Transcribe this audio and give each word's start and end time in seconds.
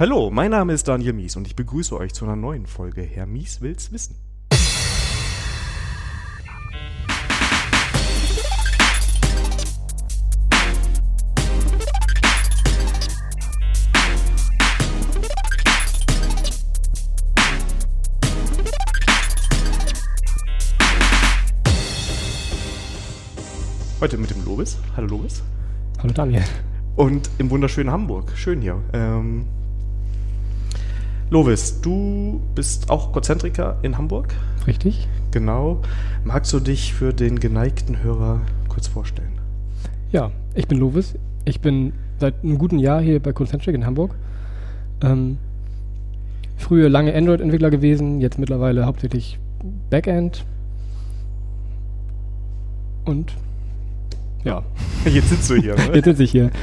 Hallo, 0.00 0.30
mein 0.30 0.52
Name 0.52 0.74
ist 0.74 0.86
Daniel 0.86 1.12
Mies 1.12 1.34
und 1.34 1.48
ich 1.48 1.56
begrüße 1.56 1.96
euch 1.96 2.14
zu 2.14 2.24
einer 2.24 2.36
neuen 2.36 2.66
Folge 2.66 3.02
Herr 3.02 3.26
Mies 3.26 3.60
will's 3.60 3.90
wissen. 3.90 4.14
Heute 24.00 24.16
mit 24.16 24.30
dem 24.30 24.44
Lobis. 24.44 24.78
Hallo 24.96 25.08
Lobis. 25.08 25.42
Hallo 26.00 26.12
Daniel. 26.12 26.44
Und 26.94 27.28
im 27.38 27.50
wunderschönen 27.50 27.90
Hamburg. 27.90 28.30
Schön 28.36 28.60
hier. 28.60 28.80
Ähm, 28.92 29.48
Lovis, 31.30 31.82
du 31.82 32.40
bist 32.54 32.88
auch 32.88 33.12
Konzentriker 33.12 33.78
in 33.82 33.98
Hamburg. 33.98 34.34
Richtig. 34.66 35.06
Genau. 35.30 35.82
Magst 36.24 36.52
du 36.54 36.60
dich 36.60 36.94
für 36.94 37.12
den 37.12 37.38
geneigten 37.38 38.02
Hörer 38.02 38.40
kurz 38.68 38.88
vorstellen? 38.88 39.32
Ja, 40.10 40.30
ich 40.54 40.66
bin 40.68 40.78
Lovis. 40.78 41.16
Ich 41.44 41.60
bin 41.60 41.92
seit 42.18 42.42
einem 42.42 42.56
guten 42.56 42.78
Jahr 42.78 43.02
hier 43.02 43.20
bei 43.20 43.32
Concentric 43.32 43.74
in 43.74 43.84
Hamburg. 43.84 44.14
Ähm, 45.02 45.36
früher 46.56 46.88
lange 46.88 47.14
Android-Entwickler 47.14 47.70
gewesen, 47.70 48.20
jetzt 48.20 48.38
mittlerweile 48.38 48.86
hauptsächlich 48.86 49.38
Backend. 49.90 50.46
Und 53.04 53.34
ja. 54.44 54.62
Jetzt 55.04 55.28
sitzt 55.30 55.50
du 55.50 55.56
hier. 55.56 55.74
Ne? 55.74 55.94
Jetzt 55.94 56.04
sitze 56.04 56.22
ich 56.22 56.30
hier. 56.30 56.50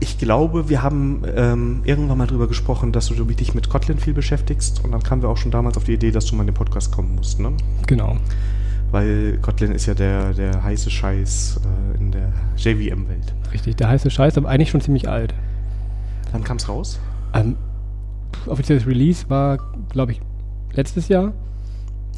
Ich 0.00 0.18
glaube, 0.18 0.68
wir 0.68 0.82
haben 0.82 1.22
ähm, 1.34 1.80
irgendwann 1.84 2.18
mal 2.18 2.26
drüber 2.26 2.46
gesprochen, 2.46 2.92
dass 2.92 3.06
du 3.06 3.24
dich 3.24 3.54
mit 3.54 3.68
Kotlin 3.68 3.98
viel 3.98 4.14
beschäftigst 4.14 4.84
und 4.84 4.92
dann 4.92 5.02
kamen 5.02 5.22
wir 5.22 5.28
auch 5.28 5.36
schon 5.36 5.50
damals 5.50 5.76
auf 5.76 5.84
die 5.84 5.94
Idee, 5.94 6.12
dass 6.12 6.26
du 6.26 6.36
mal 6.36 6.42
in 6.42 6.48
den 6.48 6.54
Podcast 6.54 6.92
kommen 6.92 7.16
musst, 7.16 7.40
ne? 7.40 7.52
Genau. 7.86 8.16
Weil 8.92 9.38
Kotlin 9.42 9.72
ist 9.72 9.86
ja 9.86 9.94
der, 9.94 10.32
der 10.34 10.62
heiße 10.62 10.90
Scheiß 10.90 11.60
äh, 11.96 12.00
in 12.00 12.12
der 12.12 12.32
JVM-Welt. 12.56 13.34
Richtig, 13.52 13.76
der 13.76 13.88
heiße 13.88 14.10
Scheiß, 14.10 14.38
aber 14.38 14.48
eigentlich 14.48 14.70
schon 14.70 14.80
ziemlich 14.80 15.08
alt. 15.08 15.34
Wann 16.32 16.44
kam 16.44 16.58
es 16.58 16.68
raus? 16.68 17.00
Ähm, 17.34 17.56
offizielles 18.46 18.86
Release 18.86 19.28
war, 19.28 19.58
glaube 19.90 20.12
ich, 20.12 20.20
letztes 20.72 21.08
Jahr. 21.08 21.32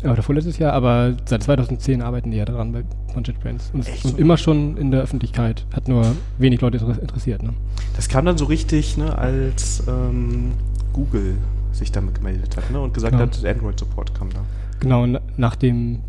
Oder 0.04 0.22
vorletztes 0.22 0.56
Jahr, 0.58 0.72
aber 0.72 1.14
seit 1.26 1.42
2010 1.42 2.00
arbeiten 2.02 2.30
die 2.30 2.38
ja 2.38 2.44
daran 2.46 2.72
bei, 2.72 2.84
von 3.12 3.22
JetBrains. 3.22 3.70
Und, 3.74 3.86
und 4.04 4.18
immer 4.18 4.36
schon 4.38 4.76
in 4.78 4.90
der 4.90 5.02
Öffentlichkeit. 5.02 5.66
Hat 5.74 5.88
nur 5.88 6.04
wenig 6.38 6.60
Leute 6.62 6.78
inter- 6.78 7.00
interessiert. 7.02 7.42
Ne? 7.42 7.50
Das 7.96 8.08
kam 8.08 8.24
dann 8.24 8.38
so 8.38 8.46
richtig, 8.46 8.96
ne, 8.96 9.16
als 9.18 9.82
ähm, 9.88 10.52
Google 10.94 11.36
sich 11.72 11.92
damit 11.92 12.14
gemeldet 12.14 12.56
hat 12.56 12.70
ne, 12.70 12.80
und 12.80 12.94
gesagt 12.94 13.12
Genau. 13.12 13.24
hat, 13.24 13.44
Android-Support 13.44 14.14
kam 14.14 14.30
da. 14.30 14.40
Genau, 14.80 15.06
nach 15.36 15.56
dem 15.56 16.00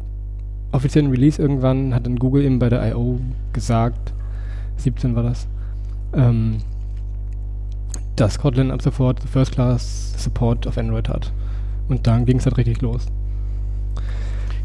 offiziellen 0.71 1.09
Release 1.11 1.41
irgendwann 1.41 1.93
hat 1.93 2.05
dann 2.05 2.17
Google 2.17 2.43
eben 2.45 2.59
bei 2.59 2.69
der 2.69 2.87
I.O. 2.91 3.19
gesagt, 3.51 4.13
17 4.77 5.15
war 5.17 5.23
das, 5.23 5.47
ähm, 6.13 6.59
dass 8.15 8.39
Kotlin 8.39 8.71
ab 8.71 8.81
sofort 8.81 9.19
First 9.21 9.51
Class 9.53 10.13
Support 10.17 10.67
auf 10.67 10.77
Android 10.77 11.09
hat. 11.09 11.31
Und 11.89 12.07
dann 12.07 12.25
ging 12.25 12.37
es 12.37 12.45
halt 12.45 12.57
richtig 12.57 12.81
los. 12.81 13.07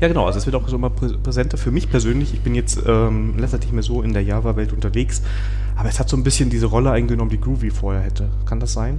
Ja, 0.01 0.09
genau. 0.09 0.27
Also 0.27 0.39
es 0.39 0.47
wird 0.47 0.55
auch 0.57 0.69
so 0.69 0.77
immer 0.77 0.89
prä- 0.89 1.17
präsenter 1.19 1.57
für 1.57 1.71
mich 1.71 1.91
persönlich. 1.91 2.35
Ich 2.35 2.41
bin 2.41 2.55
jetzt 2.55 2.83
ähm, 2.87 3.35
Zeit 3.47 3.61
nicht 3.61 3.73
mehr 3.73 3.83
so 3.83 4.03
in 4.03 4.13
der 4.13 4.23
Java-Welt 4.23 4.73
unterwegs, 4.73 5.23
aber 5.77 5.89
es 5.89 5.99
hat 5.99 6.09
so 6.09 6.17
ein 6.17 6.23
bisschen 6.23 6.51
diese 6.51 6.67
Rolle 6.67 6.91
eingenommen, 6.91 7.31
die 7.31 7.41
Groovy 7.41 7.71
vorher 7.71 8.03
hätte. 8.03 8.29
Kann 8.45 8.61
das 8.61 8.73
sein? 8.75 8.99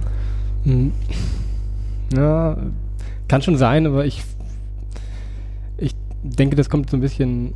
Hm. 0.64 0.92
Ja, 2.14 2.56
kann 3.28 3.42
schon 3.42 3.56
sein, 3.56 3.86
aber 3.86 4.06
ich, 4.06 4.24
ich 5.76 5.94
denke, 6.22 6.56
das 6.56 6.68
kommt 6.70 6.90
so 6.90 6.96
ein 6.96 7.00
bisschen. 7.00 7.52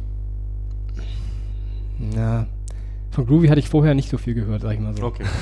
Ja, 2.15 2.47
von 3.11 3.27
Groovy 3.27 3.49
hatte 3.49 3.61
ich 3.61 3.69
vorher 3.69 3.95
nicht 3.95 4.09
so 4.11 4.19
viel 4.19 4.35
gehört, 4.35 4.63
sag 4.63 4.75
ich 4.75 4.81
mal 4.81 4.97
so. 4.97 5.03
Okay. 5.05 5.25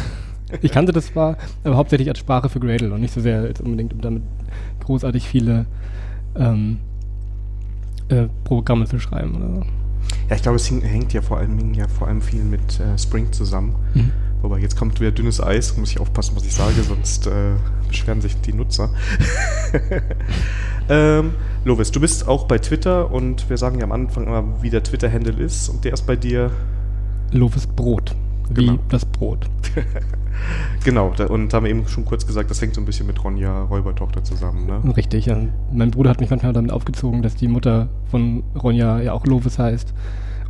Ich 0.62 0.72
kannte 0.72 0.90
das 0.90 1.06
zwar, 1.06 1.36
aber 1.62 1.76
hauptsächlich 1.76 2.08
als 2.08 2.18
Sprache 2.18 2.48
für 2.48 2.58
Gradle 2.58 2.92
und 2.92 3.00
nicht 3.00 3.14
so 3.14 3.20
sehr 3.20 3.44
jetzt 3.46 3.60
unbedingt, 3.60 3.92
um 3.92 4.00
damit 4.00 4.24
großartig 4.84 5.28
viele 5.28 5.66
ähm, 6.34 6.78
äh, 8.10 8.28
Programme 8.44 8.86
zu 8.86 8.98
schreiben 8.98 9.34
oder 9.36 9.54
so. 9.54 9.60
Ja, 10.28 10.36
ich 10.36 10.42
glaube, 10.42 10.56
es 10.56 10.70
hängt 10.70 11.12
ja 11.12 11.22
vor 11.22 11.38
allem, 11.38 11.74
ja 11.74 11.86
vor 11.88 12.08
allem 12.08 12.20
viel 12.20 12.42
mit 12.42 12.80
äh, 12.80 12.98
Spring 12.98 13.32
zusammen. 13.32 13.74
Mhm. 13.94 14.10
Wobei 14.42 14.58
jetzt 14.58 14.76
kommt 14.76 14.98
wieder 15.00 15.10
dünnes 15.10 15.42
Eis, 15.42 15.76
muss 15.76 15.90
ich 15.90 16.00
aufpassen, 16.00 16.34
was 16.34 16.44
ich 16.46 16.54
sage, 16.54 16.82
sonst 16.82 17.26
äh, 17.26 17.52
beschweren 17.88 18.22
sich 18.22 18.40
die 18.40 18.54
Nutzer. 18.54 18.88
ähm, 20.88 21.32
Lovis, 21.64 21.90
du 21.90 22.00
bist 22.00 22.26
auch 22.26 22.44
bei 22.44 22.58
Twitter 22.58 23.10
und 23.12 23.50
wir 23.50 23.58
sagen 23.58 23.78
ja 23.78 23.84
am 23.84 23.92
Anfang 23.92 24.26
immer, 24.26 24.62
wie 24.62 24.70
der 24.70 24.82
Twitter-Handle 24.82 25.34
ist 25.44 25.68
und 25.68 25.84
der 25.84 25.92
ist 25.92 26.06
bei 26.06 26.16
dir, 26.16 26.50
Loves 27.32 27.66
Brot. 27.66 28.16
Wie 28.48 28.66
Genau. 28.66 28.78
das 28.88 29.04
Brot. 29.04 29.46
genau, 30.84 31.12
da, 31.16 31.26
und 31.26 31.52
haben 31.54 31.64
wir 31.64 31.70
eben 31.70 31.86
schon 31.88 32.04
kurz 32.04 32.26
gesagt, 32.26 32.50
das 32.50 32.60
hängt 32.60 32.74
so 32.74 32.80
ein 32.80 32.84
bisschen 32.84 33.06
mit 33.06 33.22
Ronja 33.22 33.62
Räubertochter 33.64 34.22
zusammen, 34.24 34.66
ne? 34.66 34.96
Richtig, 34.96 35.26
ja. 35.26 35.36
Mein 35.72 35.90
Bruder 35.90 36.10
hat 36.10 36.20
mich 36.20 36.30
manchmal 36.30 36.52
damit 36.52 36.70
aufgezogen, 36.72 37.22
dass 37.22 37.34
die 37.34 37.48
Mutter 37.48 37.88
von 38.10 38.42
Ronja 38.60 39.00
ja 39.00 39.12
auch 39.12 39.26
Lovis 39.26 39.58
heißt. 39.58 39.92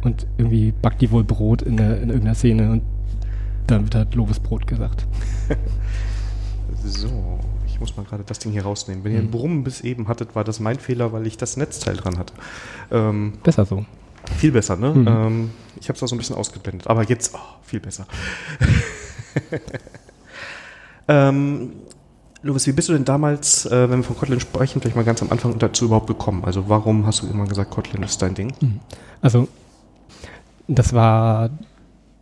Und 0.02 0.26
irgendwie 0.38 0.72
backt 0.72 1.02
die 1.02 1.10
wohl 1.10 1.24
Brot 1.24 1.60
in, 1.62 1.76
der, 1.76 2.00
in 2.00 2.08
irgendeiner 2.08 2.34
Szene 2.34 2.70
und 2.70 2.82
dann 3.66 3.82
wird 3.84 3.94
halt 3.94 4.14
Lovis 4.14 4.40
Brot 4.40 4.66
gesagt. 4.66 5.06
So, 6.82 7.38
ich 7.66 7.78
muss 7.78 7.94
mal 7.96 8.04
gerade 8.06 8.24
das 8.24 8.38
Ding 8.38 8.52
hier 8.52 8.62
rausnehmen. 8.62 9.04
Wenn 9.04 9.12
ihr 9.12 9.18
einen 9.18 9.26
Mhm. 9.26 9.32
Brummen 9.32 9.64
bis 9.64 9.82
eben 9.82 10.08
hattet, 10.08 10.34
war 10.34 10.44
das 10.44 10.60
mein 10.60 10.78
Fehler, 10.78 11.12
weil 11.12 11.26
ich 11.26 11.36
das 11.36 11.58
Netzteil 11.58 11.94
dran 11.96 12.16
hatte. 12.16 12.32
Ähm, 12.90 13.34
Besser 13.42 13.66
so. 13.66 13.84
Viel 14.38 14.52
besser, 14.52 14.76
ne? 14.76 14.94
Mhm. 14.94 15.06
Ähm, 15.06 15.50
ich 15.78 15.88
habe 15.88 15.94
es 15.94 16.00
da 16.00 16.06
so 16.06 16.14
ein 16.14 16.18
bisschen 16.18 16.36
ausgeblendet, 16.36 16.86
aber 16.88 17.02
jetzt 17.04 17.34
oh, 17.34 17.38
viel 17.62 17.80
besser. 17.80 18.06
ähm, 21.08 21.72
Louis, 22.42 22.66
wie 22.66 22.72
bist 22.72 22.88
du 22.88 22.94
denn 22.94 23.04
damals, 23.04 23.66
äh, 23.66 23.90
wenn 23.90 23.98
wir 23.98 24.04
von 24.04 24.16
Kotlin 24.16 24.40
sprechen, 24.40 24.80
vielleicht 24.80 24.96
mal 24.96 25.04
ganz 25.04 25.20
am 25.22 25.30
Anfang 25.30 25.58
dazu 25.58 25.86
überhaupt 25.86 26.06
gekommen? 26.06 26.44
Also 26.44 26.68
warum 26.68 27.06
hast 27.06 27.22
du 27.22 27.26
immer 27.26 27.46
gesagt, 27.46 27.70
Kotlin 27.70 28.02
ist 28.02 28.22
dein 28.22 28.34
Ding? 28.34 28.52
Also, 29.20 29.48
das 30.66 30.94
war 30.94 31.50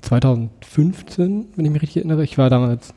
2015, 0.03 1.47
wenn 1.55 1.65
ich 1.65 1.71
mich 1.71 1.83
richtig 1.83 1.99
erinnere. 1.99 2.25
Ich 2.25 2.37
war 2.39 2.50
damals 2.50 2.94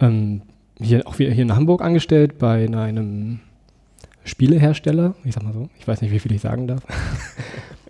ähm, 0.00 0.42
hier, 0.78 1.06
auch 1.06 1.18
wieder 1.18 1.32
hier 1.32 1.44
in 1.44 1.54
Hamburg 1.54 1.82
angestellt 1.82 2.38
bei 2.38 2.66
einem 2.66 3.40
Spielehersteller. 4.24 5.14
Ich 5.24 5.34
sag 5.34 5.42
mal 5.42 5.52
so, 5.52 5.68
ich 5.78 5.88
weiß 5.88 6.02
nicht, 6.02 6.12
wie 6.12 6.18
viel 6.18 6.32
ich 6.32 6.42
sagen 6.42 6.66
darf. 6.66 6.82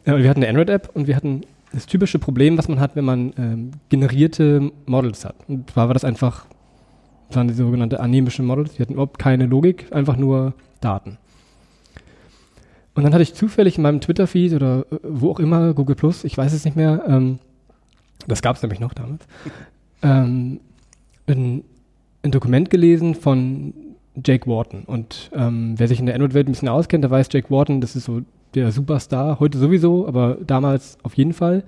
Wir 0.05 0.31
hatten 0.31 0.43
eine 0.43 0.49
Android-App 0.49 0.91
und 0.95 1.07
wir 1.07 1.15
hatten 1.15 1.43
das 1.71 1.85
typische 1.85 2.19
Problem, 2.19 2.57
was 2.57 2.67
man 2.67 2.81
hat, 2.81 2.97
wenn 2.97 3.05
man 3.05 3.35
ähm, 3.37 3.73
generierte 3.91 4.73
Models 4.87 5.27
hat. 5.27 5.35
Und 5.49 5.71
zwar 5.71 5.89
war 5.89 5.93
das 5.93 6.03
einfach, 6.03 6.47
das 7.28 7.37
waren 7.37 7.49
die 7.49 7.55
sogenannte 7.55 8.00
anemische 8.00 8.43
Models, 8.43 8.75
die 8.75 8.83
hatten 8.83 8.94
überhaupt 8.94 9.19
keine 9.19 9.47
Logik, 9.47 9.93
einfach 9.93 10.16
nur 10.16 10.55
Daten. 10.81 11.19
Und 12.94 13.05
dann 13.05 13.12
hatte 13.12 13.22
ich 13.22 13.34
zufällig 13.34 13.77
in 13.77 13.83
meinem 13.83 14.00
Twitter-Feed 14.00 14.55
oder 14.55 14.84
äh, 14.91 14.99
wo 15.05 15.31
auch 15.31 15.38
immer, 15.38 15.72
Google 15.75 15.94
Plus, 15.94 16.25
ich 16.25 16.37
weiß 16.37 16.53
es 16.53 16.65
nicht 16.65 16.77
mehr, 16.77 17.05
ähm, 17.06 17.38
das 18.27 18.43
gab 18.43 18.56
es 18.56 18.62
nämlich 18.62 18.81
noch 18.81 18.93
damals, 18.93 19.25
ähm, 20.03 20.61
ein, 21.27 21.62
ein 22.22 22.31
Dokument 22.31 22.71
gelesen 22.71 23.15
von 23.15 23.72
Jake 24.25 24.49
Wharton. 24.49 24.83
Und 24.84 25.31
ähm, 25.33 25.75
wer 25.77 25.87
sich 25.87 26.00
in 26.00 26.06
der 26.06 26.15
Android-Welt 26.17 26.49
ein 26.49 26.53
bisschen 26.53 26.69
auskennt, 26.69 27.05
der 27.05 27.11
weiß, 27.11 27.28
Jake 27.31 27.50
Wharton, 27.50 27.81
das 27.81 27.94
ist 27.94 28.05
so 28.05 28.22
der 28.55 28.72
Superstar, 28.72 29.38
heute 29.38 29.59
sowieso, 29.59 30.09
aber 30.09 30.38
damals 30.44 30.99
auf 31.03 31.15
jeden 31.15 31.34
Fall. 31.34 31.62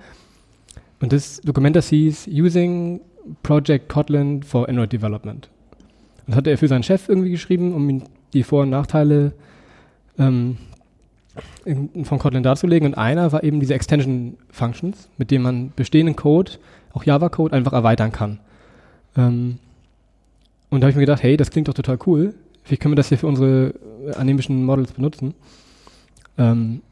Und 1.01 1.13
das 1.13 1.41
Dokument, 1.43 1.77
das 1.77 1.89
hieß 1.91 2.29
Using 2.29 3.01
Project 3.43 3.89
Kotlin 3.89 4.43
for 4.43 4.69
Android 4.69 4.93
Development. 4.93 5.49
Das 6.27 6.37
hatte 6.37 6.51
er 6.51 6.59
für 6.59 6.69
seinen 6.69 6.83
Chef 6.83 7.09
irgendwie 7.09 7.31
geschrieben, 7.31 7.75
um 7.75 7.89
ihm 7.89 8.03
die 8.33 8.43
Vor- 8.43 8.63
und 8.63 8.71
Nachteile 8.71 9.33
ähm, 10.19 10.59
von 12.05 12.19
Kotlin 12.19 12.43
darzulegen. 12.43 12.89
Und 12.89 12.95
einer 12.95 13.33
war 13.33 13.43
eben 13.43 13.61
diese 13.61 13.75
Extension 13.75 14.37
Functions, 14.51 15.09
mit 15.19 15.31
denen 15.31 15.43
man 15.43 15.73
bestehenden 15.75 16.17
Code, 16.17 16.53
auch 16.93 17.05
Java-Code, 17.05 17.55
einfach 17.55 17.73
erweitern 17.73 18.13
kann. 18.13 18.39
Ähm, 19.17 19.59
und 20.71 20.81
da 20.81 20.85
habe 20.85 20.91
ich 20.91 20.97
mir 20.97 21.03
gedacht, 21.03 21.23
hey, 21.23 21.37
das 21.37 21.51
klingt 21.51 21.69
doch 21.69 21.75
total 21.75 21.99
cool. 22.07 22.35
Vielleicht 22.63 22.83
können 22.83 22.93
wir 22.93 22.97
das 22.97 23.09
hier 23.09 23.19
für 23.19 23.27
unsere 23.27 23.75
äh, 24.07 24.15
anemischen 24.15 24.65
Models 24.65 24.93
benutzen. 24.93 25.35
Ähm, 26.39 26.83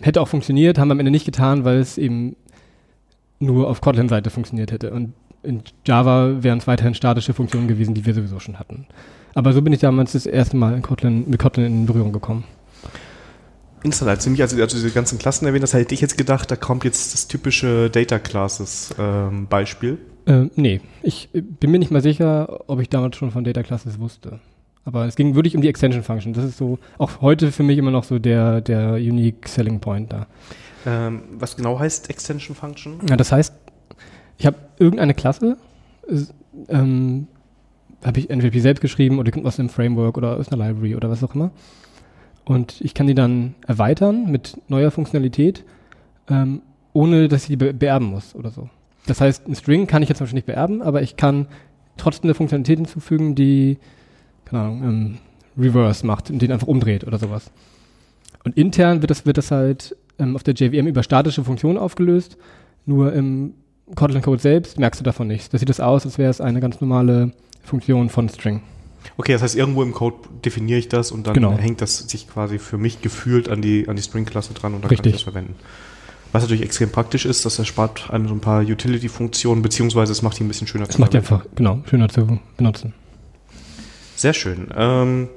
hätte 0.00 0.20
auch 0.20 0.28
funktioniert, 0.28 0.78
haben 0.78 0.88
wir 0.88 0.92
am 0.92 1.00
Ende 1.00 1.10
nicht 1.10 1.26
getan, 1.26 1.64
weil 1.64 1.78
es 1.78 1.98
eben 1.98 2.36
nur 3.38 3.68
auf 3.68 3.80
Kotlin-Seite 3.80 4.30
funktioniert 4.30 4.72
hätte. 4.72 4.92
Und 4.92 5.12
in 5.42 5.62
Java 5.86 6.42
wären 6.42 6.58
es 6.58 6.66
weiterhin 6.66 6.94
statische 6.94 7.32
Funktionen 7.32 7.68
gewesen, 7.68 7.94
die 7.94 8.04
wir 8.04 8.14
sowieso 8.14 8.40
schon 8.40 8.58
hatten. 8.58 8.86
Aber 9.34 9.52
so 9.52 9.62
bin 9.62 9.72
ich 9.72 9.80
damals 9.80 10.12
das 10.12 10.26
erste 10.26 10.56
Mal 10.56 10.74
in 10.74 10.82
Kotlin, 10.82 11.28
mit 11.28 11.38
Kotlin 11.38 11.66
in 11.66 11.86
Berührung 11.86 12.12
gekommen. 12.12 12.44
Du 13.82 13.88
mich 13.88 14.42
also, 14.42 14.60
also 14.60 14.76
diese 14.76 14.90
ganzen 14.90 15.18
Klassen 15.18 15.46
erwähnt 15.46 15.62
hast, 15.62 15.72
hätte 15.72 15.94
ich 15.94 16.02
jetzt 16.02 16.18
gedacht, 16.18 16.50
da 16.50 16.56
kommt 16.56 16.84
jetzt 16.84 17.14
das 17.14 17.28
typische 17.28 17.88
Data 17.88 18.18
Classes 18.18 18.94
ähm, 18.98 19.46
Beispiel. 19.46 19.96
Äh, 20.26 20.48
nee, 20.54 20.82
ich 21.02 21.30
bin 21.32 21.70
mir 21.70 21.78
nicht 21.78 21.90
mal 21.90 22.02
sicher, 22.02 22.60
ob 22.68 22.80
ich 22.80 22.90
damals 22.90 23.16
schon 23.16 23.30
von 23.30 23.42
Data 23.42 23.62
Classes 23.62 23.98
wusste. 23.98 24.40
Aber 24.84 25.06
es 25.06 25.16
ging 25.16 25.34
wirklich 25.34 25.54
um 25.56 25.62
die 25.62 25.68
Extension 25.68 26.02
Function. 26.02 26.34
Das 26.34 26.44
ist 26.44 26.58
so 26.58 26.78
auch 26.98 27.22
heute 27.22 27.52
für 27.52 27.62
mich 27.62 27.78
immer 27.78 27.90
noch 27.90 28.04
so 28.04 28.18
der, 28.18 28.60
der 28.60 28.94
Unique 28.94 29.48
Selling 29.48 29.80
Point 29.80 30.12
da. 30.12 30.26
Ähm, 30.86 31.22
was 31.38 31.56
genau 31.56 31.78
heißt 31.78 32.10
Extension 32.10 32.54
Function? 32.54 32.98
Ja, 33.08 33.16
das 33.16 33.32
heißt, 33.32 33.54
ich 34.40 34.46
habe 34.46 34.56
irgendeine 34.78 35.12
Klasse, 35.12 35.58
ähm, 36.68 37.26
habe 38.02 38.18
ich 38.18 38.30
entweder 38.30 38.58
selbst 38.58 38.80
geschrieben 38.80 39.18
oder 39.18 39.30
aus 39.44 39.60
einem 39.60 39.68
Framework 39.68 40.16
oder 40.16 40.38
aus 40.38 40.50
einer 40.50 40.66
Library 40.66 40.96
oder 40.96 41.10
was 41.10 41.22
auch 41.22 41.34
immer. 41.34 41.50
Und 42.46 42.80
ich 42.80 42.94
kann 42.94 43.06
die 43.06 43.14
dann 43.14 43.54
erweitern 43.66 44.30
mit 44.30 44.58
neuer 44.68 44.90
Funktionalität, 44.90 45.62
ähm, 46.30 46.62
ohne 46.94 47.28
dass 47.28 47.42
ich 47.42 47.48
die 47.48 47.56
be 47.56 47.74
beerben 47.74 48.08
muss 48.08 48.34
oder 48.34 48.50
so. 48.50 48.70
Das 49.06 49.20
heißt, 49.20 49.46
ein 49.46 49.54
String 49.54 49.86
kann 49.86 50.02
ich 50.02 50.08
jetzt 50.08 50.18
zum 50.18 50.24
Beispiel 50.24 50.38
nicht 50.38 50.46
beerben, 50.46 50.80
aber 50.80 51.02
ich 51.02 51.18
kann 51.18 51.46
trotzdem 51.98 52.28
eine 52.28 52.34
Funktionalität 52.34 52.78
hinzufügen, 52.78 53.34
die, 53.34 53.76
keine 54.46 54.62
Ahnung, 54.62 54.82
ähm, 54.82 55.18
Reverse 55.58 56.06
macht 56.06 56.30
und 56.30 56.40
den 56.40 56.50
einfach 56.50 56.66
umdreht 56.66 57.06
oder 57.06 57.18
sowas. 57.18 57.50
Und 58.44 58.56
intern 58.56 59.02
wird 59.02 59.10
das, 59.10 59.26
wird 59.26 59.36
das 59.36 59.50
halt 59.50 59.94
ähm, 60.18 60.34
auf 60.34 60.42
der 60.44 60.54
JVM 60.54 60.86
über 60.86 61.02
statische 61.02 61.44
Funktionen 61.44 61.76
aufgelöst, 61.76 62.38
nur 62.86 63.12
im 63.12 63.52
Kotlin-Code 63.94 64.40
selbst 64.40 64.78
merkst 64.78 65.00
du 65.00 65.04
davon 65.04 65.26
nichts. 65.28 65.48
Da 65.48 65.58
sieht 65.58 65.70
es 65.70 65.80
aus, 65.80 66.04
als 66.04 66.18
wäre 66.18 66.30
es 66.30 66.40
eine 66.40 66.60
ganz 66.60 66.80
normale 66.80 67.32
Funktion 67.62 68.08
von 68.08 68.28
String. 68.28 68.62
Okay, 69.16 69.32
das 69.32 69.42
heißt, 69.42 69.56
irgendwo 69.56 69.82
im 69.82 69.92
Code 69.92 70.16
definiere 70.44 70.78
ich 70.78 70.88
das 70.88 71.10
und 71.12 71.26
dann 71.26 71.34
Genau. 71.34 71.56
hängt 71.56 71.80
das 71.80 71.98
sich 71.98 72.28
quasi 72.28 72.58
für 72.58 72.78
mich 72.78 73.00
gefühlt 73.02 73.48
an 73.48 73.62
die, 73.62 73.88
an 73.88 73.96
die 73.96 74.02
String-Klasse 74.02 74.54
dran 74.54 74.74
und 74.74 74.82
dann 74.84 74.88
Richtig. 74.90 75.12
kann 75.12 75.18
ich 75.18 75.24
das 75.24 75.32
verwenden. 75.32 75.54
Was 76.32 76.42
natürlich 76.42 76.62
extrem 76.62 76.90
praktisch 76.90 77.24
ist, 77.24 77.44
das 77.44 77.58
erspart 77.58 78.10
einem 78.10 78.28
so 78.28 78.34
ein 78.34 78.40
paar 78.40 78.62
Utility-Funktionen, 78.62 79.62
beziehungsweise 79.62 80.12
es 80.12 80.22
macht 80.22 80.38
die 80.38 80.44
ein 80.44 80.48
bisschen 80.48 80.66
schöner 80.68 80.86
Das 80.86 80.98
macht 80.98 81.12
die 81.12 81.16
einfach, 81.18 81.44
genau, 81.56 81.80
schöner 81.88 82.08
zu 82.08 82.38
benutzen. 82.56 82.94
Sehr 84.14 84.32
schön. 84.34 84.68
Ähm, 84.76 85.28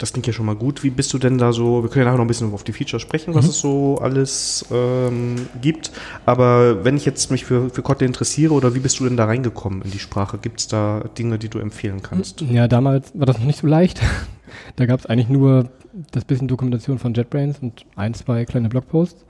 das 0.00 0.12
klingt 0.12 0.26
ja 0.26 0.32
schon 0.32 0.46
mal 0.46 0.56
gut. 0.56 0.82
Wie 0.82 0.90
bist 0.90 1.12
du 1.12 1.18
denn 1.18 1.36
da 1.38 1.52
so? 1.52 1.82
Wir 1.82 1.90
können 1.90 2.00
ja 2.00 2.04
nachher 2.06 2.16
noch 2.16 2.24
ein 2.24 2.28
bisschen 2.28 2.52
auf 2.54 2.64
die 2.64 2.72
Features 2.72 3.02
sprechen, 3.02 3.34
was 3.34 3.44
Mhm. 3.44 3.50
es 3.50 3.58
so 3.60 3.98
alles 4.00 4.64
ähm, 4.72 5.36
gibt. 5.60 5.92
Aber 6.26 6.84
wenn 6.84 6.96
ich 6.96 7.04
jetzt 7.04 7.30
mich 7.30 7.44
für, 7.44 7.70
für 7.70 7.82
Kotlin 7.82 8.08
interessiere, 8.08 8.54
oder 8.54 8.74
wie 8.74 8.80
bist 8.80 8.98
du 8.98 9.04
denn 9.04 9.16
da 9.16 9.26
reingekommen 9.26 9.82
in 9.82 9.90
die 9.90 9.98
Sprache? 9.98 10.38
Gibt 10.38 10.60
es 10.60 10.68
da 10.68 11.04
Dinge, 11.18 11.38
die 11.38 11.48
du 11.48 11.58
empfehlen 11.58 12.02
kannst? 12.02 12.40
Ja, 12.40 12.66
damals 12.66 13.12
war 13.14 13.26
das 13.26 13.38
noch 13.38 13.46
nicht 13.46 13.60
so 13.60 13.66
leicht. 13.66 14.00
da 14.76 14.86
gab 14.86 15.00
es 15.00 15.06
eigentlich 15.06 15.28
nur 15.28 15.68
das 16.12 16.24
bisschen 16.24 16.48
Dokumentation 16.48 16.98
von 16.98 17.12
JetBrains 17.14 17.58
und 17.60 17.84
ein, 17.96 18.14
zwei 18.14 18.44
kleine 18.46 18.68
Blogposts. 18.70 19.24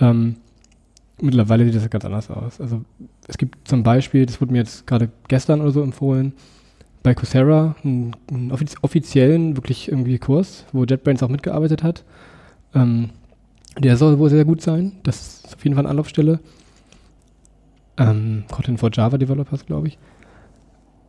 Ähm, 0.00 0.36
mittlerweile 1.20 1.64
sieht 1.64 1.74
das 1.76 1.88
ganz 1.90 2.04
anders 2.04 2.30
aus. 2.30 2.60
Also 2.60 2.82
es 3.28 3.38
gibt 3.38 3.68
zum 3.68 3.82
Beispiel, 3.82 4.26
das 4.26 4.40
wurde 4.40 4.52
mir 4.52 4.58
jetzt 4.58 4.86
gerade 4.86 5.10
gestern 5.28 5.60
oder 5.60 5.70
so 5.70 5.82
empfohlen, 5.82 6.32
bei 7.06 7.14
Coursera 7.14 7.76
einen, 7.84 8.16
einen 8.28 8.50
offiz 8.50 8.74
offiziellen, 8.82 9.56
wirklich 9.56 9.88
irgendwie 9.88 10.18
Kurs, 10.18 10.64
wo 10.72 10.82
JetBrains 10.82 11.22
auch 11.22 11.28
mitgearbeitet 11.28 11.84
hat. 11.84 12.02
Ähm, 12.74 13.10
der 13.78 13.96
soll 13.96 14.18
wohl 14.18 14.28
sehr 14.28 14.44
gut 14.44 14.60
sein. 14.60 14.90
Das 15.04 15.44
ist 15.44 15.54
auf 15.54 15.62
jeden 15.62 15.76
Fall 15.76 15.84
eine 15.84 15.90
Anlaufstelle. 15.90 16.40
Ähm, 17.96 18.42
Kotlin 18.50 18.76
for 18.76 18.90
Java 18.92 19.18
Developers, 19.18 19.66
glaube 19.66 19.86
ich. 19.86 19.98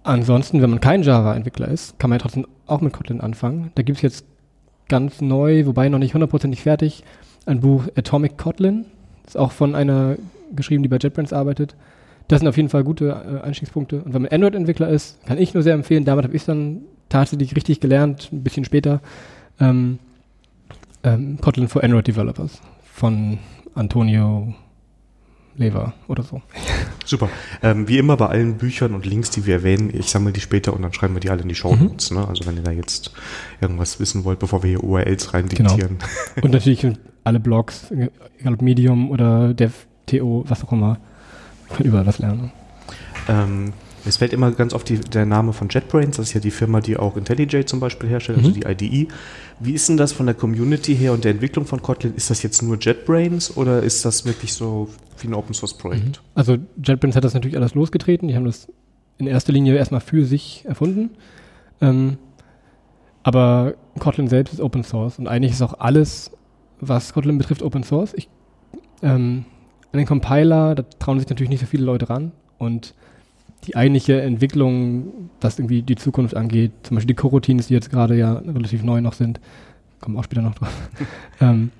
Ansonsten, 0.03 0.61
wenn 0.61 0.69
man 0.69 0.81
kein 0.81 1.01
Java-Entwickler 1.01 1.67
ist, 1.67 1.97
kann 1.97 2.11
man 2.11 2.19
ja 2.19 2.21
trotzdem 2.21 2.45
auch 2.67 2.81
mit 2.81 2.93
Kotlin 2.93 3.19
anfangen. 3.19 3.71
Da 3.73 3.81
gibt 3.81 3.97
es 3.97 4.03
jetzt 4.03 4.25
ganz 4.89 5.19
neu, 5.19 5.65
wobei 5.65 5.89
noch 5.89 5.97
nicht 5.97 6.13
hundertprozentig 6.13 6.61
fertig, 6.61 7.03
ein 7.47 7.59
Buch 7.61 7.87
Atomic 7.95 8.37
Kotlin. 8.37 8.85
Ist 9.25 9.35
auch 9.35 9.51
von 9.51 9.73
einer 9.73 10.17
geschrieben, 10.55 10.83
die 10.83 10.89
bei 10.89 10.97
JetBrains 10.97 11.33
arbeitet. 11.33 11.75
Das 12.27 12.39
sind 12.39 12.47
auf 12.47 12.57
jeden 12.57 12.69
Fall 12.69 12.83
gute 12.83 13.09
äh, 13.09 13.45
Einstiegspunkte. 13.45 14.01
Und 14.03 14.13
wenn 14.13 14.23
man 14.23 14.31
Android-Entwickler 14.31 14.89
ist, 14.89 15.25
kann 15.25 15.37
ich 15.37 15.53
nur 15.53 15.63
sehr 15.63 15.73
empfehlen. 15.73 16.05
Damit 16.05 16.25
habe 16.25 16.35
ich 16.35 16.45
dann 16.45 16.81
tatsächlich 17.09 17.55
richtig 17.55 17.79
gelernt, 17.79 18.29
ein 18.31 18.43
bisschen 18.43 18.65
später. 18.65 19.01
Ähm, 19.59 19.99
ähm, 21.03 21.37
Kotlin 21.39 21.67
for 21.67 21.83
Android 21.83 22.07
Developers 22.07 22.61
von 22.93 23.39
Antonio 23.75 24.53
Lever 25.55 25.93
oder 26.07 26.23
so. 26.23 26.41
Super. 27.05 27.29
Ähm, 27.63 27.87
wie 27.87 27.97
immer 27.97 28.17
bei 28.17 28.27
allen 28.27 28.57
Büchern 28.57 28.93
und 28.93 29.05
Links, 29.05 29.29
die 29.31 29.45
wir 29.45 29.55
erwähnen, 29.55 29.91
ich 29.93 30.07
sammle 30.07 30.33
die 30.33 30.41
später 30.41 30.73
und 30.73 30.81
dann 30.81 30.93
schreiben 30.93 31.15
wir 31.15 31.19
die 31.19 31.29
alle 31.29 31.41
in 31.41 31.49
die 31.49 31.55
Show 31.55 31.75
Notes. 31.75 32.11
Ne? 32.11 32.27
Also 32.27 32.45
wenn 32.45 32.57
ihr 32.57 32.63
da 32.63 32.71
jetzt 32.71 33.11
irgendwas 33.61 33.99
wissen 33.99 34.23
wollt, 34.23 34.39
bevor 34.39 34.63
wir 34.63 34.69
hier 34.69 34.83
URLs 34.83 35.33
rein 35.33 35.47
diktieren. 35.47 35.97
Und 36.41 36.51
natürlich 36.51 36.85
alle 37.23 37.39
Blogs, 37.39 37.91
egal 38.39 38.53
ob 38.53 38.61
Medium 38.61 39.09
oder 39.09 39.53
DevTO, 39.53 40.43
was 40.47 40.63
auch 40.63 40.71
immer. 40.71 40.99
Kann 41.75 41.85
überall 41.85 42.05
was 42.05 42.19
lernen. 42.19 42.51
Ähm, 43.27 43.73
es 44.05 44.17
fällt 44.17 44.31
immer 44.31 44.51
ganz 44.51 44.73
oft 44.73 44.87
die, 44.87 44.99
der 44.99 45.25
Name 45.25 45.51
von 45.51 45.67
JetBrains, 45.69 46.15
das 46.15 46.27
ist 46.29 46.33
ja 46.33 46.39
die 46.39 46.51
Firma, 46.51 46.79
die 46.79 46.95
auch 46.95 47.17
IntelliJ 47.17 47.65
zum 47.65 47.81
Beispiel 47.81 48.07
herstellt, 48.09 48.37
also 48.37 48.51
Mhm. 48.51 48.53
die 48.53 48.85
IDE. 48.85 49.07
Wie 49.59 49.73
ist 49.73 49.89
denn 49.89 49.97
das 49.97 50.13
von 50.13 50.25
der 50.27 50.35
Community 50.35 50.95
her 50.95 51.11
und 51.13 51.25
der 51.25 51.31
Entwicklung 51.31 51.65
von 51.65 51.81
Kotlin? 51.81 52.13
Ist 52.15 52.29
das 52.29 52.41
jetzt 52.41 52.61
nur 52.61 52.77
JetBrains 52.79 53.57
oder 53.57 53.83
ist 53.83 54.05
das 54.05 54.25
wirklich 54.25 54.53
so 54.53 54.87
wie 55.19 55.27
ein 55.27 55.33
Open 55.33 55.53
Source 55.53 55.77
Projekt? 55.77 56.21
Also 56.35 56.57
JetBrains 56.81 57.15
hat 57.17 57.23
das 57.25 57.33
natürlich 57.33 57.57
alles 57.57 57.73
losgetreten. 57.73 58.29
Die 58.29 58.35
haben 58.35 58.45
das 58.45 58.67
in 59.17 59.27
erster 59.27 59.51
Linie 59.51 59.75
erstmal 59.75 59.99
für 60.01 60.23
sich 60.25 60.63
erfunden. 60.65 61.09
Ähm, 61.81 62.17
aber 63.23 63.73
Kotlin 63.99 64.27
selbst 64.27 64.53
ist 64.53 64.61
Open 64.61 64.83
Source 64.83 65.19
und 65.19 65.27
eigentlich 65.27 65.51
ist 65.51 65.61
auch 65.61 65.79
alles, 65.79 66.31
was 66.79 67.13
Kotlin 67.13 67.37
betrifft, 67.37 67.61
Open 67.61 67.83
Source. 67.83 68.13
Ich, 68.15 68.29
ähm, 69.01 69.43
an 69.91 69.97
den 69.97 70.05
Compiler, 70.05 70.75
da 70.75 70.83
trauen 70.99 71.19
sich 71.19 71.29
natürlich 71.29 71.49
nicht 71.49 71.61
so 71.61 71.65
viele 71.65 71.83
Leute 71.83 72.09
ran 72.09 72.31
und 72.57 72.93
die 73.65 73.75
eigentliche 73.75 74.21
Entwicklung, 74.21 75.29
was 75.41 75.59
irgendwie 75.59 75.81
die 75.81 75.95
Zukunft 75.95 76.35
angeht, 76.35 76.71
zum 76.83 76.95
Beispiel 76.95 77.15
die 77.15 77.21
Coroutines, 77.21 77.67
die 77.67 77.73
jetzt 77.73 77.89
gerade 77.89 78.15
ja 78.15 78.33
relativ 78.33 78.83
neu 78.83 79.01
noch 79.01 79.13
sind, 79.13 79.39
kommen 79.99 80.15
wir 80.15 80.19
auch 80.19 80.25
später 80.25 80.41
noch 80.41 80.55
drauf, 80.55 80.69
ähm, 81.41 81.71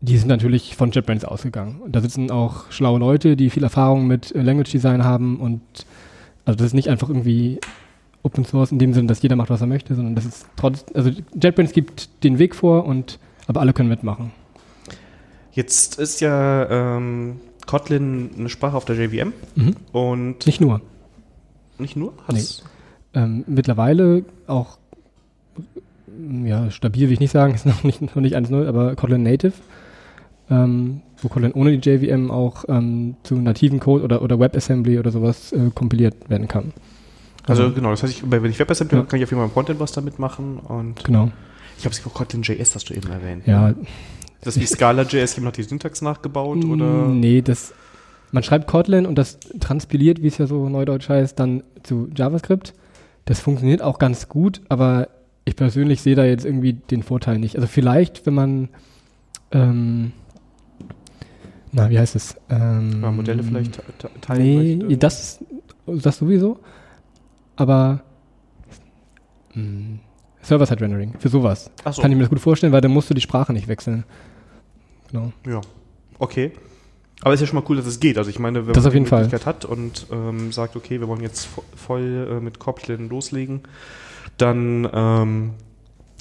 die 0.00 0.18
sind 0.18 0.28
natürlich 0.28 0.76
von 0.76 0.90
JetBrains 0.90 1.24
ausgegangen. 1.24 1.80
Und 1.80 1.94
da 1.94 2.00
sitzen 2.00 2.30
auch 2.30 2.70
schlaue 2.70 2.98
Leute, 2.98 3.36
die 3.36 3.50
viel 3.50 3.62
Erfahrung 3.62 4.06
mit 4.06 4.34
äh, 4.34 4.42
Language 4.42 4.70
Design 4.70 5.04
haben 5.04 5.40
und 5.40 5.60
also 6.44 6.58
das 6.58 6.68
ist 6.68 6.74
nicht 6.74 6.88
einfach 6.88 7.08
irgendwie 7.08 7.60
Open 8.24 8.44
Source 8.44 8.72
in 8.72 8.78
dem 8.78 8.92
Sinne, 8.92 9.08
dass 9.08 9.22
jeder 9.22 9.36
macht, 9.36 9.50
was 9.50 9.60
er 9.60 9.66
möchte, 9.66 9.94
sondern 9.94 10.14
das 10.14 10.24
ist 10.24 10.46
trotz, 10.56 10.84
also 10.94 11.10
JetBrains 11.40 11.72
gibt 11.72 12.24
den 12.24 12.38
Weg 12.38 12.54
vor 12.54 12.84
und 12.84 13.18
aber 13.46 13.60
alle 13.60 13.72
können 13.72 13.88
mitmachen. 13.88 14.32
Jetzt 15.52 15.98
ist 15.98 16.20
ja 16.20 16.96
ähm, 16.96 17.40
Kotlin 17.66 18.30
eine 18.38 18.48
Sprache 18.48 18.76
auf 18.76 18.84
der 18.84 18.96
JVM 18.96 19.32
Mhm. 19.54 19.76
und 19.92 20.46
Nicht 20.46 20.60
nur. 20.60 20.80
nicht 21.78 21.96
nur? 21.96 22.12
Hat's- 22.26 22.64
Ähm, 23.14 23.44
mittlerweile 23.46 24.24
auch 24.46 24.78
ja, 26.44 26.70
stabil 26.70 27.06
will 27.08 27.12
ich 27.12 27.20
nicht 27.20 27.30
sagen, 27.32 27.54
ist 27.54 27.66
noch 27.66 27.84
nicht, 27.84 28.00
noch 28.02 28.14
nicht 28.16 28.34
1.0, 28.36 28.66
aber 28.66 28.94
Kotlin 28.96 29.22
Native, 29.22 29.52
ähm, 30.50 31.00
wo 31.20 31.28
Kotlin 31.28 31.52
ohne 31.52 31.76
die 31.76 31.90
JVM 31.90 32.30
auch 32.30 32.64
ähm, 32.68 33.16
zu 33.22 33.34
nativen 33.36 33.80
Code 33.80 34.04
oder, 34.04 34.22
oder 34.22 34.38
WebAssembly 34.40 34.98
oder 34.98 35.10
sowas 35.10 35.52
äh, 35.52 35.70
kompiliert 35.74 36.28
werden 36.30 36.48
kann. 36.48 36.72
Also 37.46 37.70
genau, 37.72 37.90
das 37.90 38.02
heißt, 38.02 38.12
ich, 38.12 38.30
wenn 38.30 38.44
ich 38.46 38.58
WebAssembly 38.58 38.98
Ja. 38.98 39.04
kann 39.04 39.18
ich 39.18 39.24
auf 39.24 39.30
jeden 39.30 39.40
Fall 39.40 39.48
im 39.48 39.52
Frontend 39.52 39.80
was 39.80 39.92
damit 39.92 40.18
machen 40.18 40.58
und 40.58 41.04
Genau. 41.04 41.30
ich 41.78 41.84
habe 41.84 41.94
es 41.94 42.02
Kotlin.js, 42.02 42.74
hast 42.74 42.88
du 42.90 42.94
eben 42.94 43.10
erwähnt. 43.10 43.46
Ja, 43.46 43.70
Ist 43.70 43.76
das 44.42 44.58
wie 44.60 44.66
Scala.js, 44.66 45.36
jemand 45.36 45.54
hat 45.54 45.56
die 45.56 45.62
Syntax 45.62 46.02
nachgebaut 46.02 46.64
oder? 46.64 46.84
Mm, 47.08 47.20
Nee, 47.20 47.40
das. 47.42 47.72
Man 48.30 48.42
schreibt 48.42 48.66
Kotlin 48.66 49.04
und 49.06 49.16
das 49.16 49.38
transpiliert, 49.60 50.22
wie 50.22 50.28
es 50.28 50.38
ja 50.38 50.46
so 50.46 50.68
neudeutsch 50.68 51.08
heißt, 51.08 51.38
dann 51.38 51.62
zu 51.82 52.08
JavaScript. 52.16 52.72
Das 53.26 53.40
funktioniert 53.40 53.82
auch 53.82 53.98
ganz 53.98 54.28
gut, 54.28 54.62
aber 54.68 55.08
ich 55.44 55.54
persönlich 55.54 56.00
sehe 56.02 56.14
da 56.16 56.24
jetzt 56.24 56.44
irgendwie 56.46 56.72
den 56.72 57.02
Vorteil 57.02 57.38
nicht. 57.38 57.56
Also 57.56 57.66
vielleicht, 57.68 58.24
wenn 58.26 58.34
man 58.34 58.68
ähm, 59.52 60.12
na, 61.72 61.88
wie 61.90 61.98
heißt 61.98 62.16
es? 62.16 62.36
Ähm, 62.50 63.00
Ja, 63.02 63.10
Modelle 63.10 63.42
vielleicht 63.42 63.72
te- 63.74 63.82
te- 63.98 64.10
teilen 64.20 64.42
Nee, 64.42 64.76
möchte? 64.76 64.96
das, 64.98 65.44
das 65.86 66.16
sowieso. 66.18 66.58
Aber 67.56 68.02
mh, 69.54 69.98
Server-Side-Rendering, 70.42 71.14
für 71.18 71.28
sowas. 71.28 71.70
So. 71.90 72.02
Kann 72.02 72.10
ich 72.10 72.16
mir 72.16 72.24
das 72.24 72.30
gut 72.30 72.40
vorstellen, 72.40 72.72
weil 72.72 72.80
dann 72.80 72.90
musst 72.90 73.08
du 73.10 73.14
die 73.14 73.20
Sprache 73.20 73.52
nicht 73.52 73.68
wechseln. 73.68 74.04
Genau. 75.12 75.32
Ja, 75.46 75.60
okay. 76.18 76.50
Aber 77.24 77.34
ist 77.34 77.40
ja 77.40 77.46
schon 77.46 77.58
mal 77.60 77.64
cool, 77.68 77.76
dass 77.76 77.86
es 77.86 78.00
geht. 78.00 78.18
Also 78.18 78.30
ich 78.30 78.38
meine, 78.40 78.66
wenn 78.66 78.72
Das 78.72 78.82
man 78.82 78.92
die 78.92 79.06
Fall. 79.06 79.20
Möglichkeit 79.22 79.46
hat 79.46 79.64
und 79.64 80.06
ähm, 80.10 80.50
sagt, 80.50 80.74
okay, 80.74 80.98
wir 80.98 81.06
wollen 81.06 81.20
jetzt 81.22 81.46
vo- 81.46 81.62
voll 81.76 82.28
äh, 82.28 82.40
mit 82.40 82.58
Kotlin 82.58 83.08
loslegen, 83.08 83.60
dann 84.38 84.88
ähm, 84.92 85.50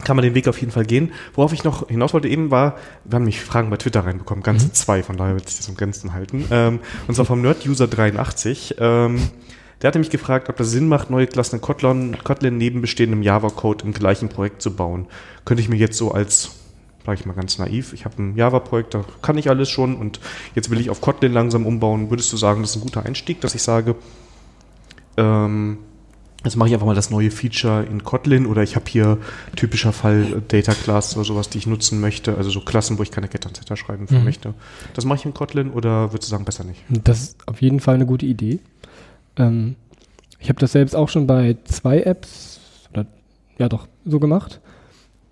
kann 0.04 0.16
man 0.16 0.24
den 0.24 0.36
Weg 0.36 0.48
auf 0.48 0.60
jeden 0.60 0.72
Fall 0.72 0.86
gehen. 0.86 1.12
Worauf 1.34 1.54
ich 1.54 1.64
noch 1.64 1.88
hinaus 1.88 2.14
wollte 2.14 2.28
eben 2.28 2.52
war, 2.52 2.76
wir 3.06 3.16
haben 3.16 3.26
mich 3.26 3.42
Fragen 3.42 3.70
bei 3.72 3.78
Twitter 3.78 4.06
reinbekommen, 4.06 4.44
ganze 4.44 4.68
Mhm. 4.68 4.74
zwei, 4.74 5.02
von 5.04 5.18
daher 5.18 5.34
wird 5.36 5.48
sich 5.50 5.58
das 5.58 5.70
am 5.70 5.76
Grenzen 5.76 6.14
halten. 6.14 6.46
Ähm, 6.52 6.80
und 7.08 7.16
zwar 7.16 7.26
vom 7.26 7.42
Nerd-User83. 7.42 8.76
Ähm, 8.80 9.20
der 9.82 9.88
hatte 9.88 9.98
mich 10.00 10.12
gefragt, 10.12 10.50
ob 10.50 10.58
das 10.58 10.70
Sinn 10.70 10.88
macht, 10.88 11.10
neue 11.10 11.26
Klassen 11.26 11.56
in 11.56 11.62
Kotlin, 11.62 12.18
Kotlin 12.24 12.58
neben 12.58 12.82
bestehendem 12.82 13.24
Java-Code 13.24 13.86
im 13.86 13.94
gleichen 13.94 14.30
Projekt 14.30 14.62
zu 14.62 14.76
bauen. 14.76 15.08
Könnte 15.46 15.64
ich 15.64 15.70
mir 15.70 15.78
jetzt 15.78 15.98
so 15.98 16.12
als 16.12 16.52
sage 17.06 17.20
ich 17.20 17.26
mal 17.26 17.34
ganz 17.34 17.58
naiv, 17.58 17.94
ich 17.94 18.06
habe 18.06 18.22
ein 18.22 18.36
Java-Projekt, 18.36 18.94
da 18.94 19.04
kann 19.22 19.38
ich 19.38 19.50
alles 19.50 19.70
schon 19.70 19.96
und 19.96 20.20
jetzt 20.56 20.70
will 20.70 20.80
ich 20.80 20.90
auf 20.90 21.02
Kotlin 21.02 21.34
langsam 21.34 21.66
umbauen. 21.66 22.10
Würdest 22.10 22.32
du 22.32 22.38
sagen, 22.38 22.62
das 22.62 22.72
ist 22.72 22.78
ein 22.78 22.82
guter 22.82 23.06
Einstieg, 23.06 23.42
dass 23.42 23.56
ich 23.56 23.64
sage, 23.64 23.96
ähm, 25.18 25.78
Jetzt 26.44 26.56
mache 26.56 26.70
ich 26.70 26.74
einfach 26.74 26.88
mal 26.88 26.96
das 26.96 27.12
neue 27.12 27.30
Feature 27.30 27.84
in 27.84 28.04
Kotlin 28.04 28.48
oder 28.48 28.64
ich 28.64 28.76
habe 28.76 28.86
hier 28.90 29.20
typischer 29.56 29.94
Fall 29.94 30.42
Data 30.48 30.74
Class 30.74 31.16
oder 31.16 31.24
sowas, 31.24 31.50
die 31.50 31.60
ich 31.60 31.68
nutzen 31.68 32.02
möchte, 32.02 32.36
also 32.36 32.50
so 32.50 32.62
Klassen, 32.62 32.98
wo 32.98 33.04
ich 33.04 33.12
keine 33.12 33.28
Getter 33.28 33.48
und 33.48 33.58
Setter 33.58 33.78
schreiben 33.78 34.08
mhm. 34.10 34.24
möchte. 34.24 34.56
Das 34.96 35.06
mache 35.06 35.20
ich 35.20 35.26
in 35.26 35.36
Kotlin 35.36 35.70
oder 35.70 36.12
würdest 36.12 36.30
du 36.30 36.32
sagen, 36.32 36.46
besser 36.46 36.64
nicht? 36.64 36.82
Das 36.90 37.22
ist 37.22 37.48
auf 37.48 37.62
jeden 37.62 37.80
Fall 37.80 37.96
eine 37.96 38.08
gute 38.08 38.26
Idee. 38.26 38.60
Ähm, 39.38 39.76
ich 40.40 40.50
habe 40.50 40.60
das 40.60 40.72
selbst 40.72 40.96
auch 40.96 41.10
schon 41.10 41.28
bei 41.28 41.58
zwei 41.66 42.02
Apps, 42.02 42.60
oder, 42.92 43.06
ja 43.60 43.70
doch, 43.70 43.88
so 44.06 44.20
gemacht. 44.20 44.62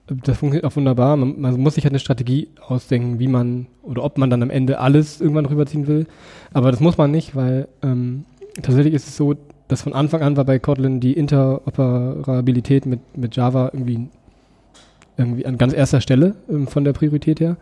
Das 0.09 0.39
funktioniert 0.39 0.65
auch 0.65 0.75
wunderbar. 0.75 1.15
Man, 1.17 1.39
man, 1.39 1.59
muss 1.59 1.75
sich 1.75 1.83
halt 1.83 1.91
eine 1.91 1.99
Strategie 1.99 2.49
ausdenken, 2.65 3.19
wie 3.19 3.27
man 3.27 3.67
oder 3.83 4.03
ob 4.03 4.17
man 4.17 4.29
dann 4.29 4.41
am 4.41 4.49
Ende 4.49 4.79
alles 4.79 5.21
irgendwann 5.21 5.45
rüberziehen 5.45 5.87
will. 5.87 6.07
Aber 6.51 6.71
das 6.71 6.79
muss 6.79 6.97
man 6.97 7.11
nicht, 7.11 7.35
weil 7.35 7.67
ähm, 7.83 8.25
tatsächlich 8.61 8.93
ist 8.93 9.07
es 9.07 9.15
so, 9.15 9.35
dass 9.67 9.83
von 9.83 9.93
Anfang 9.93 10.23
an 10.23 10.35
war 10.35 10.45
bei 10.45 10.57
Kotlin 10.57 10.99
die 10.99 11.13
Interoperabilität 11.13 12.87
mit, 12.87 12.99
mit 13.15 13.35
Java 13.35 13.69
irgendwie, 13.71 14.07
irgendwie 15.15 15.45
an 15.45 15.59
ganz 15.59 15.73
erster 15.73 16.01
Stelle 16.01 16.35
ähm, 16.49 16.67
von 16.67 16.83
der 16.83 16.93
Priorität 16.93 17.39
her. 17.39 17.57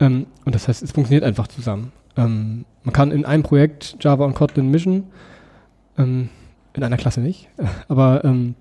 Ähm, 0.00 0.26
und 0.46 0.54
das 0.54 0.68
heißt, 0.68 0.82
es 0.82 0.92
funktioniert 0.92 1.24
einfach 1.24 1.48
zusammen. 1.48 1.92
Ähm, 2.16 2.64
man 2.82 2.94
kann 2.94 3.10
in 3.10 3.26
einem 3.26 3.42
Projekt 3.42 3.96
Java 4.00 4.24
und 4.24 4.34
Kotlin 4.34 4.70
mischen, 4.70 5.04
ähm, 5.98 6.30
in 6.72 6.82
einer 6.82 6.96
Klasse 6.96 7.20
nicht, 7.20 7.48
aber 7.88 8.24
ähm, 8.24 8.54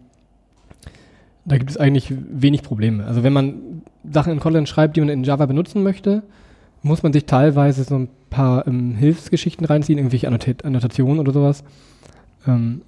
da 1.47 1.57
gibt 1.57 1.71
es 1.71 1.77
eigentlich 1.77 2.13
wenig 2.13 2.61
Probleme. 2.61 3.05
Also 3.05 3.23
wenn 3.23 3.31
man 3.31 3.81
Sachen 4.03 4.33
in 4.33 4.39
Kotlin 4.39 4.67
schreibt, 4.67 4.97
die 4.97 4.99
man 4.99 5.09
in 5.09 5.23
Java 5.23 5.45
benutzen 5.45 5.81
möchte, 5.81 6.23
muss 6.83 7.03
man 7.03 7.13
sich 7.13 7.25
teilweise 7.25 7.85
so 7.85 7.95
ein 7.95 8.09
paar 8.29 8.67
ähm, 8.67 8.95
Hilfsgeschichten 8.95 9.65
reinziehen, 9.65 9.97
irgendwelche 9.97 10.27
Annot 10.27 10.65
Annotationen 10.65 11.19
oder 11.19 11.31
sowas. 11.31 11.63
Ähm, 12.45 12.81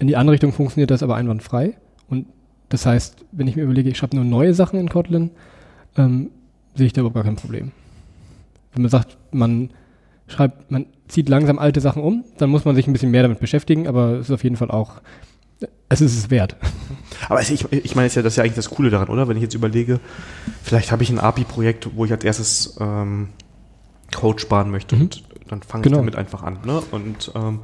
in 0.00 0.08
die 0.08 0.16
andere 0.16 0.34
Richtung 0.34 0.52
funktioniert 0.52 0.90
das 0.90 1.04
aber 1.04 1.14
einwandfrei. 1.14 1.74
Und 2.08 2.26
das 2.68 2.84
heißt, 2.84 3.24
wenn 3.30 3.46
ich 3.46 3.54
mir 3.54 3.62
überlege, 3.62 3.90
ich 3.90 3.96
schreibe 3.96 4.16
nur 4.16 4.24
neue 4.24 4.54
Sachen 4.54 4.80
in 4.80 4.88
Kotlin, 4.88 5.30
ähm, 5.96 6.30
sehe 6.74 6.86
ich 6.86 6.92
da 6.92 7.02
überhaupt 7.02 7.14
gar 7.14 7.24
kein 7.24 7.36
Problem. 7.36 7.70
Wenn 8.72 8.82
man 8.82 8.90
sagt, 8.90 9.18
man 9.30 9.70
schreibt, 10.26 10.68
man 10.72 10.86
zieht 11.06 11.28
langsam 11.28 11.60
alte 11.60 11.80
Sachen 11.80 12.02
um, 12.02 12.24
dann 12.38 12.50
muss 12.50 12.64
man 12.64 12.74
sich 12.74 12.88
ein 12.88 12.92
bisschen 12.92 13.12
mehr 13.12 13.22
damit 13.22 13.38
beschäftigen, 13.38 13.86
aber 13.86 14.14
es 14.14 14.28
ist 14.28 14.32
auf 14.32 14.42
jeden 14.42 14.56
Fall 14.56 14.70
auch, 14.70 15.00
es 15.92 16.00
ist 16.00 16.16
es 16.16 16.30
wert. 16.30 16.56
Aber 17.28 17.40
ich, 17.40 17.70
ich 17.70 17.94
meine, 17.94 18.08
das 18.08 18.16
ist 18.16 18.36
ja 18.36 18.44
eigentlich 18.44 18.56
das 18.56 18.70
Coole 18.70 18.90
daran, 18.90 19.08
oder? 19.08 19.28
Wenn 19.28 19.36
ich 19.36 19.42
jetzt 19.42 19.54
überlege, 19.54 20.00
vielleicht 20.62 20.90
habe 20.90 21.02
ich 21.02 21.10
ein 21.10 21.18
API-Projekt, 21.18 21.90
wo 21.94 22.04
ich 22.04 22.12
als 22.12 22.24
erstes 22.24 22.76
ähm, 22.80 23.28
Code 24.14 24.40
sparen 24.40 24.70
möchte 24.70 24.96
mhm. 24.96 25.02
und 25.02 25.22
dann 25.48 25.62
fange 25.62 25.84
genau. 25.84 25.96
ich 25.96 26.00
damit 26.00 26.16
einfach 26.16 26.42
an. 26.42 26.58
Ne? 26.64 26.82
Und 26.90 27.32
ähm, 27.34 27.60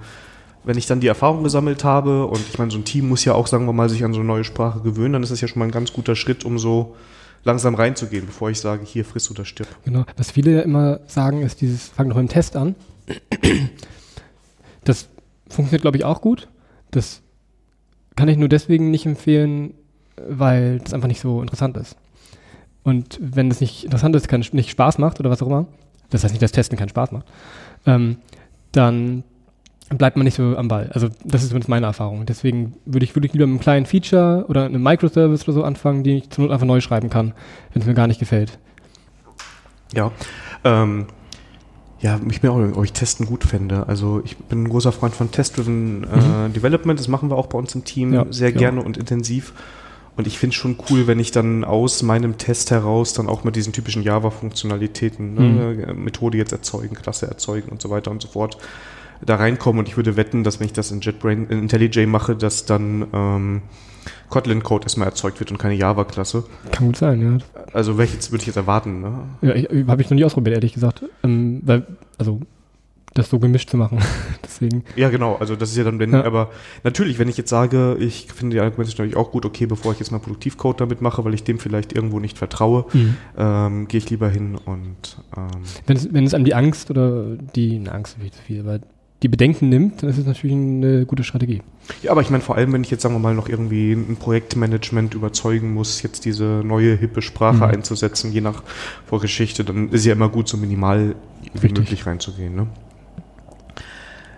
wenn 0.64 0.76
ich 0.76 0.86
dann 0.86 1.00
die 1.00 1.06
Erfahrung 1.06 1.42
gesammelt 1.44 1.84
habe 1.84 2.26
und 2.26 2.40
ich 2.48 2.58
meine, 2.58 2.70
so 2.70 2.78
ein 2.78 2.84
Team 2.84 3.08
muss 3.08 3.24
ja 3.24 3.34
auch, 3.34 3.46
sagen 3.46 3.66
wir 3.66 3.72
mal, 3.72 3.88
sich 3.88 4.04
an 4.04 4.12
so 4.12 4.20
eine 4.20 4.26
neue 4.26 4.44
Sprache 4.44 4.80
gewöhnen, 4.80 5.14
dann 5.14 5.22
ist 5.22 5.32
das 5.32 5.40
ja 5.40 5.48
schon 5.48 5.60
mal 5.60 5.64
ein 5.64 5.70
ganz 5.70 5.92
guter 5.92 6.14
Schritt, 6.14 6.44
um 6.44 6.58
so 6.58 6.96
langsam 7.44 7.74
reinzugehen, 7.74 8.26
bevor 8.26 8.50
ich 8.50 8.60
sage, 8.60 8.84
hier 8.84 9.04
friss 9.04 9.30
oder 9.30 9.44
stirb. 9.44 9.68
Genau. 9.84 10.04
Was 10.16 10.30
viele 10.30 10.56
ja 10.56 10.60
immer 10.60 11.00
sagen, 11.06 11.42
ist 11.42 11.60
dieses, 11.60 11.88
fang 11.88 12.10
doch 12.10 12.16
im 12.16 12.28
Test 12.28 12.56
an. 12.56 12.74
Das 14.84 15.08
funktioniert, 15.48 15.82
glaube 15.82 15.96
ich, 15.96 16.04
auch 16.04 16.20
gut. 16.20 16.48
Das 16.90 17.22
kann 18.18 18.28
ich 18.28 18.36
nur 18.36 18.48
deswegen 18.48 18.90
nicht 18.90 19.06
empfehlen, 19.06 19.74
weil 20.28 20.80
es 20.84 20.92
einfach 20.92 21.06
nicht 21.06 21.20
so 21.20 21.40
interessant 21.40 21.76
ist. 21.76 21.96
Und 22.82 23.16
wenn 23.22 23.48
es 23.48 23.60
nicht 23.60 23.84
interessant 23.84 24.16
ist, 24.16 24.26
kann, 24.26 24.44
nicht 24.50 24.70
Spaß 24.70 24.98
macht 24.98 25.20
oder 25.20 25.30
was 25.30 25.40
auch 25.40 25.46
immer, 25.46 25.68
das 26.10 26.24
heißt 26.24 26.34
nicht, 26.34 26.42
dass 26.42 26.50
Testen 26.50 26.76
keinen 26.76 26.88
Spaß 26.88 27.12
macht, 27.12 27.26
ähm, 27.86 28.16
dann 28.72 29.22
bleibt 29.90 30.16
man 30.16 30.24
nicht 30.24 30.34
so 30.34 30.56
am 30.56 30.66
Ball. 30.66 30.90
Also 30.92 31.10
das 31.24 31.42
ist 31.42 31.50
zumindest 31.50 31.68
meine 31.68 31.86
Erfahrung. 31.86 32.26
Deswegen 32.26 32.74
würde 32.86 33.04
ich 33.04 33.14
wirklich 33.14 33.34
lieber 33.34 33.46
mit 33.46 33.52
einem 33.52 33.60
kleinen 33.60 33.86
Feature 33.86 34.46
oder 34.48 34.64
einem 34.64 34.82
Microservice 34.82 35.44
oder 35.44 35.52
so 35.52 35.62
anfangen, 35.62 36.02
den 36.02 36.16
ich 36.16 36.30
zur 36.30 36.42
Not 36.42 36.52
einfach 36.52 36.66
neu 36.66 36.80
schreiben 36.80 37.10
kann, 37.10 37.34
wenn 37.72 37.82
es 37.82 37.86
mir 37.86 37.94
gar 37.94 38.08
nicht 38.08 38.18
gefällt. 38.18 38.58
Ja, 39.94 40.10
ähm, 40.64 41.06
ja, 42.00 42.20
ich 42.30 42.40
bin 42.40 42.50
auch, 42.50 42.76
ob 42.76 42.84
ich 42.84 42.92
Testen 42.92 43.26
gut 43.26 43.44
fände. 43.44 43.88
Also 43.88 44.22
ich 44.24 44.36
bin 44.36 44.64
ein 44.64 44.68
großer 44.68 44.92
Freund 44.92 45.14
von 45.14 45.30
Test-Driven 45.30 46.04
äh, 46.04 46.48
mhm. 46.48 46.52
Development. 46.52 46.98
Das 46.98 47.08
machen 47.08 47.30
wir 47.30 47.36
auch 47.36 47.46
bei 47.46 47.58
uns 47.58 47.74
im 47.74 47.84
Team 47.84 48.12
ja, 48.14 48.26
sehr 48.30 48.50
ja. 48.50 48.56
gerne 48.56 48.82
und 48.82 48.96
intensiv. 48.96 49.52
Und 50.16 50.26
ich 50.26 50.38
finde 50.38 50.54
es 50.54 50.56
schon 50.56 50.76
cool, 50.90 51.06
wenn 51.06 51.20
ich 51.20 51.30
dann 51.30 51.64
aus 51.64 52.02
meinem 52.02 52.38
Test 52.38 52.70
heraus 52.70 53.12
dann 53.12 53.28
auch 53.28 53.44
mit 53.44 53.56
diesen 53.56 53.72
typischen 53.72 54.02
Java-Funktionalitäten, 54.02 55.34
ne, 55.34 55.86
mhm. 55.92 56.04
Methode 56.04 56.38
jetzt 56.38 56.52
erzeugen, 56.52 56.96
Klasse 56.96 57.26
erzeugen 57.26 57.68
und 57.70 57.80
so 57.80 57.90
weiter 57.90 58.10
und 58.10 58.22
so 58.22 58.28
fort, 58.28 58.58
da 59.24 59.36
reinkommen 59.36 59.80
und 59.80 59.88
ich 59.88 59.96
würde 59.96 60.16
wetten, 60.16 60.44
dass 60.44 60.60
wenn 60.60 60.66
ich 60.66 60.72
das 60.72 60.90
in 60.90 61.00
JetBrain, 61.00 61.46
in 61.48 61.62
IntelliJ 61.62 62.06
mache, 62.06 62.36
dass 62.36 62.64
dann 62.64 63.06
ähm, 63.12 63.62
Kotlin-Code 64.28 64.84
erstmal 64.84 65.08
erzeugt 65.08 65.40
wird 65.40 65.50
und 65.50 65.58
keine 65.58 65.74
Java-Klasse. 65.74 66.44
Kann 66.72 66.86
gut 66.86 66.96
sein, 66.96 67.20
ja. 67.20 67.62
Also 67.72 67.98
welches 67.98 68.30
würde 68.30 68.42
ich 68.42 68.46
jetzt 68.46 68.56
erwarten, 68.56 69.00
ne? 69.00 69.18
Ja, 69.42 69.54
habe 69.88 70.02
ich 70.02 70.10
noch 70.10 70.16
nie 70.16 70.24
ausprobiert, 70.24 70.56
ehrlich 70.56 70.74
gesagt. 70.74 71.04
Ähm, 71.22 71.60
weil, 71.64 71.86
also 72.18 72.40
das 73.14 73.30
so 73.30 73.38
gemischt 73.38 73.70
zu 73.70 73.76
machen. 73.76 73.98
Deswegen. 74.44 74.84
Ja, 74.96 75.08
genau. 75.08 75.36
Also 75.36 75.56
das 75.56 75.70
ist 75.70 75.76
ja 75.76 75.84
dann, 75.84 75.98
wenn, 75.98 76.12
ja. 76.12 76.24
aber 76.24 76.50
natürlich, 76.84 77.18
wenn 77.18 77.28
ich 77.28 77.36
jetzt 77.36 77.50
sage, 77.50 77.96
ich 77.98 78.28
finde 78.32 78.54
die 78.54 78.60
Argumente 78.60 78.92
natürlich 78.92 79.16
auch 79.16 79.30
gut, 79.32 79.44
okay, 79.44 79.66
bevor 79.66 79.92
ich 79.92 79.98
jetzt 79.98 80.10
mal 80.10 80.18
Produktivcode 80.18 80.80
damit 80.80 81.00
mache, 81.00 81.24
weil 81.24 81.34
ich 81.34 81.42
dem 81.42 81.58
vielleicht 81.58 81.92
irgendwo 81.92 82.20
nicht 82.20 82.38
vertraue, 82.38 82.84
mhm. 82.92 83.16
ähm, 83.36 83.88
gehe 83.88 83.98
ich 83.98 84.08
lieber 84.10 84.28
hin 84.28 84.56
und 84.64 85.18
ähm, 85.36 85.62
wenn 85.86 85.96
es, 85.96 86.12
wenn 86.12 86.24
es 86.24 86.34
einem 86.34 86.44
die 86.44 86.54
Angst 86.54 86.90
oder 86.90 87.36
die, 87.56 87.76
eine 87.76 87.92
Angst 87.92 88.16
ist 88.22 88.34
zu 88.34 88.42
viel, 88.42 88.60
aber 88.60 88.80
die 89.22 89.28
Bedenken 89.28 89.68
nimmt, 89.68 90.02
dann 90.02 90.10
ist 90.10 90.18
es 90.18 90.26
natürlich 90.26 90.54
eine 90.54 91.04
gute 91.04 91.24
Strategie. 91.24 91.62
Ja, 92.02 92.12
aber 92.12 92.20
ich 92.20 92.30
meine 92.30 92.42
vor 92.42 92.56
allem, 92.56 92.72
wenn 92.72 92.82
ich 92.82 92.90
jetzt 92.90 93.02
sagen 93.02 93.14
wir 93.14 93.18
mal 93.18 93.34
noch 93.34 93.48
irgendwie 93.48 93.92
ein 93.92 94.16
Projektmanagement 94.16 95.14
überzeugen 95.14 95.74
muss, 95.74 96.02
jetzt 96.02 96.24
diese 96.24 96.62
neue 96.64 96.94
hippe 96.94 97.20
Sprache 97.20 97.56
mhm. 97.56 97.74
einzusetzen, 97.74 98.32
je 98.32 98.40
nach 98.40 98.62
Vorgeschichte, 99.06 99.64
dann 99.64 99.88
ist 99.90 100.04
ja 100.04 100.12
immer 100.12 100.28
gut, 100.28 100.48
so 100.48 100.56
minimal 100.56 101.16
wie 101.42 101.58
Richtig. 101.58 101.78
möglich 101.78 102.06
reinzugehen. 102.06 102.54
Ne? 102.54 102.66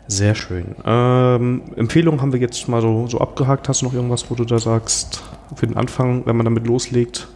Sehr 0.07 0.35
schön. 0.35 0.75
Ähm, 0.85 1.63
Empfehlungen 1.77 2.21
haben 2.23 2.33
wir 2.33 2.41
jetzt 2.41 2.67
mal 2.69 2.81
so, 2.81 3.07
so 3.07 3.19
abgehakt. 3.19 3.69
Hast 3.69 3.83
du 3.83 3.87
noch 3.87 3.95
irgendwas, 3.95 4.31
wo 4.31 4.35
du 4.35 4.45
da 4.45 4.59
sagst, 4.59 5.23
für 5.55 5.67
den 5.67 5.77
Anfang, 5.77 6.27
wenn 6.27 6.37
man 6.37 6.45
damit 6.45 6.67
loslegt? 6.67 7.29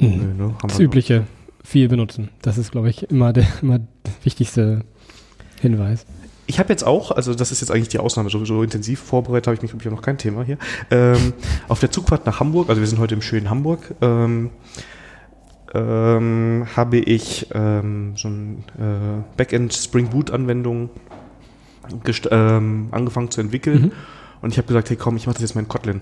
Mhm. 0.00 0.08
Nö, 0.08 0.44
ne? 0.46 0.54
das 0.62 0.80
Übliche, 0.80 1.26
viel 1.62 1.88
benutzen. 1.88 2.30
Das 2.42 2.58
ist, 2.58 2.72
glaube 2.72 2.90
ich, 2.90 3.08
immer 3.10 3.32
der, 3.32 3.46
immer 3.62 3.78
der 3.78 4.12
wichtigste 4.24 4.84
Hinweis. 5.64 6.06
Ich 6.46 6.58
habe 6.58 6.68
jetzt 6.68 6.84
auch, 6.84 7.10
also 7.10 7.34
das 7.34 7.52
ist 7.52 7.60
jetzt 7.60 7.70
eigentlich 7.70 7.88
die 7.88 7.98
Ausnahme, 7.98 8.28
so, 8.28 8.44
so 8.44 8.62
intensiv 8.62 9.00
vorbereitet 9.00 9.46
habe 9.46 9.54
ich 9.56 9.62
mich, 9.62 9.70
glaube 9.70 9.82
ich, 9.82 9.90
noch 9.90 10.02
kein 10.02 10.18
Thema 10.18 10.44
hier. 10.44 10.58
Ähm, 10.90 11.32
auf 11.68 11.80
der 11.80 11.90
Zugfahrt 11.90 12.26
nach 12.26 12.38
Hamburg, 12.40 12.68
also 12.68 12.80
wir 12.80 12.88
sind 12.88 12.98
heute 12.98 13.14
im 13.14 13.22
schönen 13.22 13.48
Hamburg, 13.48 13.94
ähm, 14.02 14.50
ähm, 15.72 16.66
habe 16.76 16.98
ich 16.98 17.48
ähm, 17.52 18.12
so 18.16 18.28
ein 18.28 18.64
äh, 18.78 19.22
Backend 19.36 19.74
Spring 19.74 20.08
Boot 20.08 20.30
Anwendung 20.30 20.90
ähm, 22.30 22.88
angefangen 22.90 23.30
zu 23.30 23.40
entwickeln. 23.40 23.82
Mhm. 23.82 23.92
Und 24.42 24.50
ich 24.50 24.58
habe 24.58 24.68
gesagt, 24.68 24.90
hey 24.90 24.96
komm, 24.96 25.16
ich 25.16 25.26
mache 25.26 25.34
das 25.34 25.42
jetzt 25.42 25.54
mal 25.54 25.62
in 25.62 25.68
Kotlin. 25.68 26.00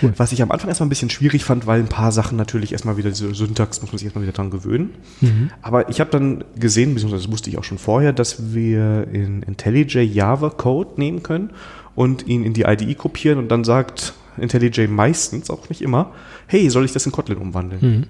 Cool. 0.00 0.12
Was 0.16 0.32
ich 0.32 0.42
am 0.42 0.50
Anfang 0.50 0.68
erstmal 0.68 0.86
ein 0.86 0.90
bisschen 0.90 1.10
schwierig 1.10 1.44
fand, 1.44 1.66
weil 1.66 1.80
ein 1.80 1.88
paar 1.88 2.12
Sachen 2.12 2.36
natürlich 2.36 2.72
erstmal 2.72 2.96
wieder 2.96 3.10
diese 3.10 3.34
Syntax 3.34 3.80
muss 3.82 3.92
man 3.92 3.98
sich 3.98 4.06
erstmal 4.06 4.22
wieder 4.22 4.32
dran 4.32 4.50
gewöhnen. 4.50 4.94
Mhm. 5.20 5.50
Aber 5.62 5.88
ich 5.88 6.00
habe 6.00 6.10
dann 6.10 6.44
gesehen, 6.56 6.94
beziehungsweise 6.94 7.24
das 7.24 7.32
wusste 7.32 7.50
ich 7.50 7.58
auch 7.58 7.64
schon 7.64 7.78
vorher, 7.78 8.12
dass 8.12 8.54
wir 8.54 9.08
in 9.12 9.42
IntelliJ 9.42 10.02
Java 10.02 10.50
Code 10.50 10.92
nehmen 10.96 11.22
können 11.22 11.50
und 11.94 12.26
ihn 12.26 12.44
in 12.44 12.52
die 12.52 12.62
IDE 12.62 12.94
kopieren 12.94 13.38
und 13.38 13.48
dann 13.48 13.64
sagt 13.64 14.14
IntelliJ 14.38 14.86
meistens, 14.88 15.50
auch 15.50 15.68
nicht 15.68 15.82
immer, 15.82 16.12
hey, 16.46 16.68
soll 16.70 16.84
ich 16.84 16.92
das 16.92 17.06
in 17.06 17.12
Kotlin 17.12 17.38
umwandeln? 17.38 17.80
Mhm. 17.82 18.06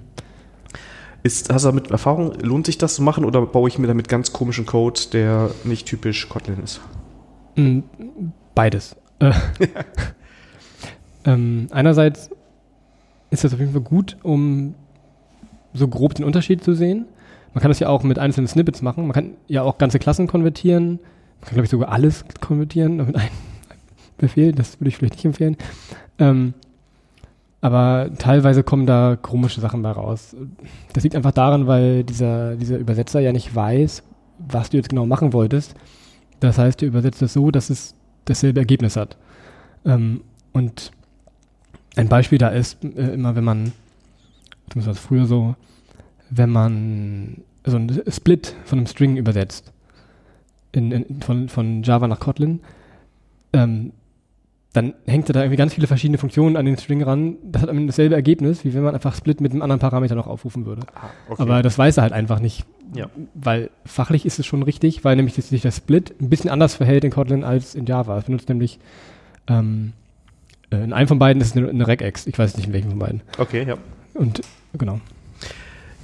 Ist, 1.23 1.51
hast 1.51 1.65
du 1.65 1.69
damit 1.69 1.91
Erfahrung, 1.91 2.33
lohnt 2.41 2.65
sich 2.65 2.77
das 2.77 2.95
zu 2.95 3.01
machen 3.01 3.25
oder 3.25 3.45
baue 3.45 3.67
ich 3.67 3.77
mir 3.79 3.87
damit 3.87 4.07
ganz 4.07 4.31
komischen 4.31 4.65
Code, 4.65 4.99
der 5.11 5.51
nicht 5.63 5.87
typisch 5.87 6.29
Kotlin 6.29 6.63
ist? 6.63 6.79
Mm, 7.55 7.79
beides. 8.53 8.95
Äh, 11.27 11.31
Ähm, 11.31 11.67
einerseits 11.71 12.29
ist 13.29 13.43
das 13.43 13.53
auf 13.53 13.59
jeden 13.59 13.73
Fall 13.73 13.81
gut, 13.81 14.17
um 14.23 14.73
so 15.73 15.87
grob 15.87 16.15
den 16.15 16.25
Unterschied 16.25 16.63
zu 16.63 16.73
sehen. 16.73 17.05
Man 17.53 17.61
kann 17.61 17.69
das 17.69 17.79
ja 17.79 17.89
auch 17.89 18.03
mit 18.03 18.19
einzelnen 18.19 18.47
Snippets 18.47 18.81
machen. 18.81 19.03
Man 19.03 19.13
kann 19.13 19.31
ja 19.47 19.63
auch 19.63 19.77
ganze 19.77 19.99
Klassen 19.99 20.27
konvertieren. 20.27 20.99
Man 21.39 21.41
kann, 21.41 21.53
glaube 21.53 21.65
ich, 21.65 21.69
sogar 21.69 21.89
alles 21.91 22.23
konvertieren 22.39 22.97
mit 22.97 23.15
einem 23.15 23.29
Befehl. 24.17 24.53
Das 24.53 24.79
würde 24.79 24.89
ich 24.89 24.97
vielleicht 24.97 25.15
nicht 25.15 25.25
empfehlen. 25.25 25.57
Ähm, 26.19 26.53
aber 27.59 28.11
teilweise 28.17 28.63
kommen 28.63 28.85
da 28.85 29.17
komische 29.19 29.59
Sachen 29.59 29.81
bei 29.81 29.91
raus. 29.91 30.35
Das 30.93 31.03
liegt 31.03 31.15
einfach 31.15 31.31
daran, 31.31 31.67
weil 31.67 32.03
dieser, 32.03 32.55
dieser 32.55 32.77
Übersetzer 32.77 33.19
ja 33.19 33.33
nicht 33.33 33.53
weiß, 33.53 34.03
was 34.39 34.69
du 34.69 34.77
jetzt 34.77 34.89
genau 34.89 35.05
machen 35.05 35.33
wolltest. 35.33 35.73
Das 36.39 36.59
heißt, 36.59 36.83
er 36.83 36.87
übersetzt 36.87 37.21
es 37.21 37.33
so, 37.33 37.49
dass 37.49 37.69
es 37.69 37.95
dasselbe 38.25 38.59
Ergebnis 38.59 38.95
hat. 38.95 39.17
Ähm, 39.85 40.21
und 40.53 40.91
ein 41.97 42.09
Beispiel 42.09 42.37
da 42.37 42.49
ist 42.49 42.83
äh, 42.83 43.13
immer, 43.13 43.35
wenn 43.35 43.43
man 43.43 43.73
zumindest 44.69 44.87
war 44.87 44.93
es 44.93 44.99
früher 44.99 45.25
so, 45.25 45.55
wenn 46.29 46.49
man 46.49 47.43
so 47.65 47.77
ein 47.77 48.01
Split 48.09 48.55
von 48.65 48.79
einem 48.79 48.87
String 48.87 49.17
übersetzt, 49.17 49.71
in, 50.71 50.91
in, 50.91 51.21
von, 51.21 51.49
von 51.49 51.83
Java 51.83 52.07
nach 52.07 52.19
Kotlin, 52.19 52.59
ähm, 53.53 53.91
dann 54.73 54.93
hängt 55.07 55.33
da 55.33 55.39
irgendwie 55.39 55.57
ganz 55.57 55.73
viele 55.73 55.87
verschiedene 55.87 56.17
Funktionen 56.17 56.55
an 56.55 56.65
den 56.65 56.77
String 56.77 57.01
ran. 57.01 57.37
Das 57.43 57.63
hat 57.63 57.69
am 57.69 57.87
dasselbe 57.87 58.13
Ergebnis, 58.13 58.63
wie 58.63 58.73
wenn 58.73 58.83
man 58.83 58.93
einfach 58.93 59.15
Split 59.15 59.41
mit 59.41 59.51
einem 59.51 59.61
anderen 59.63 59.79
Parameter 59.79 60.13
noch 60.13 60.27
aufrufen 60.27 60.65
würde. 60.65 60.83
Ah, 60.93 61.09
okay. 61.29 61.41
Aber 61.41 61.63
das 61.63 61.77
weiß 61.77 61.97
er 61.97 62.03
halt 62.03 62.13
einfach 62.13 62.39
nicht. 62.39 62.65
Ja. 62.93 63.09
Weil 63.33 63.71
fachlich 63.85 64.25
ist 64.25 64.39
es 64.39 64.45
schon 64.45 64.61
richtig, 64.61 65.03
weil 65.03 65.15
nämlich 65.15 65.33
sich 65.33 65.61
der 65.61 65.71
Split 65.71 66.13
ein 66.21 66.29
bisschen 66.29 66.49
anders 66.49 66.75
verhält 66.75 67.03
in 67.05 67.11
Kotlin 67.11 67.43
als 67.43 67.73
in 67.73 67.85
Java. 67.85 68.19
Es 68.19 68.25
benutzt 68.25 68.49
nämlich 68.49 68.77
ähm, 69.47 69.93
äh, 69.93 70.06
in 70.69 70.93
einem 70.93 71.07
von 71.07 71.19
beiden 71.19 71.41
ist 71.41 71.49
es 71.49 71.57
eine, 71.57 71.69
eine 71.69 71.87
Regex. 71.87 72.27
Ich 72.27 72.37
weiß 72.37 72.57
nicht 72.57 72.67
in 72.67 72.73
welchem 72.73 72.89
von 72.91 72.99
beiden. 72.99 73.21
okay, 73.37 73.65
ja. 73.67 73.77
Und 74.13 74.41
genau. 74.77 74.99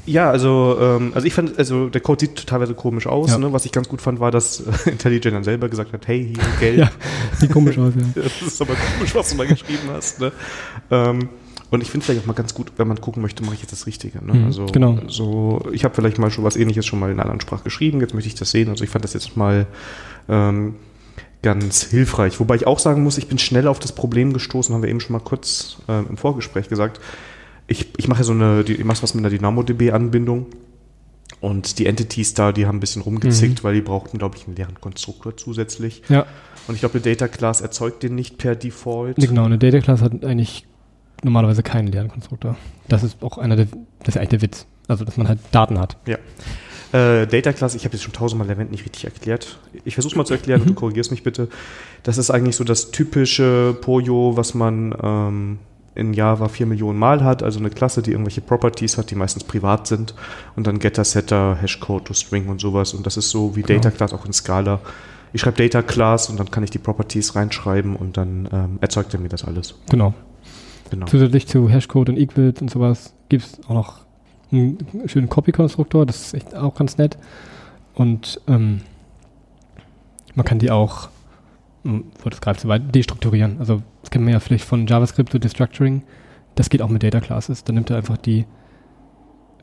Ja, 0.05 0.29
also, 0.29 0.77
ähm, 0.81 1.11
also 1.15 1.25
ich 1.25 1.33
fand, 1.33 1.57
also 1.57 1.87
der 1.87 2.01
Code 2.01 2.25
sieht 2.25 2.47
teilweise 2.47 2.73
komisch 2.73 3.07
aus. 3.07 3.31
Ja. 3.31 3.37
Ne? 3.37 3.53
Was 3.53 3.65
ich 3.65 3.71
ganz 3.71 3.87
gut 3.87 4.01
fand, 4.01 4.19
war, 4.19 4.31
dass 4.31 4.59
äh, 4.85 4.89
IntelliJ 4.91 5.31
dann 5.31 5.43
selber 5.43 5.69
gesagt 5.69 5.93
hat, 5.93 6.07
hey, 6.07 6.33
hier 6.35 6.43
Geld. 6.59 6.77
Ja, 6.79 6.91
sieht 7.37 7.51
komisch 7.51 7.77
aus, 7.77 7.93
ja. 7.95 8.21
Das 8.21 8.41
ist 8.41 8.61
aber 8.61 8.73
komisch, 8.75 9.15
was 9.15 9.31
du 9.31 9.37
da 9.37 9.45
geschrieben 9.45 9.89
hast. 9.91 10.19
Ne? 10.19 10.31
Ähm, 10.91 11.29
und 11.69 11.81
ich 11.81 11.89
finde 11.89 12.05
vielleicht 12.05 12.21
auch 12.21 12.27
mal 12.27 12.33
ganz 12.33 12.53
gut, 12.53 12.73
wenn 12.77 12.87
man 12.87 12.99
gucken 12.99 13.21
möchte, 13.21 13.43
mache 13.43 13.55
ich 13.55 13.61
jetzt 13.61 13.71
das 13.71 13.87
Richtige. 13.87 14.23
Ne? 14.23 14.33
Mhm, 14.33 14.45
also, 14.45 14.65
genau. 14.65 14.99
so, 15.07 15.65
ich 15.71 15.85
habe 15.85 15.95
vielleicht 15.95 16.19
mal 16.19 16.29
schon 16.29 16.43
was 16.43 16.57
ähnliches 16.57 16.85
schon 16.85 16.99
mal 16.99 17.07
in 17.07 17.13
einer 17.13 17.23
anderen 17.23 17.41
Sprache 17.41 17.63
geschrieben, 17.63 18.01
jetzt 18.01 18.13
möchte 18.13 18.27
ich 18.27 18.35
das 18.35 18.51
sehen. 18.51 18.69
Also 18.69 18.83
ich 18.83 18.89
fand 18.89 19.05
das 19.05 19.13
jetzt 19.13 19.37
mal 19.37 19.65
ähm, 20.27 20.75
ganz 21.43 21.83
hilfreich. 21.83 22.39
Wobei 22.39 22.55
ich 22.55 22.65
auch 22.65 22.79
sagen 22.79 23.03
muss, 23.03 23.17
ich 23.19 23.27
bin 23.27 23.37
schnell 23.37 23.67
auf 23.67 23.77
das 23.79 23.91
Problem 23.91 24.33
gestoßen, 24.33 24.73
haben 24.73 24.81
wir 24.81 24.89
eben 24.89 24.99
schon 24.99 25.13
mal 25.13 25.19
kurz 25.19 25.77
ähm, 25.87 26.07
im 26.09 26.17
Vorgespräch 26.17 26.69
gesagt. 26.69 26.99
Ich, 27.67 27.89
ich 27.97 28.07
mache 28.07 28.19
ja 28.21 28.23
so 28.23 28.33
eine, 28.33 28.61
ich 28.61 28.83
mache 28.83 29.03
was 29.03 29.13
mit 29.13 29.23
einer 29.23 29.29
DynamoDB-Anbindung. 29.29 30.47
Und 31.39 31.77
die 31.79 31.87
Entities 31.87 32.33
da, 32.33 32.53
die 32.53 32.65
haben 32.65 32.77
ein 32.77 32.79
bisschen 32.79 33.01
rumgezickt, 33.01 33.63
weil 33.65 33.73
die 33.73 33.81
brauchten, 33.81 34.17
glaube 34.17 34.37
ich, 34.37 34.47
einen 34.47 34.55
leeren 34.55 34.79
Konstruktor 34.79 35.35
zusätzlich. 35.35 36.01
Ja, 36.07 36.25
Und 36.67 36.75
ich 36.75 36.79
glaube, 36.79 36.95
eine 36.95 37.01
Data 37.01 37.27
Class 37.27 37.59
erzeugt 37.59 38.01
den 38.03 38.15
nicht 38.15 38.37
per 38.37 38.55
Default. 38.55 39.17
genau. 39.17 39.43
Eine 39.43 39.57
Data 39.57 39.79
Class 39.79 40.01
hat 40.01 40.23
eigentlich 40.23 40.65
normalerweise 41.21 41.61
keinen 41.61 41.87
leeren 41.87 42.07
Konstruktor. 42.07 42.55
Das 42.87 43.03
ist 43.03 43.21
auch 43.21 43.37
einer 43.37 43.57
der, 43.57 43.67
das 43.99 44.09
ist 44.15 44.17
eigentlich 44.17 44.29
der 44.29 44.41
Witz. 44.41 44.65
Also, 44.87 45.03
dass 45.03 45.17
man 45.17 45.27
halt 45.27 45.39
Daten 45.51 45.79
hat. 45.79 45.97
Äh, 46.93 47.25
Data 47.25 47.51
Class, 47.53 47.73
ich 47.75 47.85
habe 47.85 47.95
jetzt 47.95 48.03
schon 48.03 48.13
tausendmal 48.13 48.47
erwähnt, 48.49 48.71
nicht 48.71 48.85
richtig 48.85 49.03
erklärt. 49.05 49.57
Ich 49.83 49.95
versuche 49.95 50.13
es 50.13 50.17
mal 50.17 50.25
zu 50.25 50.33
erklären 50.33 50.61
und 50.61 50.69
du 50.69 50.73
korrigierst 50.75 51.09
mich 51.11 51.23
bitte. 51.23 51.47
Das 52.03 52.17
ist 52.17 52.29
eigentlich 52.29 52.55
so 52.55 52.63
das 52.63 52.91
typische 52.91 53.75
Pojo, 53.81 54.37
was 54.37 54.53
man 54.53 54.95
ähm, 55.01 55.59
in 55.95 56.13
Java 56.13 56.47
4 56.47 56.67
Millionen 56.67 56.99
Mal 56.99 57.23
hat. 57.23 57.41
Also 57.41 57.59
eine 57.59 57.71
Klasse, 57.71 58.03
die 58.03 58.11
irgendwelche 58.11 58.41
Properties 58.41 58.97
hat, 58.97 59.09
die 59.09 59.15
meistens 59.15 59.43
privat 59.43 59.87
sind. 59.87 60.13
Und 60.55 60.67
dann 60.67 60.77
Getter, 60.79 61.03
Setter, 61.03 61.57
Hashcode 61.59 62.05
to 62.05 62.13
String 62.13 62.47
und 62.47 62.61
sowas. 62.61 62.93
Und 62.93 63.05
das 63.05 63.17
ist 63.17 63.31
so 63.31 63.55
wie 63.55 63.63
Genau. 63.63 63.79
Data 63.81 63.91
Class 63.95 64.13
auch 64.13 64.25
in 64.25 64.33
Scala. 64.33 64.79
Ich 65.33 65.41
schreibe 65.41 65.57
Data 65.57 65.81
Class 65.81 66.29
und 66.29 66.39
dann 66.39 66.51
kann 66.51 66.63
ich 66.63 66.69
die 66.69 66.77
Properties 66.77 67.35
reinschreiben 67.35 67.95
und 67.95 68.17
dann 68.17 68.47
ähm, 68.53 68.77
erzeugt 68.81 69.13
er 69.15 69.19
mir 69.19 69.29
das 69.29 69.43
alles. 69.43 69.73
Genau. 69.89 70.13
Genau. 70.91 71.07
Zusätzlich 71.07 71.47
zu 71.47 71.69
Hashcode 71.69 72.09
und 72.09 72.17
Equals 72.17 72.61
und 72.61 72.69
sowas 72.69 73.13
gibt 73.29 73.43
es 73.45 73.59
auch 73.67 73.73
noch 73.73 74.01
einen 74.53 75.07
schönen 75.07 75.29
Copy-Konstruktor, 75.29 76.05
das 76.05 76.27
ist 76.27 76.33
echt 76.33 76.55
auch 76.55 76.75
ganz 76.75 76.97
nett. 76.97 77.17
Und 77.93 78.41
ähm, 78.47 78.81
man 80.35 80.45
kann 80.45 80.59
die 80.59 80.71
auch, 80.71 81.09
hm, 81.83 82.05
wo 82.23 82.29
das 82.29 82.41
greift 82.41 82.61
so 82.61 82.67
weit, 82.67 82.93
destrukturieren. 82.93 83.57
Also 83.59 83.81
das 84.01 84.11
kennen 84.11 84.25
wir 84.25 84.33
ja 84.33 84.39
vielleicht 84.39 84.65
von 84.65 84.87
JavaScript 84.87 85.31
so 85.31 85.39
Destructuring. 85.39 86.03
Das 86.55 86.69
geht 86.69 86.81
auch 86.81 86.89
mit 86.89 87.03
Data 87.03 87.19
Classes. 87.19 87.63
Dann 87.63 87.75
nimmt 87.75 87.89
er 87.89 87.97
einfach 87.97 88.17
die, 88.17 88.45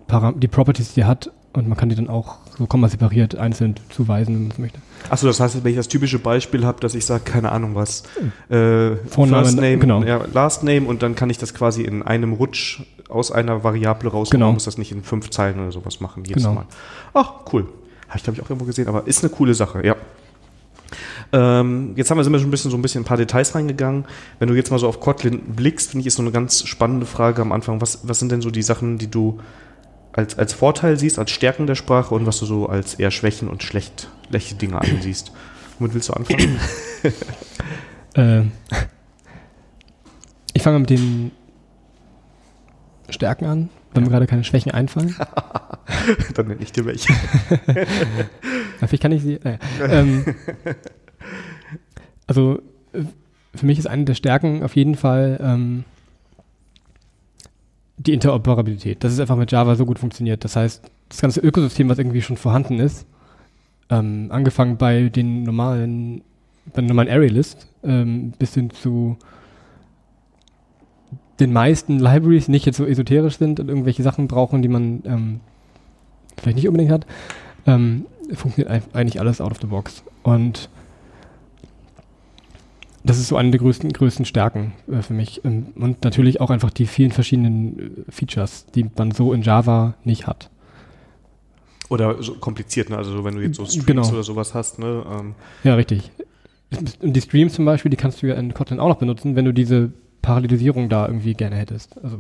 Param 0.07 0.41
die 0.41 0.49
Properties, 0.49 0.95
die 0.95 1.03
er 1.03 1.07
hat 1.07 1.31
und 1.53 1.69
man 1.69 1.77
kann 1.77 1.89
die 1.89 1.97
dann 1.97 2.09
auch 2.09 2.37
so 2.57 2.67
komma 2.67 2.89
separiert 2.89 3.37
einzeln 3.37 3.75
zuweisen, 3.89 4.35
wenn 4.35 4.43
man 4.43 4.51
es 4.53 4.59
möchte. 4.59 4.79
Achso, 5.09 5.27
das 5.27 5.41
heißt, 5.41 5.65
wenn 5.65 5.71
ich 5.71 5.77
das 5.77 5.89
typische 5.89 6.19
Beispiel 6.19 6.65
habe, 6.65 6.81
dass 6.81 6.95
ich 6.95 7.05
sage, 7.05 7.25
keine 7.25 7.51
Ahnung 7.51 7.75
was, 7.75 8.05
äh, 8.49 8.97
Vorname, 9.09 9.45
First 9.45 9.57
Name, 9.57 9.79
genau. 9.79 10.03
ja, 10.05 10.21
Last 10.33 10.63
Name 10.63 10.87
und 10.87 11.03
dann 11.03 11.15
kann 11.15 11.31
ich 11.31 11.39
das 11.39 11.55
quasi 11.55 11.83
in 11.83 12.03
einem 12.03 12.35
Rutsch 12.35 12.83
aus 13.09 13.33
einer 13.33 13.65
Variable 13.65 14.11
rausholen. 14.11 14.41
Genau. 14.41 14.53
Muss 14.53 14.65
das 14.65 14.79
nicht 14.79 14.93
in 14.93 15.03
fünf 15.03 15.31
Zeilen 15.31 15.59
oder 15.59 15.73
sowas 15.73 16.01
machen, 16.01 16.25
jedes 16.25 16.43
Genau. 16.45 16.55
Mal. 16.55 16.67
Ach, 17.15 17.33
cool. 17.53 17.67
Habe 18.09 18.19
ich, 18.19 18.23
glaube 18.23 18.39
ich, 18.39 18.45
auch 18.45 18.51
irgendwo 18.51 18.67
gesehen, 18.67 18.89
aber 18.89 19.07
ist 19.07 19.25
eine 19.25 19.33
coole 19.33 19.55
Sache, 19.55 19.85
ja. 19.85 19.97
Ähm, 21.33 21.93
jetzt 21.97 22.11
haben 22.11 22.19
wir, 22.19 22.25
sind 22.25 22.33
wir 22.33 22.41
schon 22.41 22.49
ein 22.49 22.51
bisschen 22.51 22.71
so 22.71 22.77
ein 22.77 22.83
bisschen 22.83 23.03
ein 23.03 23.07
paar 23.07 23.17
Details 23.17 23.55
reingegangen. 23.55 24.05
Wenn 24.39 24.49
du 24.49 24.55
jetzt 24.55 24.71
mal 24.71 24.79
so 24.79 24.89
auf 24.89 25.01
Kotlin 25.01 25.41
blickst, 25.41 25.91
finde 25.91 26.01
ich, 26.01 26.09
ist 26.09 26.17
so 26.17 26.23
eine 26.23 26.33
ganz 26.33 26.67
spannende 26.67 27.07
Frage 27.07 27.43
am 27.43 27.53
Anfang. 27.53 27.81
Was, 27.81 28.01
was 28.03 28.19
sind 28.19 28.33
denn 28.33 28.43
so 28.43 28.51
die 28.51 28.63
Sachen, 28.63 28.99
die 28.99 29.09
du 29.09 29.39
als, 30.13 30.39
als 30.39 30.53
Vorteil 30.53 30.99
siehst, 30.99 31.19
als 31.19 31.31
Stärken 31.31 31.67
der 31.67 31.75
Sprache 31.75 32.15
und 32.15 32.27
was 32.27 32.39
du 32.39 32.47
so 32.47 32.67
als 32.67 32.95
eher 32.95 33.11
Schwächen 33.11 33.49
und 33.49 33.63
schlecht, 33.63 34.09
schlechte 34.29 34.55
Dinge 34.57 34.81
ansiehst? 34.81 35.33
Womit 35.79 35.95
willst 35.95 36.09
du 36.09 36.13
anfangen? 36.15 36.59
Äh, 38.15 38.43
ich 40.53 40.63
fange 40.63 40.81
mit 40.81 40.91
den 40.91 41.31
Stärken 43.09 43.45
an, 43.45 43.69
wenn 43.95 44.03
mir 44.03 44.11
gerade 44.11 44.27
keine 44.27 44.43
Schwächen 44.43 44.73
einfallen. 44.73 45.15
Dann 46.35 46.49
nenne 46.49 46.61
ich 46.61 46.73
dir 46.73 46.85
welche. 46.87 47.13
Ja, 48.81 48.87
Vielleicht 48.87 49.03
kann 49.03 49.13
ich 49.13 49.23
sie. 49.23 49.39
Naja. 49.45 49.59
ähm, 49.89 50.25
also 52.27 52.61
äh, 52.95 53.03
für 53.55 53.67
mich 53.67 53.79
ist 53.79 53.87
eine 53.87 54.05
der 54.05 54.15
Stärken 54.15 54.63
auf 54.63 54.75
jeden 54.75 54.95
Fall 54.95 55.39
ähm, 55.43 55.85
die 58.07 58.15
Interoperabilität. 58.15 59.05
Dass 59.05 59.13
es 59.13 59.21
einfach 59.21 59.37
mit 59.37 59.53
Java 59.53 59.75
so 59.75 59.85
gut 59.85 59.99
funktioniert. 59.99 60.43
Das 60.45 60.57
heißt, 60.57 60.91
das 61.09 61.21
ganze 61.21 61.41
Ökosystem, 61.41 61.89
was 61.89 61.99
irgendwie 61.99 62.23
schon 62.23 62.37
vorhanden 62.37 62.79
ist, 62.79 63.07
ähm, 63.91 64.29
angefangen 64.31 64.77
bei 64.79 65.09
den 65.09 65.43
normalen, 65.43 66.23
bei 66.67 66.81
der 66.81 66.89
normalen 66.89 67.11
ArrayList, 67.11 67.69
ähm, 67.83 68.33
bis 68.39 68.55
hin 68.55 68.71
zu 68.71 69.19
den 71.41 71.53
meisten 71.53 71.99
Libraries, 71.99 72.49
nicht 72.49 72.67
jetzt 72.67 72.77
so 72.77 72.87
esoterisch 72.87 73.39
sind 73.39 73.61
und 73.61 73.69
irgendwelche 73.69 74.03
Sachen 74.03 74.29
brauchen, 74.29 74.63
die 74.63 74.69
man 74.69 75.03
ähm, 75.05 75.41
vielleicht 76.39 76.57
nicht 76.57 76.69
unbedingt 76.69 76.93
hat, 76.93 77.07
ähm, 77.67 78.07
funktioniert 78.33 78.83
eigentlich 78.95 79.21
alles 79.21 79.41
out 79.41 79.51
of 79.51 79.59
the 79.61 79.67
box. 79.67 80.05
Und 80.23 80.71
das 83.05 83.19
ist 83.19 83.29
so 83.29 83.37
eine 83.37 83.51
der 83.51 83.61
größten, 83.61 83.93
größten 83.93 84.25
Stärken 84.25 84.73
äh, 84.91 85.03
für 85.03 85.15
mich. 85.15 85.45
Ähm, 85.45 85.69
und 85.77 86.05
natürlich 86.05 86.41
auch 86.41 86.51
einfach 86.51 86.71
die 86.71 86.87
vielen 86.87 87.13
verschiedenen 87.13 88.05
äh, 88.09 88.11
Features, 88.13 88.67
die 88.75 88.87
man 88.97 89.11
so 89.11 89.33
in 89.33 89.43
Java 89.43 89.95
nicht 90.05 90.27
hat. 90.27 90.51
Oder 91.89 92.23
so 92.23 92.35
kompliziert, 92.35 92.89
ne? 92.91 92.97
Also 92.97 93.11
so, 93.13 93.25
wenn 93.25 93.35
du 93.35 93.41
jetzt 93.43 93.57
so 93.57 93.65
Streams 93.65 93.87
Genau. 93.87 94.09
oder 94.09 94.23
sowas 94.23 94.55
hast, 94.55 94.79
ne? 94.79 95.05
Ähm, 95.11 95.35
Ja, 95.65 95.75
richtig. 95.75 96.11
Und 97.01 97.17
die 97.17 97.21
Streams 97.21 97.55
zum 97.55 97.65
Beispiel, 97.65 97.91
die 97.91 97.97
kannst 97.97 98.23
du 98.23 98.29
ja 98.29 98.35
in 98.35 98.55
Kotlin 98.55 98.79
auch 98.79 98.89
noch 98.89 98.99
benutzen, 98.99 99.35
wenn 99.35 99.45
du 99.45 99.53
diese 99.53 99.91
Parallelisierung 100.23 100.89
da 100.89 101.07
irgendwie 101.07 101.35
gerne 101.35 101.57
hättest. 101.57 101.97
Also, 102.05 102.19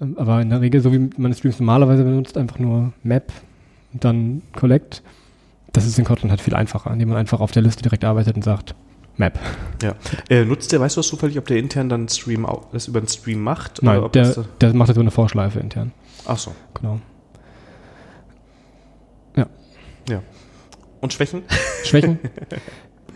ähm, 0.00 0.16
aber 0.16 0.40
in 0.40 0.48
der 0.48 0.62
Regel, 0.62 0.80
so 0.80 0.90
wie 0.92 1.10
man 1.18 1.34
Streams 1.34 1.58
normalerweise 1.60 2.02
benutzt, 2.04 2.38
einfach 2.38 2.58
nur 2.58 2.92
Map 3.02 3.30
und 3.92 4.04
dann 4.04 4.40
Collect. 4.54 5.02
Das 5.72 5.86
ist 5.86 5.98
in 5.98 6.04
Kotlin 6.06 6.30
halt 6.30 6.40
viel 6.40 6.54
einfacher, 6.54 6.90
indem 6.90 7.10
man 7.10 7.18
einfach 7.18 7.40
auf 7.40 7.50
der 7.52 7.62
Liste 7.62 7.82
direkt 7.82 8.04
arbeitet 8.04 8.36
und 8.36 8.42
sagt 8.42 8.74
Map. 9.16 9.38
äh, 10.30 10.44
nutzt 10.44 10.72
der, 10.72 10.80
weißt 10.80 10.96
du 10.96 11.00
das 11.00 11.08
zufällig, 11.08 11.36
ob 11.38 11.46
der 11.46 11.58
intern 11.58 11.88
dann 11.88 12.08
Stream 12.08 12.46
das 12.72 12.88
über 12.88 13.00
den 13.00 13.08
Stream 13.08 13.42
macht? 13.42 13.82
Nein, 13.82 14.00
ob 14.00 14.12
der, 14.12 14.24
das, 14.32 14.40
der 14.60 14.72
macht 14.74 14.88
jetzt 14.88 14.94
so 14.96 15.00
eine 15.00 15.10
Vorschleife 15.10 15.60
intern. 15.60 15.92
ach 16.26 16.38
so. 16.38 16.52
Genau. 16.74 16.98
Und 21.00 21.12
Schwächen? 21.12 21.42
Schwächen? 21.84 22.20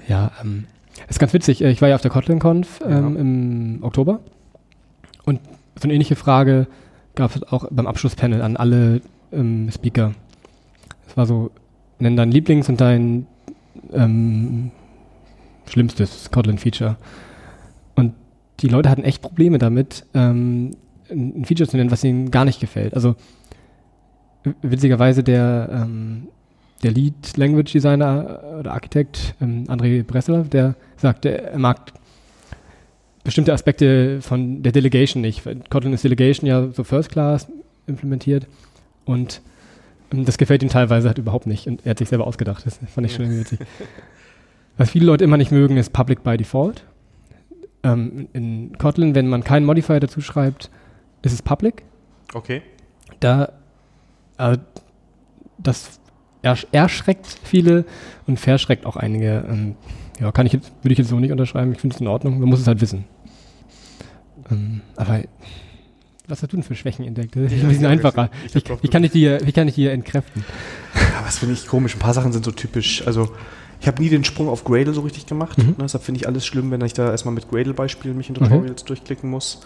ja, 0.08 0.32
ähm, 0.42 0.64
ist 1.08 1.20
ganz 1.20 1.32
witzig. 1.32 1.62
Äh, 1.62 1.70
Ich 1.70 1.80
war 1.82 1.88
ja 1.88 1.94
auf 1.94 2.00
der 2.02 2.10
KotlinConf 2.10 2.80
ähm, 2.84 2.90
Ja. 2.90 3.20
im 3.20 3.78
Oktober 3.82 4.18
und 5.24 5.38
so 5.76 5.84
eine 5.84 5.92
ähnliche 5.94 6.16
Frage 6.16 6.66
gab 7.14 7.36
es 7.36 7.42
auch 7.44 7.68
beim 7.70 7.86
Abschlusspanel 7.86 8.42
an 8.42 8.56
alle 8.56 9.02
ähm, 9.32 9.70
Speaker. 9.72 10.14
Es 11.06 11.16
war 11.16 11.26
so, 11.26 11.52
nenn 12.00 12.16
dein 12.16 12.32
Lieblings- 12.32 12.68
und 12.68 12.80
dein 12.80 13.28
ähm, 13.92 14.72
schlimmstes 15.68 16.30
Kotlin-Feature. 16.30 16.96
Und 17.94 18.14
die 18.60 18.68
Leute 18.68 18.90
hatten 18.90 19.04
echt 19.04 19.22
Probleme 19.22 19.58
damit, 19.58 20.06
ähm, 20.14 20.72
ein 21.10 21.44
Feature 21.44 21.68
zu 21.68 21.76
nennen, 21.76 21.90
was 21.90 22.04
ihnen 22.04 22.30
gar 22.30 22.44
nicht 22.44 22.60
gefällt. 22.60 22.94
Also 22.94 23.14
witzigerweise 24.62 25.22
der 25.22 25.68
ähm, 25.72 26.28
der 26.82 26.92
Lead 26.92 27.36
Language 27.36 27.72
Designer 27.72 28.40
äh, 28.42 28.58
oder 28.60 28.72
Architekt, 28.72 29.34
ähm, 29.40 29.64
André 29.68 30.04
Bressler, 30.04 30.44
der 30.44 30.74
sagte, 30.96 31.42
er 31.42 31.58
mag 31.58 31.92
bestimmte 33.24 33.52
Aspekte 33.52 34.20
von 34.22 34.62
der 34.62 34.72
Delegation 34.72 35.20
nicht. 35.20 35.42
Kotlin 35.68 35.92
ist 35.92 36.04
Delegation 36.04 36.46
ja 36.46 36.68
so 36.70 36.84
First 36.84 37.10
Class 37.10 37.48
implementiert 37.86 38.46
und 39.04 39.40
ähm, 40.12 40.24
das 40.24 40.38
gefällt 40.38 40.62
ihm 40.62 40.68
teilweise 40.68 41.08
halt 41.08 41.18
überhaupt 41.18 41.46
nicht. 41.46 41.66
Und 41.66 41.84
er 41.84 41.90
hat 41.90 41.98
sich 41.98 42.08
selber 42.08 42.26
ausgedacht. 42.26 42.64
Das 42.64 42.78
fand 42.94 43.06
ich 43.06 43.14
schon 43.14 43.24
irgendwie 43.24 43.40
witzig. 43.40 43.60
Was 44.76 44.90
viele 44.90 45.06
Leute 45.06 45.24
immer 45.24 45.36
nicht 45.36 45.52
mögen, 45.52 45.76
ist 45.76 45.92
Public 45.92 46.22
by 46.22 46.36
Default. 46.36 46.84
Ähm, 47.82 48.28
in 48.32 48.76
Kotlin, 48.78 49.14
wenn 49.14 49.28
man 49.28 49.42
keinen 49.44 49.64
Modifier 49.64 50.00
dazu 50.00 50.20
schreibt, 50.20 50.70
ist 51.22 51.32
es 51.32 51.42
Public. 51.42 51.84
Okay. 52.34 52.62
Da, 53.20 53.52
äh, 54.38 54.58
das 55.58 56.00
ersch 56.42 56.66
erschreckt 56.72 57.26
viele 57.42 57.84
und 58.26 58.38
verschreckt 58.38 58.84
auch 58.86 58.96
einige. 58.96 59.44
Ähm, 59.48 59.76
ja, 60.20 60.30
kann 60.32 60.46
ich 60.46 60.52
jetzt, 60.52 60.72
würde 60.82 60.92
ich 60.92 60.98
jetzt 60.98 61.08
so 61.08 61.18
nicht 61.18 61.32
unterschreiben. 61.32 61.72
Ich 61.72 61.80
finde 61.80 61.94
es 61.94 62.00
in 62.00 62.06
Ordnung. 62.06 62.38
Man 62.40 62.48
muss 62.48 62.60
es 62.60 62.66
halt 62.66 62.80
wissen. 62.80 63.04
Ähm, 64.50 64.80
aber 64.96 65.22
was 66.28 66.42
hast 66.42 66.52
du 66.52 66.56
denn 66.56 66.62
für 66.64 66.74
Schwächen 66.74 67.04
entdeckt? 67.06 67.36
Das 67.36 67.52
ist 67.52 67.62
ein 67.62 67.68
bisschen 67.68 67.84
ja, 67.84 67.90
einfacher. 67.90 68.30
ich- 68.46 68.56
ich 68.56 68.82
Wie, 68.82 68.88
kann 68.88 69.04
ich 69.04 69.12
dir, 69.12 69.38
wie 69.44 69.52
kann 69.52 69.68
ich 69.68 69.78
entkräften? 69.78 70.44
Ja, 70.94 71.24
was 71.24 71.38
finde 71.38 71.54
ich 71.54 71.66
komisch. 71.66 71.94
Ein 71.94 72.00
paar 72.00 72.14
Sachen 72.14 72.32
sind 72.32 72.44
so 72.44 72.50
typisch. 72.50 73.06
Also, 73.06 73.30
ich 73.86 73.88
habe 73.88 74.02
nie 74.02 74.08
den 74.08 74.24
Sprung 74.24 74.48
auf 74.48 74.64
Gradle 74.64 74.92
so 74.92 75.02
richtig 75.02 75.26
gemacht. 75.26 75.58
Mhm. 75.58 75.66
Ne, 75.68 75.74
deshalb 75.82 76.02
finde 76.02 76.20
ich 76.20 76.26
alles 76.26 76.44
schlimm, 76.44 76.72
wenn 76.72 76.80
ich 76.80 76.92
da 76.92 77.08
erstmal 77.08 77.32
mit 77.32 77.48
Gradle-Beispielen 77.48 78.16
mich 78.16 78.28
in 78.28 78.36
Okay. 78.36 78.48
Tutorials 78.48 78.82
durchklicken 78.82 79.30
muss. 79.30 79.60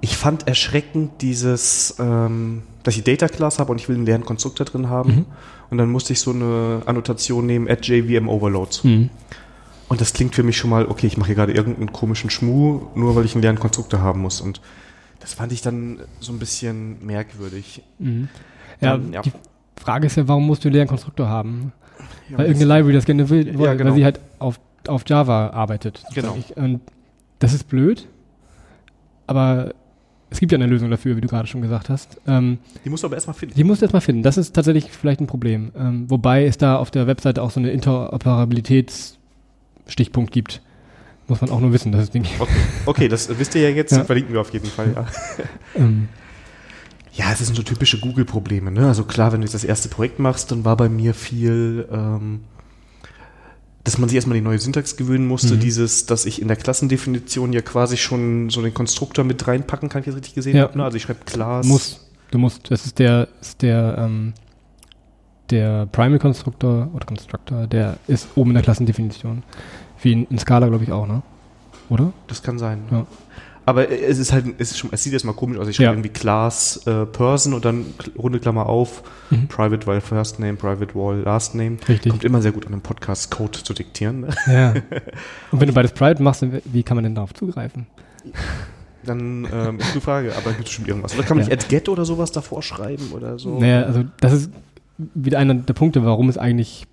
Ich 0.00 0.16
fand 0.16 0.46
erschreckend 0.46 1.20
dieses, 1.20 1.96
ähm, 1.98 2.62
dass 2.84 2.96
ich 2.96 3.02
Data 3.02 3.26
Class 3.26 3.58
habe 3.58 3.72
und 3.72 3.80
ich 3.80 3.88
will 3.88 3.96
einen 3.96 4.06
leeren 4.06 4.24
Konstruktor 4.24 4.64
drin 4.66 4.88
haben. 4.88 5.10
Mhm. 5.10 5.24
Und 5.68 5.78
dann 5.78 5.90
musste 5.90 6.12
ich 6.12 6.20
so 6.20 6.30
eine 6.30 6.82
Annotation 6.86 7.44
nehmen, 7.44 7.68
at 7.68 7.84
JVM 7.88 8.28
Overloads. 8.28 8.84
Mhm. 8.84 9.10
Und 9.88 10.00
das 10.00 10.12
klingt 10.12 10.36
für 10.36 10.44
mich 10.44 10.56
schon 10.56 10.70
mal, 10.70 10.86
okay, 10.86 11.08
ich 11.08 11.16
mache 11.16 11.26
hier 11.26 11.34
gerade 11.34 11.52
irgendeinen 11.52 11.92
komischen 11.92 12.30
Schmuh, 12.30 12.82
nur 12.94 13.16
weil 13.16 13.24
ich 13.24 13.34
einen 13.34 13.42
leeren 13.42 13.58
Konstruktor 13.58 14.00
haben 14.00 14.20
muss. 14.20 14.40
Und 14.40 14.60
das 15.18 15.34
fand 15.34 15.50
ich 15.50 15.60
dann 15.60 15.98
so 16.20 16.30
ein 16.30 16.38
bisschen 16.38 17.04
merkwürdig. 17.04 17.82
Mhm. 17.98 18.28
Ja, 18.80 18.96
Dann, 18.96 19.12
ja. 19.12 19.22
die 19.22 19.32
Frage 19.76 20.06
ist 20.06 20.16
ja, 20.16 20.28
warum 20.28 20.46
musst 20.46 20.62
du 20.62 20.68
einen 20.68 20.74
leeren 20.74 20.88
Konstruktor 20.88 21.28
haben? 21.28 21.72
Weil 22.30 22.46
irgendeine 22.46 22.74
Library 22.76 22.94
das 22.94 23.04
gerne 23.04 23.28
will, 23.30 23.46
Ja, 23.48 23.58
weil, 23.58 23.76
genau. 23.76 23.90
weil 23.90 23.96
sie 23.96 24.04
halt 24.04 24.20
auf, 24.38 24.60
auf 24.86 25.02
Java 25.06 25.48
arbeitet. 25.50 26.02
Genau. 26.14 26.36
Ich, 26.38 26.56
und 26.56 26.80
das 27.38 27.52
ist 27.54 27.68
blöd, 27.68 28.06
aber 29.26 29.72
es 30.30 30.40
gibt 30.40 30.52
ja 30.52 30.58
eine 30.58 30.66
Lösung 30.66 30.90
dafür, 30.90 31.16
wie 31.16 31.22
du 31.22 31.28
gerade 31.28 31.46
schon 31.46 31.62
gesagt 31.62 31.88
hast. 31.88 32.20
Ähm, 32.26 32.58
die 32.84 32.90
musst 32.90 33.02
du 33.02 33.06
aber 33.06 33.16
erstmal 33.16 33.34
finden. 33.34 33.54
die 33.54 33.64
musst 33.64 33.80
du 33.80 33.86
erstmal 33.86 34.02
finden. 34.02 34.22
Das 34.22 34.36
ist 34.36 34.54
tatsächlich 34.54 34.90
vielleicht 34.90 35.20
ein 35.20 35.26
Problem. 35.26 35.70
Ähm, 35.78 36.10
wobei 36.10 36.44
es 36.44 36.58
da 36.58 36.76
auf 36.76 36.90
der 36.90 37.06
Webseite 37.06 37.42
auch 37.42 37.50
so 37.50 37.60
eine 37.60 37.70
Interoperabilitätsstichpunkt 37.70 40.32
gibt. 40.32 40.60
Muss 41.28 41.40
man 41.40 41.50
auch 41.50 41.60
nur 41.60 41.72
wissen, 41.72 41.92
das 41.92 42.02
ist 42.04 42.14
Ding. 42.14 42.24
Okay, 42.38 42.52
okay 42.86 43.08
das 43.08 43.38
wisst 43.38 43.54
ihr 43.54 43.62
ja 43.62 43.70
jetzt, 43.74 43.92
Ja. 43.92 44.04
verlinken 44.04 44.34
wir 44.34 44.40
auf 44.40 44.52
jeden 44.52 44.66
Fall, 44.66 44.88
ja. 44.94 45.06
Ähm, 45.76 46.08
Ja, 47.18 47.32
es 47.32 47.38
sind 47.40 47.56
so 47.56 47.62
typische 47.64 47.98
Google-Probleme. 47.98 48.70
Ne? 48.70 48.86
Also 48.86 49.02
klar, 49.02 49.32
wenn 49.32 49.40
du 49.40 49.44
jetzt 49.44 49.54
das 49.54 49.64
erste 49.64 49.88
Projekt 49.88 50.20
machst, 50.20 50.52
dann 50.52 50.64
war 50.64 50.76
bei 50.76 50.88
mir 50.88 51.14
viel, 51.14 51.88
ähm, 51.90 52.42
dass 53.82 53.98
man 53.98 54.08
sich 54.08 54.14
erstmal 54.16 54.36
die 54.38 54.44
neue 54.44 54.60
Syntax 54.60 54.96
gewöhnen 54.96 55.26
musste. 55.26 55.54
Mhm. 55.54 55.60
Dieses, 55.60 56.06
dass 56.06 56.26
ich 56.26 56.40
in 56.40 56.46
der 56.46 56.56
Klassendefinition 56.56 57.52
ja 57.52 57.60
quasi 57.60 57.96
schon 57.96 58.50
so 58.50 58.62
den 58.62 58.72
Konstruktor 58.72 59.24
mit 59.24 59.48
reinpacken 59.48 59.88
kann, 59.88 60.00
ich 60.02 60.06
das 60.06 60.14
richtig 60.14 60.34
gesehen 60.34 60.56
Ja. 60.56 60.62
habe. 60.64 60.78
Ne? 60.78 60.84
Also 60.84 60.96
ich 60.96 61.02
schreibe 61.02 61.24
Class. 61.24 61.66
muss, 61.66 62.06
du 62.30 62.38
musst, 62.38 62.70
das 62.70 62.86
ist 62.86 63.00
der, 63.00 63.26
ist 63.40 63.62
der, 63.62 63.96
ähm, 63.98 64.32
der 65.50 65.86
Primary 65.86 66.20
Constructor 66.20 66.88
oder 66.94 67.04
Constructor, 67.04 67.66
der 67.66 67.96
ist 68.06 68.28
oben 68.36 68.50
in 68.50 68.54
der 68.54 68.62
Klassendefinition. 68.62 69.42
Wie 70.02 70.12
in, 70.12 70.26
in 70.26 70.38
Scala, 70.38 70.68
glaube 70.68 70.84
ich, 70.84 70.92
auch, 70.92 71.06
ne? 71.08 71.22
Oder? 71.88 72.12
Das 72.28 72.42
kann 72.42 72.58
sein. 72.58 72.82
Ja. 72.92 73.06
Aber 73.68 73.90
es 73.90 74.18
ist 74.18 74.32
halt, 74.32 74.46
es, 74.58 74.70
ist 74.70 74.78
schon, 74.78 74.88
es 74.92 75.02
sieht 75.02 75.12
erstmal 75.12 75.34
komisch 75.34 75.58
aus. 75.58 75.68
Ich 75.68 75.76
schreibe 75.76 75.86
Ja. 75.88 75.92
irgendwie 75.92 76.08
Class 76.08 76.80
äh, 76.86 77.04
Person 77.04 77.52
und 77.52 77.64
dann 77.66 77.84
runde 78.16 78.38
Klammer 78.40 78.66
auf, 78.66 79.02
Mhm. 79.30 79.46
Private 79.48 79.86
Wall 79.86 80.00
First 80.00 80.40
Name, 80.40 80.54
Private 80.54 80.94
Wall 80.94 81.18
Last 81.20 81.54
Name. 81.54 81.76
Richtig. 81.86 82.10
Kommt 82.10 82.24
immer 82.24 82.40
sehr 82.40 82.52
gut 82.52 82.64
an 82.66 82.72
einem 82.72 82.80
Podcast 82.80 83.30
Code 83.30 83.62
zu 83.62 83.74
diktieren. 83.74 84.20
Ne? 84.20 84.28
Ja. 84.46 84.70
Und 85.50 85.60
wenn 85.60 85.68
du 85.68 85.74
beides 85.74 85.92
Private 85.92 86.22
machst, 86.22 86.42
wie 86.64 86.82
kann 86.82 86.96
man 86.96 87.04
denn 87.04 87.14
darauf 87.14 87.34
zugreifen? 87.34 87.86
Dann 89.04 89.46
ähm, 89.52 89.78
ist 89.78 89.94
die 89.94 90.00
Frage, 90.00 90.34
aber 90.36 90.52
gibt 90.52 90.66
es 90.68 90.70
schon 90.74 90.86
irgendwas? 90.86 91.14
Oder 91.14 91.24
kann 91.24 91.36
man 91.36 91.46
Ja. 91.46 91.54
nicht 91.54 91.68
get 91.68 91.88
oder 91.90 92.04
sowas 92.06 92.32
davor 92.32 92.62
schreiben 92.62 93.10
oder 93.12 93.38
so? 93.38 93.58
Naja, 93.58 93.82
also 93.82 94.04
das 94.20 94.32
ist 94.32 94.50
wieder 95.14 95.38
einer 95.38 95.54
der 95.54 95.74
Punkte, 95.74 96.04
warum 96.04 96.28
es 96.28 96.38
eigentlich 96.38 96.86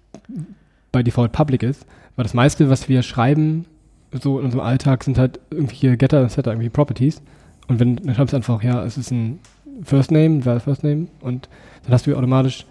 bei 0.92 1.04
Default 1.04 1.32
Public 1.32 1.64
ist. 1.64 1.86
Weil 2.16 2.24
das 2.24 2.34
meiste, 2.34 2.70
was 2.70 2.88
wir 2.90 3.02
schreiben, 3.02 3.66
so 4.22 4.40
in 4.40 4.46
unserem 4.46 4.64
Alltag, 4.64 5.04
sind 5.04 5.18
halt 5.18 5.40
irgendwelche 5.50 5.98
Getter 5.98 6.22
und 6.22 6.32
Setter, 6.32 6.52
irgendwie 6.52 6.70
Properties. 6.70 7.22
Und 7.68 7.80
wenn, 7.80 7.96
dann 7.98 8.16
schreibst 8.16 8.34
du 8.34 8.38
einfach, 8.38 8.64
ja, 8.64 8.84
es 8.84 8.98
ist 8.98 9.12
ein 9.12 9.40
First 9.84 10.12
Name, 10.12 10.46
wer 10.46 10.60
First 10.60 10.84
Name, 10.84 11.08
und 11.22 11.50
dann 11.84 11.94
hast 11.94 12.08
du 12.08 12.16
automatisch 12.16 12.66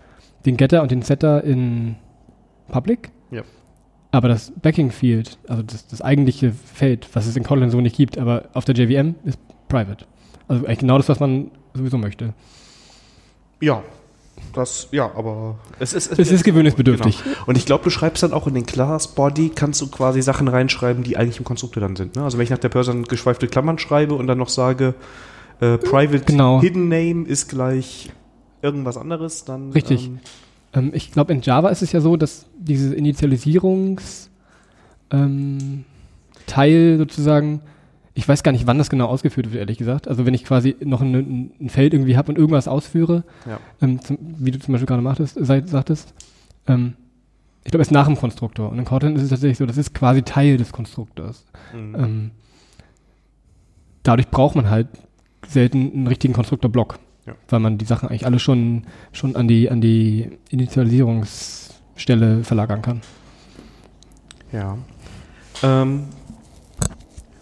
den 0.46 0.56
Getter 0.56 0.82
und 0.82 0.90
den 0.90 1.02
Setter 1.02 1.42
in 1.44 1.96
Public. 2.68 3.10
Ja. 3.30 3.42
Aber 4.10 4.28
das 4.28 4.52
Backing 4.62 4.90
Field, 4.90 5.38
also 5.48 5.62
das, 5.62 5.86
das 5.88 6.00
eigentliche 6.00 6.52
Feld, 6.52 7.08
was 7.14 7.26
es 7.26 7.36
in 7.36 7.42
Kotlin 7.42 7.70
so 7.70 7.80
nicht 7.80 7.96
gibt, 7.96 8.18
aber 8.18 8.44
auf 8.54 8.64
der 8.64 8.74
JVM 8.74 9.16
ist 9.24 9.38
private. 9.68 10.06
Also 10.46 10.66
eigentlich 10.66 10.78
genau 10.78 10.98
das, 10.98 11.08
was 11.08 11.20
man 11.20 11.50
sowieso 11.74 11.98
möchte. 11.98 12.32
Ja, 13.60 13.82
das, 14.52 14.88
ja, 14.92 15.10
aber 15.14 15.56
es 15.78 15.92
ist, 15.92 16.18
Es 16.18 16.30
ist 16.30 16.44
gewöhnungsbedürftig. 16.44 17.22
Genau. 17.22 17.36
Und 17.46 17.56
ich 17.56 17.66
glaube, 17.66 17.84
du 17.84 17.90
schreibst 17.90 18.22
dann 18.22 18.32
auch 18.32 18.46
in 18.46 18.54
den 18.54 18.66
Class 18.66 19.08
Body, 19.14 19.50
kannst 19.54 19.80
du 19.80 19.88
quasi 19.88 20.22
Sachen 20.22 20.48
reinschreiben, 20.48 21.02
die 21.02 21.16
eigentlich 21.16 21.38
im 21.38 21.44
Konstruktor 21.44 21.80
dann 21.80 21.96
sind. 21.96 22.16
Ne? 22.16 22.22
Also 22.22 22.38
wenn 22.38 22.44
ich 22.44 22.50
nach 22.50 22.58
der 22.58 22.68
Person 22.68 23.04
geschweifte 23.04 23.48
Klammern 23.48 23.78
schreibe 23.78 24.14
und 24.14 24.26
dann 24.26 24.38
noch 24.38 24.48
sage, 24.48 24.94
äh, 25.60 25.78
Private 25.78 26.24
Genau. 26.24 26.60
Hidden 26.60 26.88
Name 26.88 27.26
ist 27.26 27.48
gleich 27.48 28.10
irgendwas 28.62 28.96
anderes, 28.96 29.44
dann. 29.44 29.70
Richtig. 29.72 30.06
Ähm, 30.06 30.20
Ähm, 30.76 30.90
ich 30.92 31.12
glaube, 31.12 31.32
in 31.32 31.40
Java 31.40 31.68
ist 31.68 31.82
es 31.82 31.92
ja 31.92 32.00
so, 32.00 32.16
dass 32.16 32.46
dieses 32.58 32.92
Initialisierungs 32.92 34.28
ähm, 35.12 35.84
Teil 36.46 36.96
sozusagen, 36.98 37.60
ich 38.16 38.28
weiß 38.28 38.42
gar 38.44 38.52
nicht, 38.52 38.66
wann 38.66 38.78
das 38.78 38.90
genau 38.90 39.06
ausgeführt 39.06 39.46
wird, 39.50 39.60
ehrlich 39.60 39.78
gesagt. 39.78 40.06
Also 40.08 40.24
wenn 40.24 40.34
ich 40.34 40.44
quasi 40.44 40.76
noch 40.80 41.00
ein, 41.00 41.50
ein 41.60 41.68
Feld 41.68 41.92
irgendwie 41.94 42.16
habe 42.16 42.30
und 42.30 42.38
irgendwas 42.38 42.68
ausführe, 42.68 43.24
Ja. 43.48 43.58
ähm, 43.82 44.00
zum, 44.00 44.18
wie 44.38 44.52
du 44.52 44.58
zum 44.60 44.72
Beispiel 44.72 44.86
gerade 44.86 45.02
machtest, 45.02 45.36
sei, 45.40 45.62
sagtest, 45.66 46.14
ähm, 46.68 46.94
ich 47.64 47.70
glaube, 47.70 47.80
erst 47.82 47.92
nach 47.92 48.06
dem 48.06 48.16
Konstruktor. 48.16 48.70
Und 48.70 48.78
in 48.78 48.84
Kotlin 48.84 49.16
ist 49.16 49.22
es 49.22 49.30
tatsächlich 49.30 49.58
so, 49.58 49.66
das 49.66 49.78
ist 49.78 49.94
quasi 49.94 50.22
Teil 50.22 50.58
des 50.58 50.70
Konstruktors. 50.72 51.44
mhm. 51.74 51.94
Ähm, 51.98 52.30
dadurch 54.02 54.28
braucht 54.28 54.54
man 54.54 54.68
halt 54.70 54.86
selten 55.48 55.90
einen 55.92 56.06
richtigen 56.06 56.34
Konstruktorblock, 56.34 56.98
Ja. 57.26 57.34
weil 57.48 57.60
man 57.60 57.78
die 57.78 57.84
Sachen 57.86 58.08
eigentlich 58.10 58.26
alle 58.26 58.38
schon, 58.38 58.84
schon 59.12 59.34
an 59.34 59.48
die, 59.48 59.70
an 59.70 59.80
die 59.80 60.30
Initialisierungsstelle 60.50 62.44
verlagern 62.44 62.82
kann. 62.82 63.00
Ja. 64.52 64.76
Ähm, 65.62 66.04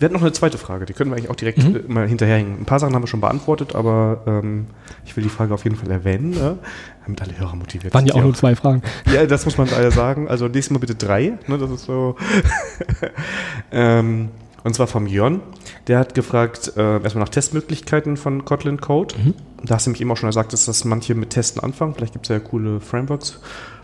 wir 0.02 0.06
hatten 0.06 0.14
noch 0.14 0.22
eine 0.22 0.32
zweite 0.32 0.58
Frage, 0.58 0.84
die 0.84 0.94
können 0.94 1.10
wir 1.10 1.16
eigentlich 1.16 1.30
auch 1.30 1.36
direkt 1.36 1.58
Mhm. 1.62 1.76
äh, 1.76 1.92
mal 1.92 2.08
hinterherhängen. 2.08 2.58
Ein 2.58 2.64
paar 2.64 2.80
Sachen 2.80 2.92
haben 2.94 3.02
wir 3.04 3.06
schon 3.06 3.20
beantwortet, 3.20 3.76
aber 3.76 4.22
ähm, 4.26 4.66
ich 5.06 5.16
will 5.16 5.22
die 5.22 5.30
Frage 5.30 5.54
auf 5.54 5.62
jeden 5.62 5.76
Fall 5.76 5.90
erwähnen, 5.92 6.30
ne? 6.30 6.58
damit 7.04 7.22
alle 7.22 7.38
Hörer 7.38 7.54
motiviert 7.54 7.94
Waren 7.94 8.06
ja 8.06 8.14
auch 8.14 8.22
nur 8.22 8.34
zwei 8.34 8.56
Fragen. 8.56 8.82
Ja, 9.12 9.24
das 9.26 9.44
muss 9.44 9.56
man 9.58 9.68
leider 9.70 9.92
sagen. 9.92 10.28
Also 10.28 10.46
nächstes 10.46 10.70
Mal 10.70 10.80
bitte 10.80 10.96
drei. 10.96 11.38
Ne, 11.46 11.56
das 11.56 11.70
ist 11.70 11.84
so. 11.84 12.16
ähm, 13.72 14.30
und 14.64 14.74
zwar 14.74 14.86
vom 14.86 15.06
Jörn. 15.06 15.40
Der 15.86 15.98
hat 15.98 16.14
gefragt, 16.14 16.72
äh, 16.76 17.00
erstmal 17.00 17.24
nach 17.24 17.30
Testmöglichkeiten 17.30 18.16
von 18.16 18.44
Kotlin 18.44 18.80
Code. 18.80 19.14
Mhm. 19.16 19.34
Da 19.64 19.76
hast 19.76 19.86
du 19.86 19.90
mich 19.90 20.00
eben 20.00 20.10
auch 20.10 20.16
schon 20.16 20.28
gesagt, 20.28 20.52
dass 20.52 20.64
das 20.66 20.84
manche 20.84 21.14
mit 21.14 21.30
Testen 21.30 21.62
anfangen. 21.62 21.94
Vielleicht 21.94 22.12
gibt 22.12 22.26
es 22.26 22.28
ja 22.30 22.40
coole 22.40 22.80
Frameworks. 22.80 23.40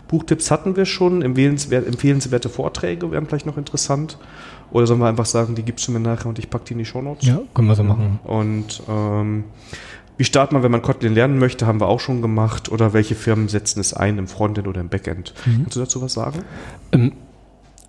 Buchtipps 0.09 0.51
hatten 0.51 0.75
wir 0.75 0.85
schon. 0.85 1.21
Empfehlenswert, 1.21 1.87
empfehlenswerte 1.87 2.49
Vorträge 2.49 3.11
wären 3.11 3.27
vielleicht 3.27 3.45
noch 3.45 3.57
interessant. 3.57 4.17
Oder 4.71 4.87
sollen 4.87 4.99
wir 4.99 5.07
einfach 5.07 5.25
sagen, 5.25 5.55
die 5.55 5.63
gibst 5.63 5.87
du 5.87 5.91
mir 5.91 5.99
nachher 5.99 6.27
und 6.27 6.39
ich 6.39 6.49
packe 6.49 6.65
die 6.65 6.73
in 6.73 6.79
die 6.79 6.85
Shownotes? 6.85 7.27
Ja, 7.27 7.39
können 7.53 7.67
wir 7.67 7.75
so 7.75 7.83
machen. 7.83 8.19
Und 8.23 8.81
ähm, 8.87 9.45
wie 10.17 10.23
startet 10.23 10.51
man, 10.51 10.63
wenn 10.63 10.71
man 10.71 10.81
Kotlin 10.81 11.13
lernen 11.13 11.39
möchte, 11.39 11.65
haben 11.65 11.79
wir 11.79 11.87
auch 11.87 11.99
schon 11.99 12.21
gemacht. 12.21 12.69
Oder 12.69 12.93
welche 12.93 13.15
Firmen 13.15 13.47
setzen 13.47 13.79
es 13.79 13.93
ein, 13.93 14.17
im 14.17 14.27
Frontend 14.27 14.67
oder 14.67 14.81
im 14.81 14.89
Backend? 14.89 15.33
Mhm. 15.45 15.63
Kannst 15.63 15.75
du 15.75 15.79
dazu 15.79 16.01
was 16.01 16.13
sagen? 16.13 16.43
Ähm, 16.91 17.13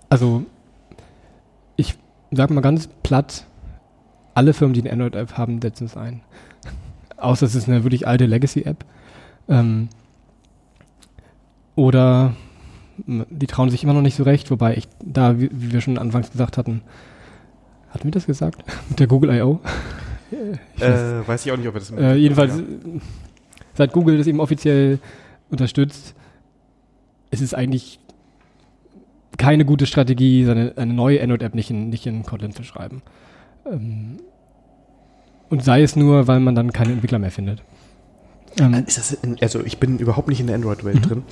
also, 0.09 0.45
ich 1.75 1.97
sage 2.31 2.53
mal 2.53 2.61
ganz 2.61 2.87
platt, 3.03 3.45
alle 4.33 4.53
Firmen, 4.53 4.73
die 4.73 4.81
eine 4.81 4.91
Android-App 4.91 5.37
haben, 5.37 5.61
setzen 5.61 5.85
es 5.85 5.97
ein. 5.97 6.21
Außer 7.17 7.45
es 7.45 7.53
ist 7.53 7.67
eine 7.67 7.83
wirklich 7.83 8.07
alte 8.07 8.25
Legacy-App. 8.25 8.85
Ähm, 9.49 9.89
oder 11.75 12.33
die 12.97 13.47
trauen 13.47 13.69
sich 13.69 13.83
immer 13.83 13.93
noch 13.93 14.01
nicht 14.01 14.15
so 14.15 14.23
recht, 14.23 14.51
wobei 14.51 14.75
ich 14.75 14.87
da, 15.03 15.39
wie, 15.39 15.49
wie 15.51 15.71
wir 15.71 15.81
schon 15.81 15.97
anfangs 15.97 16.31
gesagt 16.31 16.57
hatten, 16.57 16.81
hatten 17.89 18.03
wir 18.05 18.11
das 18.11 18.25
gesagt? 18.25 18.63
Mit 18.89 18.99
der 18.99 19.07
Google 19.07 19.33
I.O.? 19.35 19.59
Ich 20.75 20.81
weiß- 20.83 21.21
Äh, 21.21 21.27
weiß 21.27 21.45
ich 21.45 21.51
auch 21.51 21.57
nicht, 21.57 21.67
ob 21.67 21.73
wir 21.75 21.79
das 21.79 21.91
äh, 21.91 22.15
jedenfalls, 22.15 22.53
Ja. 22.55 22.59
äh, 22.61 22.99
seit 23.73 23.91
Google 23.93 24.17
das 24.17 24.27
eben 24.27 24.39
offiziell 24.39 24.99
unterstützt, 25.49 26.13
ist 27.31 27.41
es 27.41 27.53
eigentlich 27.53 27.99
keine 29.37 29.65
gute 29.65 29.85
Strategie, 29.85 30.43
seine, 30.45 30.73
eine 30.77 30.93
neue 30.93 31.21
Android-App 31.21 31.55
nicht 31.55 31.69
in, 31.71 31.89
nicht 31.89 32.05
in 32.05 32.23
Kotlin 32.23 32.51
zu 32.53 32.63
schreiben. 32.63 33.01
Ähm, 33.65 34.17
und 35.49 35.63
sei 35.63 35.81
es 35.81 35.95
nur, 35.95 36.27
weil 36.27 36.39
man 36.39 36.55
dann 36.55 36.71
keine 36.71 36.93
Entwickler 36.93 37.19
mehr 37.19 37.31
findet. 37.31 37.61
Ähm, 38.59 38.73
Ist 38.85 38.97
das 38.97 39.11
in, 39.13 39.37
also 39.41 39.61
ich 39.65 39.79
bin 39.79 39.97
überhaupt 39.99 40.27
nicht 40.27 40.39
in 40.39 40.47
der 40.47 40.55
Android-Welt 40.57 40.97
Mhm. 40.97 41.01
drin. 41.01 41.23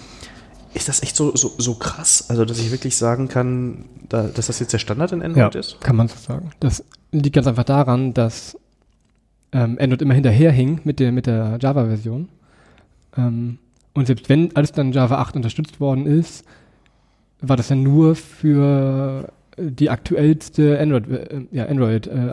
Ist 0.73 0.87
das 0.87 1.01
echt 1.01 1.15
so, 1.15 1.35
so, 1.35 1.51
so 1.57 1.75
krass? 1.75 2.25
Also, 2.29 2.45
dass 2.45 2.59
ich 2.59 2.71
wirklich 2.71 2.95
sagen 2.95 3.27
kann, 3.27 3.85
da, 4.07 4.23
dass 4.23 4.47
das 4.47 4.59
jetzt 4.59 4.73
der 4.73 4.79
Standard 4.79 5.11
in 5.11 5.21
Android 5.21 5.53
ja, 5.53 5.59
ist? 5.59 5.81
kann 5.81 5.95
man 5.95 6.07
so 6.07 6.15
sagen. 6.17 6.51
Das 6.59 6.83
liegt 7.11 7.35
ganz 7.35 7.47
einfach 7.47 7.63
daran, 7.63 8.13
dass 8.13 8.57
ähm, 9.51 9.77
Android 9.79 10.01
immer 10.01 10.13
hinterherhing 10.13 10.81
mit 10.83 10.99
der, 10.99 11.11
mit 11.11 11.25
der 11.25 11.57
Java-Version. 11.59 12.29
Ähm, 13.17 13.57
und 13.93 14.05
selbst 14.05 14.29
wenn 14.29 14.55
alles 14.55 14.71
dann 14.71 14.91
Java 14.91 15.17
8 15.17 15.35
unterstützt 15.35 15.79
worden 15.79 16.05
ist, 16.05 16.45
war 17.41 17.57
das 17.57 17.69
dann 17.69 17.83
nur 17.83 18.15
für 18.15 19.31
die 19.57 19.89
aktuellste 19.89 20.79
Android, 20.79 21.09
äh, 21.09 21.41
ja, 21.51 21.65
Android 21.65 22.07
äh. 22.07 22.31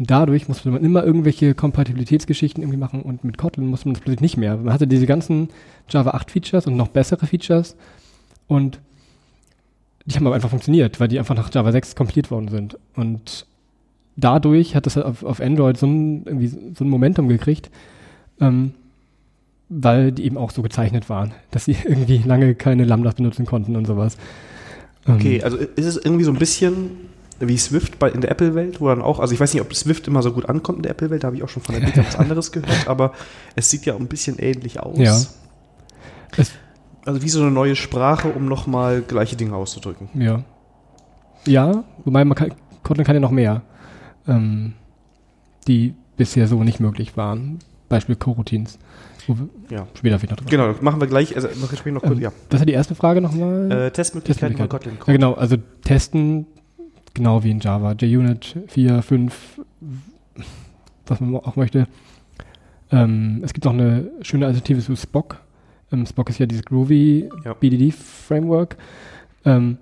Und 0.00 0.10
dadurch 0.10 0.48
musste 0.48 0.70
man 0.70 0.82
immer 0.82 1.04
irgendwelche 1.04 1.54
Kompatibilitätsgeschichten 1.54 2.62
irgendwie 2.62 2.78
machen 2.78 3.02
und 3.02 3.22
mit 3.22 3.36
Kotlin 3.36 3.66
musste 3.66 3.86
man 3.86 3.96
das 3.96 4.02
plötzlich 4.02 4.22
nicht 4.22 4.38
mehr. 4.38 4.56
Man 4.56 4.72
hatte 4.72 4.86
diese 4.86 5.04
ganzen 5.04 5.50
Java 5.90 6.12
8 6.12 6.30
Features 6.30 6.66
und 6.66 6.74
noch 6.74 6.88
bessere 6.88 7.26
Features 7.26 7.76
und 8.48 8.80
die 10.06 10.16
haben 10.16 10.26
aber 10.26 10.36
einfach 10.36 10.48
funktioniert, 10.48 11.00
weil 11.00 11.08
die 11.08 11.18
einfach 11.18 11.34
nach 11.34 11.52
Java 11.52 11.70
6 11.70 11.96
kompiliert 11.96 12.30
worden 12.30 12.48
sind. 12.48 12.78
Und 12.96 13.44
dadurch 14.16 14.74
hat 14.74 14.86
das 14.86 14.96
auf, 14.96 15.22
auf 15.22 15.38
Android 15.38 15.76
so 15.76 15.86
ein, 15.86 16.24
irgendwie 16.24 16.48
so 16.48 16.82
ein 16.82 16.88
Momentum 16.88 17.28
gekriegt, 17.28 17.70
ähm, 18.40 18.72
weil 19.68 20.12
die 20.12 20.24
eben 20.24 20.38
auch 20.38 20.50
so 20.50 20.62
gezeichnet 20.62 21.10
waren, 21.10 21.32
dass 21.50 21.66
sie 21.66 21.76
irgendwie 21.84 22.22
lange 22.24 22.54
keine 22.54 22.84
Lambdas 22.84 23.16
benutzen 23.16 23.44
konnten 23.44 23.76
und 23.76 23.86
sowas. 23.86 24.16
Okay, 25.06 25.36
ähm, 25.36 25.44
also 25.44 25.58
ist 25.58 25.84
es 25.84 25.98
irgendwie 25.98 26.24
so 26.24 26.32
ein 26.32 26.38
bisschen 26.38 27.09
wie 27.40 27.56
Swift 27.56 27.98
bei, 27.98 28.10
in 28.10 28.20
der 28.20 28.30
Apple-Welt, 28.30 28.80
wo 28.80 28.88
dann 28.88 29.02
auch, 29.02 29.18
also 29.18 29.32
ich 29.32 29.40
weiß 29.40 29.54
nicht, 29.54 29.62
ob 29.62 29.74
Swift 29.74 30.06
immer 30.06 30.22
so 30.22 30.32
gut 30.32 30.48
ankommt 30.48 30.78
in 30.78 30.82
der 30.82 30.92
Apple-Welt, 30.92 31.24
da 31.24 31.28
habe 31.28 31.36
ich 31.36 31.42
auch 31.42 31.48
schon 31.48 31.62
von 31.62 31.74
der 31.74 31.82
Beta 31.82 32.04
was 32.06 32.16
anderes 32.18 32.52
gehört, 32.52 32.86
aber 32.86 33.12
es 33.56 33.70
sieht 33.70 33.86
ja 33.86 33.96
ein 33.96 34.08
bisschen 34.08 34.38
ähnlich 34.38 34.80
aus. 34.80 34.98
Ja. 34.98 35.16
Es 36.36 36.52
also 37.04 37.22
wie 37.22 37.28
so 37.28 37.40
eine 37.40 37.50
neue 37.50 37.76
Sprache, 37.76 38.28
um 38.28 38.46
nochmal 38.46 39.02
gleiche 39.02 39.36
Dinge 39.36 39.54
auszudrücken. 39.56 40.08
Ja. 40.14 40.44
Ja, 41.46 41.84
wobei 42.04 42.24
man 42.24 42.36
kann, 42.36 42.52
Kotlin 42.82 43.06
kann 43.06 43.16
ja 43.16 43.20
noch 43.20 43.30
mehr, 43.30 43.62
ähm, 44.28 44.74
die 45.66 45.94
bisher 46.16 46.46
so 46.46 46.62
nicht 46.62 46.80
möglich 46.80 47.16
waren. 47.16 47.58
Beispiel 47.88 48.16
Coroutines. 48.16 48.78
Ja. 49.70 49.86
Später 49.94 50.18
vielleicht 50.18 50.30
noch 50.30 50.36
drüber. 50.38 50.50
Genau, 50.50 50.74
machen 50.80 51.00
wir 51.00 51.06
gleich. 51.06 51.34
Also 51.36 51.48
noch, 51.48 51.72
noch 51.72 52.02
kurz, 52.02 52.16
ähm, 52.16 52.20
ja. 52.20 52.32
Was 52.50 52.60
war 52.60 52.66
die 52.66 52.72
erste 52.72 52.94
Frage 52.94 53.20
nochmal? 53.20 53.70
Äh, 53.70 53.90
Testmöglichkeiten 53.90 54.58
bei 54.58 54.66
Kotlin. 54.66 54.98
Ja, 55.06 55.12
genau, 55.12 55.34
also 55.34 55.56
testen, 55.82 56.46
genau 57.14 57.42
wie 57.42 57.50
in 57.50 57.60
Java. 57.60 57.92
JUnit 57.92 58.56
4, 58.68 59.02
5, 59.02 59.60
was 61.06 61.20
man 61.20 61.34
auch 61.36 61.56
möchte. 61.56 61.86
Ähm, 62.92 63.40
es 63.44 63.52
gibt 63.52 63.64
noch 63.64 63.72
eine 63.72 64.10
schöne 64.22 64.46
Alternative 64.46 64.80
zu 64.80 64.96
Spock. 64.96 65.40
Ähm, 65.92 66.06
Spock 66.06 66.28
ist 66.30 66.38
ja 66.38 66.46
dieses 66.46 66.64
Groovy 66.64 67.28
ja. 67.44 67.54
BDD-Framework. 67.54 68.76
Ähm, 69.44 69.78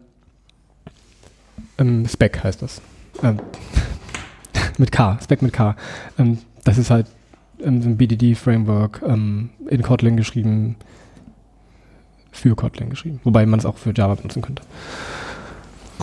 ähm, 1.79 2.07
Spec 2.07 2.43
heißt 2.43 2.63
das. 2.63 2.81
Ähm, 3.23 3.39
mit 4.79 4.93
K, 4.93 5.19
Spec 5.23 5.43
mit 5.43 5.53
K. 5.53 5.77
Ähm, 6.19 6.39
das 6.65 6.79
ist 6.79 6.91
halt 6.91 7.07
so 7.59 7.67
ein 7.67 7.97
BDD-Framework 7.97 9.03
in 9.03 9.83
Kotlin 9.83 10.17
geschrieben, 10.17 10.77
für 12.31 12.55
Kotlin 12.55 12.89
geschrieben. 12.89 13.21
Wobei 13.25 13.47
man 13.47 13.59
es 13.59 13.67
auch 13.67 13.79
für 13.79 13.93
Java 13.93 14.15
benutzen 14.15 14.43
könnte. 14.43 14.63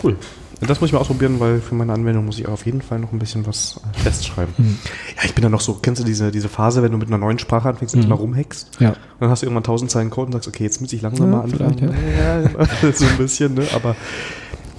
Cool. 0.03 0.17
Das 0.61 0.79
muss 0.79 0.89
ich 0.89 0.93
mal 0.93 0.99
ausprobieren, 0.99 1.39
weil 1.39 1.59
für 1.59 1.75
meine 1.75 1.93
Anwendung 1.93 2.25
muss 2.25 2.39
ich 2.39 2.47
auf 2.47 2.65
jeden 2.65 2.81
Fall 2.81 2.99
noch 2.99 3.11
ein 3.11 3.19
bisschen 3.19 3.45
was 3.45 3.81
äh, 3.83 4.03
Tests 4.03 4.25
schreiben. 4.25 4.53
Mhm. 4.57 4.79
Ja, 5.17 5.23
ich 5.25 5.35
bin 5.35 5.41
dann 5.41 5.51
noch 5.51 5.61
so, 5.61 5.73
kennst 5.73 6.01
du 6.01 6.05
diese, 6.05 6.31
diese 6.31 6.49
Phase, 6.49 6.81
wenn 6.81 6.91
du 6.91 6.97
mit 6.97 7.07
einer 7.07 7.17
neuen 7.17 7.39
Sprache 7.39 7.67
anfängst 7.69 7.95
und 7.95 8.03
mhm. 8.03 8.09
mal 8.09 8.15
rumhackst? 8.15 8.79
Ja. 8.79 8.89
Und 8.89 8.97
dann 9.19 9.29
hast 9.29 9.41
du 9.41 9.47
irgendwann 9.47 9.63
tausend 9.63 9.91
Zeilen 9.91 10.09
Code 10.09 10.27
und 10.27 10.33
sagst, 10.33 10.47
okay, 10.47 10.63
jetzt 10.63 10.81
muss 10.81 10.93
ich 10.93 11.01
langsam 11.01 11.31
ja, 11.31 11.37
mal 11.37 11.43
anfangen. 11.43 11.95
Ja. 12.17 12.91
so 12.93 13.05
ein 13.05 13.17
bisschen, 13.17 13.55
ne? 13.55 13.67
Aber 13.75 13.95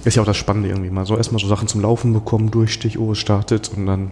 ist 0.03 0.15
ja 0.15 0.21
auch 0.21 0.27
das 0.27 0.37
Spannende 0.37 0.69
irgendwie 0.69 0.89
mal. 0.89 1.05
So 1.05 1.17
erstmal 1.17 1.39
so 1.39 1.47
Sachen 1.47 1.67
zum 1.67 1.81
Laufen 1.81 2.13
bekommen, 2.13 2.49
Durchstich, 2.49 2.97
oh, 2.97 3.11
es 3.11 3.19
startet 3.19 3.71
und 3.75 3.85
dann 3.85 4.11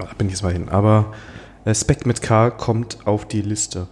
oh, 0.00 0.04
bin 0.16 0.28
ich 0.28 0.34
jetzt 0.34 0.42
mal 0.42 0.52
hin. 0.52 0.68
Aber 0.68 1.12
äh, 1.64 1.74
Spec 1.74 2.06
mit 2.06 2.22
K 2.22 2.50
kommt 2.50 2.98
auf 3.06 3.26
die 3.26 3.42
Liste. 3.42 3.88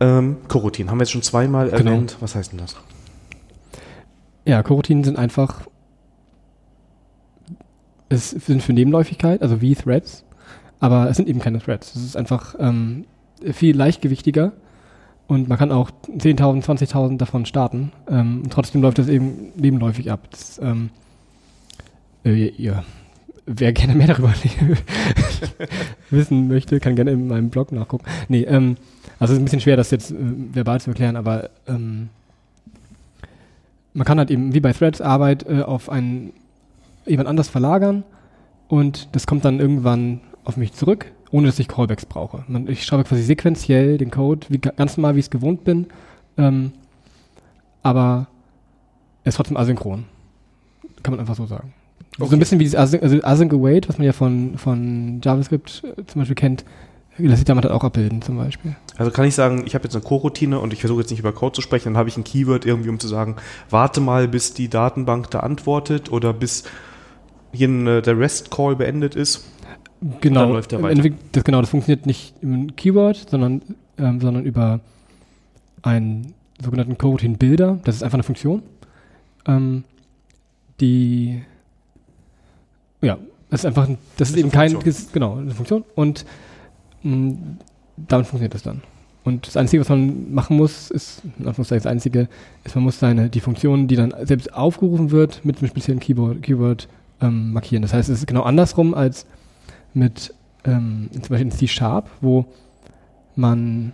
Ähm, 0.00 0.38
Coroutine 0.48 0.90
haben 0.90 0.98
wir 0.98 1.02
jetzt 1.02 1.12
schon 1.12 1.22
zweimal 1.22 1.70
genau. 1.70 1.92
erwähnt. 1.92 2.16
Was 2.20 2.34
heißt 2.34 2.52
denn 2.52 2.58
das? 2.58 2.76
Ja, 4.44 4.62
Coroutinen 4.62 5.04
sind 5.04 5.18
einfach 5.18 5.62
es 8.14 8.30
sind 8.30 8.62
für 8.62 8.72
Nebenläufigkeit, 8.72 9.42
also 9.42 9.60
wie 9.60 9.74
Threads, 9.74 10.24
aber 10.80 11.08
es 11.08 11.16
sind 11.16 11.28
eben 11.28 11.40
keine 11.40 11.60
Threads. 11.60 11.94
Es 11.94 12.04
ist 12.04 12.16
einfach 12.16 12.54
ähm, 12.58 13.04
viel 13.52 13.76
leichtgewichtiger 13.76 14.52
und 15.26 15.48
man 15.48 15.58
kann 15.58 15.72
auch 15.72 15.90
10.000, 16.08 16.64
20.000 16.64 17.16
davon 17.16 17.46
starten. 17.46 17.92
Ähm, 18.08 18.42
und 18.44 18.52
trotzdem 18.52 18.82
läuft 18.82 18.98
das 18.98 19.08
eben 19.08 19.52
nebenläufig 19.56 20.10
ab. 20.10 20.28
Das, 20.30 20.58
ähm, 20.62 20.90
äh, 22.24 22.50
ja, 22.56 22.84
wer 23.46 23.72
gerne 23.72 23.94
mehr 23.94 24.06
darüber 24.06 24.34
wissen 26.10 26.48
möchte, 26.48 26.80
kann 26.80 26.96
gerne 26.96 27.12
in 27.12 27.28
meinem 27.28 27.50
Blog 27.50 27.72
nachgucken. 27.72 28.04
Nee, 28.28 28.42
ähm, 28.42 28.76
also 29.18 29.32
es 29.32 29.38
ist 29.38 29.42
ein 29.42 29.44
bisschen 29.44 29.60
schwer, 29.60 29.76
das 29.76 29.90
jetzt 29.90 30.10
äh, 30.10 30.16
verbal 30.52 30.80
zu 30.80 30.90
erklären, 30.90 31.16
aber 31.16 31.50
ähm, 31.66 32.08
man 33.94 34.04
kann 34.04 34.18
halt 34.18 34.30
eben 34.30 34.52
wie 34.52 34.60
bei 34.60 34.72
Threads 34.72 35.00
Arbeit 35.00 35.46
äh, 35.48 35.62
auf 35.62 35.88
einen 35.88 36.32
jemand 37.06 37.28
anders 37.28 37.48
verlagern 37.48 38.04
und 38.68 39.08
das 39.12 39.26
kommt 39.26 39.44
dann 39.44 39.60
irgendwann 39.60 40.20
auf 40.44 40.56
mich 40.56 40.72
zurück, 40.72 41.12
ohne 41.30 41.46
dass 41.46 41.58
ich 41.58 41.68
Callbacks 41.68 42.06
brauche. 42.06 42.44
Ich 42.66 42.84
schreibe 42.84 43.04
quasi 43.04 43.22
sequenziell 43.22 43.98
den 43.98 44.10
Code, 44.10 44.46
wie, 44.50 44.58
ganz 44.58 44.96
normal, 44.96 45.14
wie 45.14 45.20
ich 45.20 45.26
es 45.26 45.30
gewohnt 45.30 45.64
bin, 45.64 45.86
ähm, 46.36 46.72
aber 47.82 48.28
er 49.24 49.28
ist 49.28 49.36
trotzdem 49.36 49.56
asynchron. 49.56 50.04
Kann 51.02 51.12
man 51.12 51.20
einfach 51.20 51.34
so 51.34 51.46
sagen. 51.46 51.72
Okay. 52.18 52.28
So 52.28 52.36
ein 52.36 52.38
bisschen 52.38 52.60
wie 52.60 52.64
dieses 52.64 52.78
Async, 52.78 53.02
also 53.02 53.20
Async 53.22 53.52
Await, 53.52 53.88
was 53.88 53.98
man 53.98 54.06
ja 54.06 54.12
von, 54.12 54.56
von 54.56 55.20
JavaScript 55.22 55.82
äh, 55.84 56.04
zum 56.06 56.20
Beispiel 56.20 56.36
kennt, 56.36 56.64
lässt 57.18 57.38
sich 57.38 57.44
damit 57.44 57.64
halt 57.64 57.74
auch 57.74 57.84
abbilden 57.84 58.22
zum 58.22 58.36
Beispiel. 58.36 58.76
Also 58.96 59.10
kann 59.10 59.24
ich 59.24 59.34
sagen, 59.34 59.64
ich 59.66 59.74
habe 59.74 59.84
jetzt 59.84 59.94
eine 59.94 60.04
Core-Routine 60.04 60.58
und 60.60 60.72
ich 60.72 60.80
versuche 60.80 61.00
jetzt 61.00 61.10
nicht 61.10 61.20
über 61.20 61.32
Code 61.32 61.52
zu 61.52 61.60
sprechen, 61.60 61.90
dann 61.90 61.96
habe 61.96 62.08
ich 62.08 62.16
ein 62.16 62.24
Keyword 62.24 62.64
irgendwie, 62.66 62.88
um 62.88 63.00
zu 63.00 63.08
sagen, 63.08 63.36
warte 63.70 64.00
mal, 64.00 64.28
bis 64.28 64.54
die 64.54 64.68
Datenbank 64.68 65.30
da 65.30 65.40
antwortet 65.40 66.10
oder 66.10 66.32
bis 66.32 66.64
hier 67.54 67.68
äh, 67.68 68.02
der 68.02 68.18
REST-Call 68.18 68.76
beendet 68.76 69.14
ist, 69.14 69.44
genau, 70.20 70.40
dann 70.40 70.52
läuft 70.52 70.72
er 70.72 70.82
weiter. 70.82 71.10
Das, 71.32 71.44
genau, 71.44 71.60
das 71.60 71.70
funktioniert 71.70 72.06
nicht 72.06 72.34
im 72.42 72.74
Keyword, 72.76 73.30
sondern, 73.30 73.62
ähm, 73.98 74.20
sondern 74.20 74.44
über 74.44 74.80
einen 75.82 76.34
sogenannten 76.62 76.98
Coroutine-Builder. 76.98 77.80
Das 77.84 77.96
ist 77.96 78.02
einfach 78.02 78.16
eine 78.16 78.22
Funktion, 78.22 78.62
ähm, 79.46 79.84
die 80.80 81.42
ja, 83.04 83.18
das 83.50 83.60
ist 83.60 83.66
einfach, 83.66 83.86
das, 83.86 83.98
das 84.16 84.30
ist 84.30 84.36
eben 84.36 84.50
kein, 84.50 84.76
genau, 85.12 85.36
eine 85.36 85.52
Funktion 85.52 85.84
und 85.94 86.24
mh, 87.02 87.36
damit 87.96 88.26
funktioniert 88.26 88.54
das 88.54 88.62
dann. 88.62 88.82
Und 89.24 89.46
das 89.46 89.56
Einzige, 89.56 89.80
was 89.80 89.88
man 89.88 90.34
machen 90.34 90.56
muss, 90.56 90.90
ist, 90.90 91.22
in 91.38 91.46
Anführungszeichen 91.46 91.84
das 91.84 91.90
Einzige, 91.90 92.28
ist, 92.64 92.74
man 92.74 92.84
muss 92.84 92.98
seine, 92.98 93.30
die 93.30 93.40
Funktion, 93.40 93.88
die 93.88 93.96
dann 93.96 94.12
selbst 94.22 94.52
aufgerufen 94.52 95.12
wird, 95.12 95.44
mit 95.44 95.58
einem 95.58 95.68
speziellen 95.68 96.00
Keyboard, 96.00 96.42
Keyword 96.42 96.88
ähm, 97.20 97.52
markieren. 97.52 97.82
Das 97.82 97.92
heißt, 97.92 98.08
es 98.08 98.20
ist 98.20 98.26
genau 98.26 98.42
andersrum 98.42 98.94
als 98.94 99.26
mit 99.92 100.34
ähm, 100.64 101.08
zum 101.12 101.20
Beispiel 101.20 101.40
in 101.40 101.50
C-Sharp, 101.50 102.10
wo 102.20 102.46
man 103.36 103.92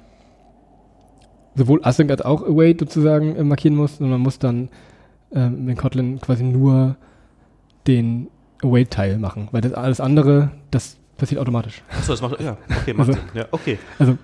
sowohl 1.54 1.80
Async 1.84 2.10
als 2.10 2.22
auch 2.22 2.42
Await 2.42 2.80
sozusagen 2.80 3.36
äh, 3.36 3.44
markieren 3.44 3.76
muss, 3.76 3.96
sondern 3.96 4.12
man 4.12 4.22
muss 4.22 4.38
dann 4.38 4.68
ähm, 5.32 5.68
in 5.68 5.76
Kotlin 5.76 6.20
quasi 6.20 6.44
nur 6.44 6.96
den 7.86 8.28
Await-Teil 8.62 9.18
machen, 9.18 9.48
weil 9.52 9.60
das 9.62 9.72
alles 9.72 10.00
andere, 10.00 10.50
das 10.70 10.98
passiert 11.16 11.40
automatisch. 11.40 11.82
Achso, 11.90 12.12
das 12.12 12.22
macht, 12.22 12.40
ja, 12.40 12.56
okay, 12.80 12.94
macht 12.94 13.08
also, 13.08 13.12
Sinn. 13.12 13.30
Ja, 13.34 13.46
okay. 13.50 13.78
Also, 13.98 14.18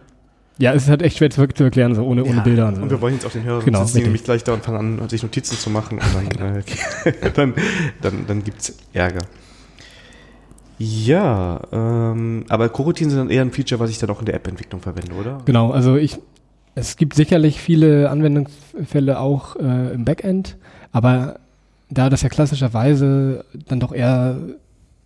ja, 0.58 0.72
es 0.72 0.84
ist 0.84 0.88
halt 0.88 1.02
echt 1.02 1.18
schwer 1.18 1.30
zu, 1.30 1.46
zu 1.48 1.64
erklären, 1.64 1.94
so 1.94 2.04
ohne, 2.04 2.24
ja, 2.24 2.30
ohne 2.30 2.40
Bilder. 2.40 2.68
Und, 2.68 2.76
so. 2.76 2.82
und 2.82 2.90
wir 2.90 3.00
wollen 3.00 3.14
jetzt 3.14 3.26
auch 3.26 3.32
den 3.32 3.44
Hörern 3.44 3.64
genau, 3.64 3.84
sitzen, 3.84 4.02
nämlich 4.02 4.24
gleich 4.24 4.42
da 4.44 4.54
und 4.54 4.64
fangen 4.64 5.00
an, 5.00 5.08
sich 5.08 5.22
Notizen 5.22 5.56
zu 5.56 5.70
machen 5.70 5.98
und 5.98 6.38
dann, 6.38 6.56
äh, 6.56 7.30
dann, 7.34 7.54
dann, 8.00 8.26
dann 8.26 8.44
gibt 8.44 8.60
es 8.60 8.76
Ärger. 8.92 9.22
Ja, 10.78 11.60
ähm, 11.72 12.44
aber 12.48 12.68
Coroutinen 12.68 13.10
sind 13.10 13.18
dann 13.18 13.30
eher 13.30 13.42
ein 13.42 13.52
Feature, 13.52 13.80
was 13.80 13.90
ich 13.90 13.98
dann 13.98 14.10
auch 14.10 14.20
in 14.20 14.26
der 14.26 14.34
App-Entwicklung 14.34 14.80
verwende, 14.80 15.14
oder? 15.14 15.38
Genau, 15.44 15.70
also 15.70 15.96
ich, 15.96 16.18
es 16.74 16.96
gibt 16.96 17.14
sicherlich 17.14 17.60
viele 17.60 18.10
Anwendungsfälle 18.10 19.18
auch 19.18 19.56
äh, 19.56 19.94
im 19.94 20.04
Backend, 20.04 20.56
aber 20.92 21.40
da 21.88 22.10
das 22.10 22.22
ja 22.22 22.28
klassischerweise 22.28 23.44
dann 23.68 23.80
doch 23.80 23.92
eher 23.92 24.38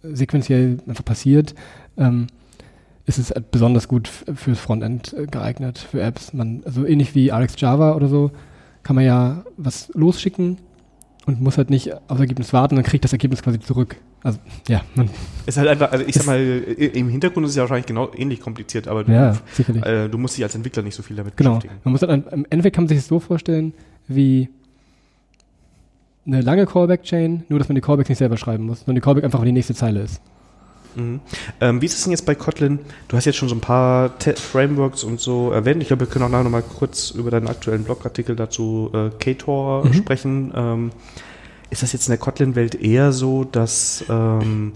sequenziell 0.02 0.78
einfach 0.88 1.04
passiert, 1.04 1.54
ähm, 1.96 2.26
ist 3.18 3.30
es 3.30 3.42
besonders 3.50 3.88
gut 3.88 4.08
fürs 4.08 4.58
Frontend 4.58 5.12
äh, 5.12 5.26
geeignet, 5.26 5.78
für 5.78 6.00
Apps. 6.00 6.32
Man, 6.32 6.62
also 6.64 6.86
ähnlich 6.86 7.14
wie 7.14 7.30
RxJava 7.30 7.94
oder 7.94 8.08
so, 8.08 8.30
kann 8.82 8.96
man 8.96 9.04
ja 9.04 9.44
was 9.56 9.90
losschicken 9.94 10.58
und 11.26 11.40
muss 11.40 11.58
halt 11.58 11.70
nicht 11.70 11.92
aufs 12.08 12.20
Ergebnis 12.20 12.52
warten, 12.52 12.76
dann 12.76 12.84
kriegt 12.84 13.04
das 13.04 13.12
Ergebnis 13.12 13.42
quasi 13.42 13.60
zurück. 13.60 13.96
Also, 14.22 14.38
ja. 14.68 14.82
Man 14.94 15.10
ist 15.46 15.58
halt 15.58 15.68
einfach, 15.68 15.92
also 15.92 16.04
ich 16.06 16.14
sag 16.14 16.26
mal, 16.26 16.38
im 16.38 17.08
Hintergrund 17.08 17.44
ist 17.46 17.50
es 17.50 17.56
ja 17.56 17.62
wahrscheinlich 17.62 17.86
genau 17.86 18.10
ähnlich 18.14 18.40
kompliziert, 18.40 18.88
aber 18.88 19.04
du, 19.04 19.12
ja, 19.12 19.36
äh, 19.82 20.08
du 20.08 20.18
musst 20.18 20.36
dich 20.36 20.44
als 20.44 20.54
Entwickler 20.54 20.82
nicht 20.82 20.94
so 20.94 21.02
viel 21.02 21.16
damit 21.16 21.36
genau. 21.36 21.56
beschäftigen. 21.56 21.80
Man 21.84 21.92
muss 21.92 22.02
halt, 22.02 22.26
im 22.32 22.46
Endeffekt 22.50 22.76
kann 22.76 22.84
man 22.84 22.88
sich 22.88 22.98
das 22.98 23.08
so 23.08 23.20
vorstellen, 23.20 23.74
wie 24.08 24.48
eine 26.26 26.42
lange 26.42 26.66
Callback-Chain, 26.66 27.44
nur 27.48 27.58
dass 27.58 27.68
man 27.68 27.74
die 27.74 27.80
Callbacks 27.80 28.08
nicht 28.08 28.18
selber 28.18 28.36
schreiben 28.36 28.64
muss, 28.64 28.80
sondern 28.80 28.96
die 28.96 29.00
Callback 29.00 29.24
einfach 29.24 29.42
die 29.42 29.52
nächste 29.52 29.74
Zeile 29.74 30.02
ist. 30.02 30.20
Mhm. 30.94 31.20
Ähm, 31.61 31.81
wie 31.81 31.87
ist 31.87 31.94
es 31.94 32.05
denn 32.05 32.12
jetzt 32.12 32.26
bei 32.26 32.35
Kotlin? 32.35 32.79
Du 33.09 33.16
hast 33.16 33.24
jetzt 33.24 33.37
schon 33.37 33.48
so 33.48 33.55
ein 33.55 33.61
paar 33.61 34.18
Te 34.18 34.35
Frameworks 34.35 35.05
und 35.05 35.20
so 35.20 35.50
erwähnt. 35.50 35.83
Ich 35.83 35.88
glaube, 35.88 36.07
wir 36.07 36.12
können 36.12 36.24
auch 36.24 36.29
nachher 36.29 36.44
noch 36.44 36.50
mal 36.50 36.62
kurz 36.62 37.11
über 37.11 37.31
deinen 37.31 37.48
aktuellen 37.48 37.85
Blogartikel 37.85 38.37
dazu 38.37 38.90
äh, 38.92 39.11
Ktor 39.18 39.87
mhm. 39.87 39.94
sprechen. 39.94 40.53
Ähm, 40.55 40.90
ist 41.70 41.83
das 41.83 41.92
jetzt 41.92 42.09
in 42.09 42.12
der 42.12 42.18
Kotlin-Welt 42.18 42.74
eher 42.74 43.12
so, 43.12 43.44
dass 43.44 44.05
ähm, 44.09 44.72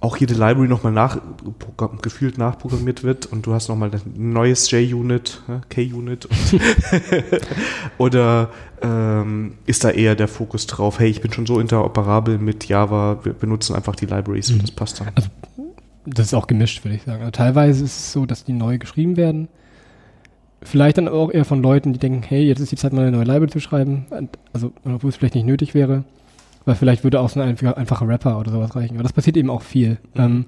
auch 0.00 0.16
jede 0.16 0.34
Library 0.34 0.68
nochmal 0.68 0.92
nach, 0.92 1.18
gefühlt 2.02 2.38
nachprogrammiert 2.38 3.02
wird 3.02 3.26
und 3.26 3.46
du 3.46 3.52
hast 3.52 3.68
nochmal 3.68 3.90
ein 3.90 4.32
neues 4.32 4.70
JUnit, 4.70 5.42
K-Unit 5.70 6.28
oder 7.98 8.50
ähm, 8.80 9.54
ist 9.66 9.82
da 9.82 9.90
eher 9.90 10.14
der 10.14 10.28
Fokus 10.28 10.66
drauf, 10.66 11.00
hey, 11.00 11.08
ich 11.08 11.20
bin 11.20 11.32
schon 11.32 11.46
so 11.46 11.58
interoperabel 11.58 12.38
mit 12.38 12.68
Java, 12.68 13.18
wir 13.24 13.32
benutzen 13.32 13.74
einfach 13.74 13.96
die 13.96 14.06
Libraries 14.06 14.50
mhm. 14.50 14.56
und 14.56 14.62
das 14.62 14.70
passt 14.70 15.00
dann. 15.00 15.08
Also, 15.16 15.28
das 16.06 16.26
ist 16.26 16.34
auch 16.34 16.46
gemischt, 16.46 16.84
würde 16.84 16.96
ich 16.96 17.02
sagen. 17.02 17.20
Also, 17.20 17.32
teilweise 17.32 17.84
ist 17.84 17.98
es 17.98 18.12
so, 18.12 18.24
dass 18.24 18.44
die 18.44 18.52
neu 18.52 18.78
geschrieben 18.78 19.16
werden. 19.16 19.48
Vielleicht 20.62 20.98
dann 20.98 21.08
auch 21.08 21.30
eher 21.30 21.44
von 21.44 21.62
Leuten, 21.62 21.92
die 21.92 21.98
denken, 21.98 22.22
hey, 22.22 22.44
jetzt 22.44 22.60
ist 22.60 22.72
die 22.72 22.76
Zeit, 22.76 22.92
mal 22.92 23.02
eine 23.02 23.16
neue 23.16 23.24
Library 23.24 23.50
zu 23.50 23.60
schreiben. 23.60 24.06
Also, 24.52 24.72
obwohl 24.84 25.10
es 25.10 25.16
vielleicht 25.16 25.34
nicht 25.34 25.46
nötig 25.46 25.74
wäre. 25.74 26.04
Weil 26.68 26.74
vielleicht 26.74 27.02
würde 27.02 27.18
auch 27.20 27.30
so 27.30 27.40
ein 27.40 27.48
einfacher 27.48 28.06
Rapper 28.06 28.38
oder 28.38 28.50
sowas 28.50 28.76
reichen. 28.76 28.96
Aber 28.96 29.02
das 29.02 29.14
passiert 29.14 29.38
eben 29.38 29.48
auch 29.48 29.62
viel. 29.62 29.96
Mhm. 30.12 30.20
Ähm, 30.20 30.44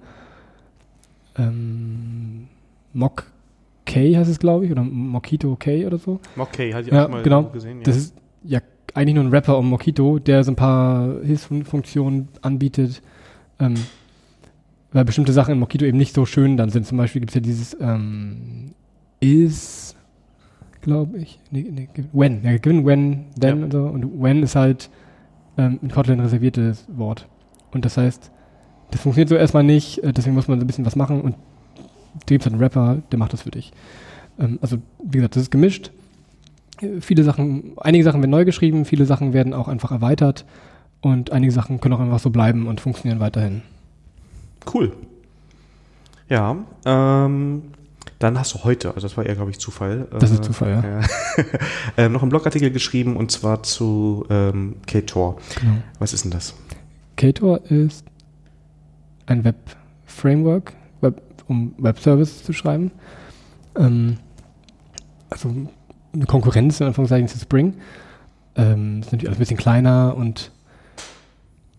ähm, 1.38 2.48
Mock 2.92 3.24
K 3.86 4.18
heißt 4.18 4.30
es, 4.30 4.38
glaube 4.38 4.66
ich, 4.66 4.70
oder 4.70 4.82
Mokito 4.82 5.56
K 5.56 5.86
oder 5.86 5.96
so. 5.96 6.20
Mock 6.36 6.52
K, 6.52 6.74
hatte 6.74 6.88
ich 6.88 6.92
ja, 6.92 7.06
auch 7.06 7.08
mal 7.08 7.22
genau. 7.22 7.44
gesehen. 7.44 7.78
Ja. 7.78 7.84
Das 7.84 7.96
ist 7.96 8.14
ja 8.44 8.60
eigentlich 8.92 9.14
nur 9.14 9.24
ein 9.24 9.30
Rapper 9.30 9.56
um 9.56 9.70
Mokito, 9.70 10.18
der 10.18 10.44
so 10.44 10.52
ein 10.52 10.56
paar 10.56 11.22
Hilfsfunktionen 11.22 12.28
anbietet, 12.42 13.00
ähm, 13.58 13.76
weil 14.92 15.06
bestimmte 15.06 15.32
Sachen 15.32 15.52
in 15.54 15.58
Mokito 15.58 15.86
eben 15.86 15.96
nicht 15.96 16.14
so 16.14 16.26
schön 16.26 16.58
dann 16.58 16.68
sind. 16.68 16.86
Zum 16.86 16.98
Beispiel 16.98 17.20
gibt 17.20 17.30
es 17.30 17.34
ja 17.36 17.40
dieses 17.40 17.74
ähm, 17.80 18.72
is, 19.20 19.96
glaube 20.82 21.16
ich, 21.16 21.40
nee, 21.50 21.66
nee, 21.70 21.88
when, 22.12 22.44
ja, 22.44 22.58
given, 22.58 22.84
when, 22.84 23.24
then 23.40 23.60
ja. 23.60 23.64
und 23.64 23.72
so. 23.72 23.84
Und 23.84 24.22
when 24.22 24.42
ist 24.42 24.54
halt 24.54 24.90
ähm, 25.56 25.78
in 25.82 25.90
Kotlin 25.90 26.20
reserviertes 26.20 26.86
Wort. 26.88 27.26
Und 27.72 27.84
das 27.84 27.96
heißt, 27.96 28.30
das 28.90 29.00
funktioniert 29.00 29.28
so 29.28 29.36
erstmal 29.36 29.64
nicht, 29.64 30.02
äh, 30.02 30.12
deswegen 30.12 30.34
muss 30.34 30.48
man 30.48 30.58
so 30.58 30.64
ein 30.64 30.66
bisschen 30.66 30.86
was 30.86 30.96
machen 30.96 31.20
und 31.20 31.36
da 32.14 32.24
gibt 32.26 32.44
es 32.44 32.52
einen 32.52 32.60
Rapper, 32.60 33.02
der 33.10 33.18
macht 33.18 33.32
das 33.32 33.42
für 33.42 33.50
dich. 33.50 33.72
Ähm, 34.38 34.58
also, 34.62 34.78
wie 35.02 35.18
gesagt, 35.18 35.36
das 35.36 35.44
ist 35.44 35.50
gemischt. 35.50 35.92
Äh, 36.80 37.00
viele 37.00 37.22
Sachen, 37.22 37.72
einige 37.76 38.04
Sachen 38.04 38.20
werden 38.20 38.30
neu 38.30 38.44
geschrieben, 38.44 38.84
viele 38.84 39.06
Sachen 39.06 39.32
werden 39.32 39.54
auch 39.54 39.68
einfach 39.68 39.92
erweitert 39.92 40.44
und 41.00 41.30
einige 41.32 41.52
Sachen 41.52 41.80
können 41.80 41.94
auch 41.94 42.00
einfach 42.00 42.18
so 42.18 42.30
bleiben 42.30 42.66
und 42.66 42.80
funktionieren 42.80 43.20
weiterhin. 43.20 43.62
Cool. 44.72 44.92
Ja, 46.28 46.56
ähm, 46.84 47.62
dann 48.18 48.38
hast 48.38 48.54
du 48.54 48.64
heute, 48.64 48.88
also 48.94 49.00
das 49.00 49.16
war 49.16 49.24
eher, 49.24 49.34
glaube 49.34 49.50
ich, 49.50 49.58
Zufall. 49.58 50.08
Das 50.18 50.30
ist 50.30 50.40
äh, 50.40 50.42
Zufall, 50.42 50.70
ja. 50.70 51.00
ja. 51.00 51.44
äh, 52.04 52.08
noch 52.08 52.22
einen 52.22 52.30
Blogartikel 52.30 52.70
geschrieben 52.70 53.16
und 53.16 53.30
zwar 53.30 53.62
zu 53.62 54.26
ähm, 54.30 54.76
KTOR. 54.86 55.38
Genau. 55.60 55.76
Was 55.98 56.12
ist 56.12 56.24
denn 56.24 56.30
das? 56.30 56.54
KTOR 57.16 57.64
ist 57.70 58.04
ein 59.26 59.44
Web-Framework, 59.44 60.74
Web, 61.00 61.22
um 61.48 61.74
Web-Services 61.78 62.44
zu 62.44 62.52
schreiben. 62.52 62.90
Ähm, 63.76 64.18
also 65.30 65.54
eine 66.12 66.26
Konkurrenz 66.26 66.80
in 66.80 66.88
Anführungszeichen 66.88 67.28
zu 67.28 67.38
Spring. 67.38 67.74
Ähm, 68.56 69.00
ist 69.00 69.06
natürlich 69.06 69.28
alles 69.28 69.38
ein 69.38 69.40
bisschen 69.40 69.56
kleiner 69.56 70.14
und 70.16 70.50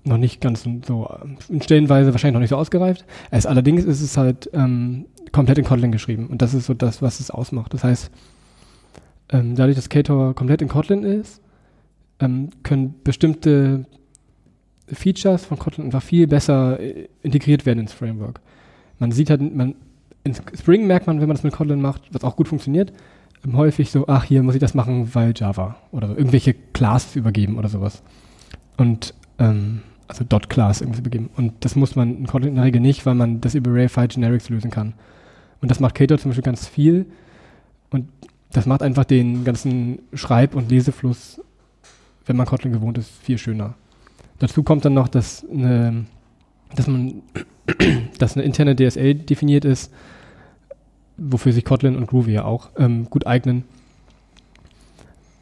noch 0.03 0.17
nicht 0.17 0.41
ganz 0.41 0.63
so, 0.63 1.09
in 1.49 1.61
Stellenweise 1.61 2.11
wahrscheinlich 2.11 2.33
noch 2.33 2.41
nicht 2.41 2.49
so 2.49 2.57
ausgereift. 2.57 3.05
Es, 3.29 3.45
allerdings 3.45 3.83
ist 3.83 4.01
es 4.01 4.17
halt 4.17 4.49
ähm, 4.53 5.05
komplett 5.31 5.57
in 5.57 5.65
Kotlin 5.65 5.91
geschrieben 5.91 6.27
und 6.27 6.41
das 6.41 6.53
ist 6.53 6.65
so 6.65 6.73
das, 6.73 7.01
was 7.01 7.19
es 7.19 7.31
ausmacht. 7.31 7.73
Das 7.73 7.83
heißt, 7.83 8.11
ähm, 9.29 9.55
dadurch, 9.55 9.75
dass 9.75 9.89
Ktor 9.89 10.33
komplett 10.35 10.61
in 10.61 10.67
Kotlin 10.67 11.03
ist, 11.03 11.41
ähm, 12.19 12.49
können 12.63 12.95
bestimmte 13.03 13.85
Features 14.87 15.45
von 15.45 15.57
Kotlin 15.57 15.85
einfach 15.85 16.03
viel 16.03 16.27
besser 16.27 16.79
äh, 16.79 17.07
integriert 17.21 17.65
werden 17.65 17.79
ins 17.79 17.93
Framework. 17.93 18.41
Man 18.99 19.11
sieht 19.11 19.29
halt, 19.29 19.41
man, 19.55 19.75
in 20.23 20.33
Spring 20.33 20.85
merkt 20.85 21.07
man, 21.07 21.21
wenn 21.21 21.27
man 21.27 21.35
das 21.35 21.43
mit 21.43 21.53
Kotlin 21.53 21.81
macht, 21.81 22.03
was 22.11 22.23
auch 22.23 22.35
gut 22.35 22.47
funktioniert, 22.47 22.91
ähm, 23.45 23.55
häufig 23.55 23.91
so, 23.91 24.07
ach, 24.07 24.23
hier 24.23 24.43
muss 24.43 24.55
ich 24.55 24.61
das 24.61 24.73
machen, 24.73 25.13
weil 25.13 25.33
Java 25.35 25.77
oder 25.91 26.07
so, 26.07 26.15
irgendwelche 26.15 26.53
Classes 26.53 27.15
übergeben 27.15 27.57
oder 27.57 27.69
sowas. 27.69 28.03
Und 28.77 29.13
ähm, 29.39 29.81
also 30.11 30.25
Dot-Class 30.25 30.81
irgendwie 30.81 31.01
begeben. 31.01 31.29
Und 31.37 31.53
das 31.61 31.75
muss 31.75 31.95
man 31.95 32.17
in 32.17 32.27
Kotlin 32.27 32.49
in 32.49 32.55
der 32.55 32.65
Regel 32.65 32.81
nicht, 32.81 33.05
weil 33.05 33.15
man 33.15 33.39
das 33.39 33.55
über 33.55 33.71
Array-File 33.71 34.09
Generics 34.09 34.49
lösen 34.49 34.69
kann. 34.69 34.93
Und 35.61 35.71
das 35.71 35.79
macht 35.79 35.95
Cater 35.95 36.17
zum 36.17 36.31
Beispiel 36.31 36.43
ganz 36.43 36.67
viel. 36.67 37.05
Und 37.91 38.07
das 38.51 38.65
macht 38.65 38.83
einfach 38.83 39.05
den 39.05 39.45
ganzen 39.45 39.99
Schreib- 40.13 40.55
und 40.55 40.69
Lesefluss, 40.69 41.41
wenn 42.25 42.35
man 42.35 42.45
Kotlin 42.45 42.73
gewohnt 42.73 42.97
ist, 42.97 43.09
viel 43.09 43.37
schöner. 43.37 43.75
Dazu 44.39 44.63
kommt 44.63 44.83
dann 44.83 44.93
noch, 44.93 45.07
dass 45.07 45.45
eine, 45.49 46.05
dass 46.75 46.87
man, 46.87 47.21
dass 48.17 48.35
eine 48.35 48.43
interne 48.43 48.75
DSL 48.75 49.15
definiert 49.15 49.63
ist, 49.63 49.93
wofür 51.15 51.53
sich 51.53 51.63
Kotlin 51.63 51.95
und 51.95 52.07
Groovy 52.07 52.33
ja 52.33 52.43
auch 52.43 52.69
ähm, 52.77 53.09
gut 53.09 53.25
eignen. 53.25 53.63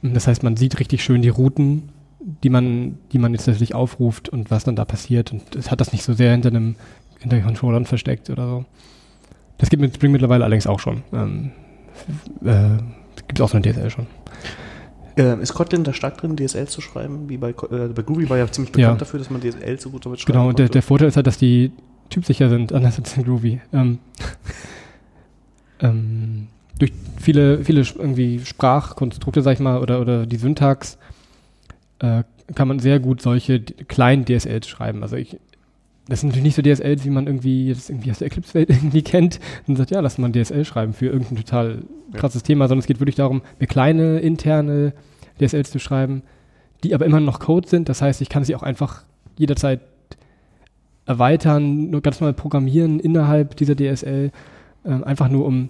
Das 0.04 0.28
heißt, 0.28 0.44
man 0.44 0.58
sieht 0.58 0.80
richtig 0.80 1.04
schön 1.04 1.24
die 1.24 1.30
Routen 1.30 1.90
die 2.20 2.50
man, 2.50 2.98
die 3.12 3.18
man 3.18 3.34
jetzt 3.34 3.48
natürlich 3.48 3.76
aufruft 3.76 4.30
und 4.30 4.52
was 4.52 4.64
dann 4.64 4.76
da 4.76 4.86
passiert. 4.86 5.32
Und 5.32 5.56
es 5.56 5.72
hat 5.72 5.82
das 5.82 5.94
nicht 5.94 6.04
so 6.04 6.14
sehr 6.14 6.32
hinter 6.32 6.50
einem, 6.50 6.76
hinter 7.20 7.40
Controllern 7.40 7.86
versteckt 7.86 8.30
oder 8.30 8.48
so. 8.48 8.66
Das 9.58 9.70
gibt 9.70 9.82
mit 9.82 9.96
Spring 9.96 10.12
mittlerweile 10.12 10.44
allerdings 10.44 10.68
auch 10.68 10.80
schon. 10.80 11.04
Ähm, 11.14 11.52
äh, 12.44 12.78
gibt 13.28 13.40
es 13.40 13.42
auch 13.42 13.50
so 13.50 13.58
eine 13.58 13.70
DSL 13.70 13.90
schon. 13.90 14.08
Äh, 15.18 15.42
ist 15.42 15.54
Kotlin 15.54 15.84
da 15.84 15.94
stark 15.94 16.18
drin, 16.18 16.38
DSL 16.38 16.68
zu 16.68 16.82
schreiben? 16.82 17.28
Wie 17.28 17.38
bei, 17.38 17.50
äh, 17.50 17.90
bei 17.94 18.02
Groovy 18.02 18.30
war 18.30 18.38
ja 18.38 18.50
ziemlich 18.50 18.72
bekannt 18.72 18.96
ja. 18.96 19.00
dafür, 19.00 19.20
dass 19.20 19.30
man 19.30 19.42
DSL 19.42 19.80
so 19.80 19.90
gut 19.90 20.06
damit 20.06 20.20
schreibt. 20.20 20.34
Genau, 20.34 20.48
und 20.50 20.60
der, 20.60 20.70
der, 20.70 20.82
Vorteil 20.82 21.10
ist 21.10 21.16
halt, 21.16 21.28
dass 21.28 21.38
die 21.38 21.72
typsicher 22.10 22.50
sind, 22.50 22.72
anders 22.74 22.98
als 22.98 23.18
in 23.18 23.24
Groovy. 23.24 23.60
Ähm, 23.74 24.00
ähm, 25.82 26.48
durch 26.78 26.94
viele, 27.20 27.64
viele 27.66 27.82
irgendwie 27.82 28.40
Sprachkonstrukte, 28.40 29.42
sag 29.42 29.54
ich 29.54 29.60
mal, 29.60 29.82
oder, 29.82 30.00
oder 30.00 30.26
die 30.26 30.38
Syntax 30.38 30.98
äh, 32.00 32.24
kann 32.56 32.68
man 32.68 32.80
sehr 32.80 33.00
gut 33.00 33.22
solche 33.22 33.62
kleinen 33.62 34.26
DSLs 34.26 34.68
schreiben. 34.68 35.04
Also 35.04 35.16
ich, 35.16 35.40
das 36.08 36.22
sind 36.22 36.30
natürlich 36.30 36.44
nicht 36.44 36.56
so 36.56 36.62
DSLs, 36.62 37.06
wie 37.06 37.10
man 37.10 37.28
irgendwie 37.28 37.68
jetzt 37.68 37.90
irgendwie 37.90 38.12
aus 38.12 38.20
der 38.20 38.28
Eclipse-Welt 38.28 38.70
irgendwie 38.70 39.04
kennt 39.04 39.40
und 39.68 39.76
sagt, 39.76 39.92
ja, 39.92 40.00
lass 40.00 40.18
mal 40.18 40.30
ein 40.30 40.34
DSL 40.34 40.66
schreiben 40.66 40.94
für 40.94 41.08
irgendein 41.08 41.38
total 41.38 41.84
krasses 42.14 42.42
ja. 42.42 42.48
Thema, 42.48 42.68
sondern 42.68 42.80
es 42.80 42.88
geht 42.88 43.00
wirklich 43.00 43.16
darum, 43.16 43.42
mir 43.60 43.68
kleine 43.68 44.20
interne 44.20 44.94
DSLs 45.40 45.72
zu 45.72 45.80
schreiben, 45.80 46.24
die 46.84 46.96
aber 46.96 47.06
immer 47.06 47.20
noch 47.20 47.40
Code 47.40 47.68
sind. 47.68 47.90
Das 47.90 48.02
heißt, 48.02 48.22
ich 48.22 48.30
kann 48.30 48.44
sie 48.44 48.56
auch 48.56 48.64
einfach 48.64 49.04
jederzeit 49.38 49.82
erweitern, 51.06 51.90
nur 51.90 52.02
ganz 52.02 52.22
mal 52.22 52.34
programmieren 52.34 53.00
innerhalb 53.00 53.56
dieser 53.56 53.76
DSL, 53.76 54.32
äh, 54.84 54.90
einfach 54.90 55.30
nur 55.30 55.46
um 55.46 55.70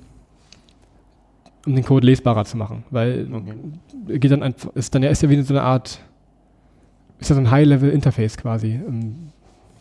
um 1.66 1.76
den 1.76 1.84
Code 1.84 2.06
lesbarer 2.06 2.46
zu 2.46 2.58
machen, 2.58 2.84
weil 2.90 3.28
okay. 3.32 4.20
geht 4.20 4.32
dann 4.32 4.44
einfach, 4.44 4.74
ist 4.76 4.96
dann 4.96 5.04
ja 5.04 5.10
ist 5.10 5.22
ja 5.22 5.30
wie 5.30 5.42
so 5.42 5.54
eine 5.54 5.62
Art 5.62 6.00
ist 7.20 7.30
ja 7.30 7.36
so 7.36 7.42
ein 7.42 7.52
High-Level-Interface 7.52 8.38
quasi. 8.38 8.80
Ähm, 8.88 9.32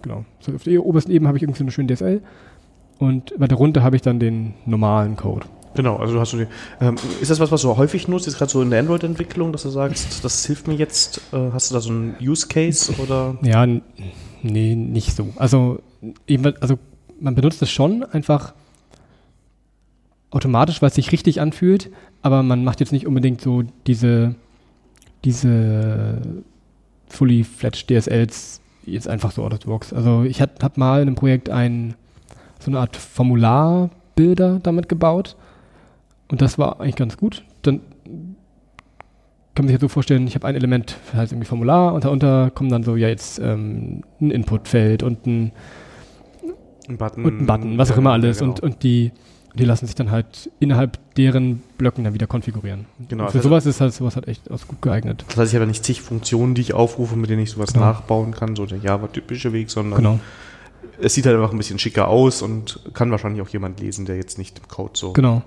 genau. 0.02 0.24
So 0.40 0.52
auf 0.54 0.64
der 0.64 0.84
obersten 0.84 1.12
Ebene 1.12 1.28
habe 1.28 1.38
ich 1.38 1.42
irgendwie 1.42 1.58
so 1.58 1.64
eine 1.64 1.70
schöne 1.70 1.94
DSL 1.94 2.22
und 2.98 3.32
weiter 3.36 3.56
runter 3.56 3.82
habe 3.82 3.96
ich 3.96 4.02
dann 4.02 4.18
den 4.18 4.54
normalen 4.66 5.16
Code. 5.16 5.46
Genau, 5.74 5.96
also 5.96 6.14
du 6.14 6.20
hast 6.20 6.30
so 6.30 6.38
die, 6.38 6.46
ähm, 6.80 6.96
ist 7.20 7.30
das 7.30 7.38
was, 7.38 7.52
was 7.52 7.62
du 7.62 7.76
häufig 7.76 8.08
nutzt, 8.08 8.26
jetzt 8.26 8.38
gerade 8.38 8.50
so 8.50 8.62
in 8.62 8.70
der 8.70 8.80
Android-Entwicklung, 8.80 9.52
dass 9.52 9.62
du 9.62 9.68
sagst, 9.68 10.24
das 10.24 10.44
hilft 10.44 10.66
mir 10.66 10.74
jetzt? 10.74 11.20
Äh, 11.32 11.52
hast 11.52 11.70
du 11.70 11.74
da 11.74 11.80
so 11.80 11.90
einen 11.90 12.16
Use 12.20 12.48
Case 12.48 12.92
oder? 13.00 13.36
Ja, 13.42 13.66
nee, 14.42 14.74
nicht 14.74 15.14
so. 15.14 15.28
Also, 15.36 15.80
eben, 16.26 16.54
also 16.60 16.78
man 17.20 17.34
benutzt 17.34 17.62
es 17.62 17.70
schon 17.70 18.02
einfach 18.02 18.54
automatisch, 20.30 20.82
weil 20.82 20.88
es 20.88 20.94
sich 20.94 21.12
richtig 21.12 21.40
anfühlt, 21.40 21.90
aber 22.22 22.42
man 22.42 22.64
macht 22.64 22.80
jetzt 22.80 22.92
nicht 22.92 23.06
unbedingt 23.06 23.40
so 23.40 23.62
diese, 23.86 24.34
diese 25.24 26.20
fully 27.08 27.44
fledged 27.44 27.90
DSLs 27.90 28.60
jetzt 28.84 29.08
einfach 29.08 29.32
so 29.32 29.44
out 29.44 29.52
of 29.52 29.60
the 29.62 29.68
box. 29.68 29.92
Also 29.92 30.24
ich 30.24 30.40
habe 30.40 30.52
hab 30.62 30.76
mal 30.76 31.02
in 31.02 31.08
einem 31.08 31.14
Projekt 31.14 31.50
ein, 31.50 31.94
so 32.58 32.70
eine 32.70 32.80
Art 32.80 32.96
Formularbilder 32.96 34.60
damit 34.62 34.88
gebaut 34.88 35.36
und 36.28 36.42
das 36.42 36.58
war 36.58 36.80
eigentlich 36.80 36.96
ganz 36.96 37.16
gut. 37.16 37.44
Dann 37.62 37.80
kann 39.54 39.64
man 39.64 39.68
sich 39.68 39.74
halt 39.74 39.80
so 39.80 39.88
vorstellen, 39.88 40.26
ich 40.26 40.34
habe 40.34 40.46
ein 40.46 40.54
Element, 40.54 40.96
halt 41.14 41.32
irgendwie 41.32 41.46
Formular 41.46 41.92
und 41.92 42.04
darunter 42.04 42.50
kommen 42.54 42.70
dann 42.70 42.84
so, 42.84 42.96
ja 42.96 43.08
jetzt 43.08 43.40
ähm, 43.40 44.04
ein 44.20 44.30
Inputfeld 44.30 45.02
und 45.02 45.26
ein, 45.26 45.52
ein 46.88 46.96
Button, 46.96 47.24
und 47.24 47.40
ein 47.40 47.46
Button, 47.46 47.78
was 47.78 47.90
auch 47.90 47.96
immer 47.96 48.12
alles 48.12 48.38
ja, 48.38 48.46
genau. 48.46 48.54
und, 48.54 48.60
und 48.62 48.82
die 48.82 49.10
die 49.58 49.64
lassen 49.64 49.86
sich 49.86 49.94
dann 49.94 50.10
halt 50.10 50.50
innerhalb 50.60 50.98
deren 51.16 51.62
Blöcken 51.78 52.04
dann 52.04 52.14
wieder 52.14 52.26
konfigurieren. 52.26 52.86
Genau. 53.08 53.24
Und 53.24 53.32
für 53.32 53.40
sowas 53.40 53.66
ist 53.66 53.80
halt 53.80 53.92
sowas 53.92 54.16
halt 54.16 54.28
echt 54.28 54.50
aus 54.50 54.66
gut 54.66 54.80
geeignet. 54.80 55.24
Das 55.28 55.36
heißt, 55.36 55.52
ich 55.52 55.56
habe 55.56 55.66
nicht 55.66 55.84
zig 55.84 56.00
Funktionen, 56.00 56.54
die 56.54 56.60
ich 56.62 56.74
aufrufe, 56.74 57.16
mit 57.16 57.30
denen 57.30 57.42
ich 57.42 57.50
sowas 57.50 57.72
genau. 57.72 57.86
nachbauen 57.86 58.32
kann, 58.32 58.56
so 58.56 58.66
der 58.66 58.78
Java-typische 58.78 59.52
Weg, 59.52 59.70
sondern 59.70 59.98
genau. 59.98 60.20
es 61.00 61.14
sieht 61.14 61.26
halt 61.26 61.36
einfach 61.36 61.52
ein 61.52 61.58
bisschen 61.58 61.78
schicker 61.78 62.08
aus 62.08 62.42
und 62.42 62.80
kann 62.94 63.10
wahrscheinlich 63.10 63.42
auch 63.42 63.48
jemand 63.48 63.80
lesen, 63.80 64.06
der 64.06 64.16
jetzt 64.16 64.38
nicht 64.38 64.58
im 64.58 64.68
Code 64.68 64.92
so. 64.94 65.12
Genau. 65.12 65.42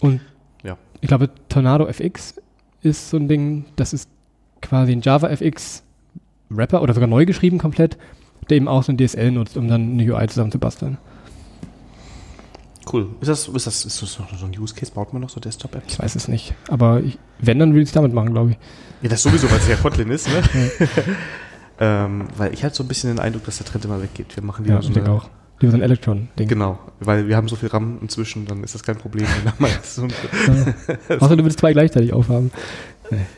Und 0.00 0.20
Ja. 0.62 0.76
ich 1.00 1.08
glaube, 1.08 1.30
Tornado 1.48 1.86
FX 1.86 2.36
ist 2.82 3.10
so 3.10 3.16
ein 3.16 3.28
Ding, 3.28 3.64
das 3.76 3.92
ist 3.92 4.08
quasi 4.62 4.92
ein 4.92 5.00
Java 5.00 5.28
FX 5.28 5.82
Wrapper 6.50 6.82
oder 6.82 6.94
sogar 6.94 7.08
neu 7.08 7.26
geschrieben 7.26 7.58
komplett, 7.58 7.98
der 8.48 8.56
eben 8.56 8.68
auch 8.68 8.82
so 8.82 8.92
ein 8.92 8.98
DSL 8.98 9.30
nutzt, 9.30 9.56
um 9.56 9.68
dann 9.68 9.92
eine 9.92 10.14
UI 10.14 10.26
zusammenzubasteln. 10.28 10.98
Cool. 12.92 13.08
Ist 13.20 13.28
das, 13.28 13.48
ist 13.48 13.66
das, 13.66 13.84
ist 13.84 14.02
das 14.02 14.18
noch 14.18 14.32
so 14.38 14.46
ein 14.46 14.58
Use 14.58 14.74
Case? 14.74 14.92
Baut 14.92 15.12
man 15.12 15.22
noch 15.22 15.30
so 15.30 15.40
Desktop-Apps? 15.40 15.94
Ich 15.94 15.98
weiß 15.98 16.14
es 16.16 16.28
nicht. 16.28 16.54
Aber 16.68 17.00
ich, 17.00 17.18
wenn, 17.40 17.58
dann 17.58 17.70
würde 17.72 17.82
ich 17.82 17.88
es 17.88 17.92
damit 17.94 18.12
machen, 18.14 18.32
glaube 18.32 18.52
ich. 18.52 18.56
Ja, 19.02 19.08
das 19.10 19.22
sowieso, 19.22 19.50
weil 19.50 19.58
es 19.58 19.68
ja 19.68 19.76
Kotlin 19.76 20.10
ist, 20.10 20.28
ne? 20.28 20.42
ähm, 21.80 22.28
weil 22.36 22.52
ich 22.54 22.64
hatte 22.64 22.74
so 22.76 22.84
ein 22.84 22.88
bisschen 22.88 23.10
den 23.10 23.18
Eindruck, 23.20 23.44
dass 23.44 23.58
der 23.58 23.66
Trend 23.66 23.84
immer 23.84 24.02
weggeht. 24.02 24.34
Wir 24.36 24.42
machen 24.42 24.64
Ja, 24.64 24.70
wieder 24.70 24.80
ich 24.80 24.86
so 24.86 24.92
denke 24.92 25.10
eine, 25.10 25.18
auch. 25.18 25.28
Lieber 25.60 25.72
so 25.72 25.78
ein 25.78 25.82
Electron-Ding. 25.82 26.46
Genau, 26.48 26.78
weil 27.00 27.26
wir 27.26 27.36
haben 27.36 27.48
so 27.48 27.56
viel 27.56 27.68
RAM 27.68 27.98
inzwischen, 28.00 28.46
dann 28.46 28.62
ist 28.62 28.74
das 28.76 28.82
kein 28.84 28.96
Problem. 28.96 29.26
wenn 29.58 29.70
so 29.82 30.06
Ja. 31.08 31.16
Außer 31.18 31.36
du 31.36 31.42
würdest 31.42 31.58
zwei 31.58 31.72
gleichzeitig 31.72 32.12
aufhaben. 32.12 32.52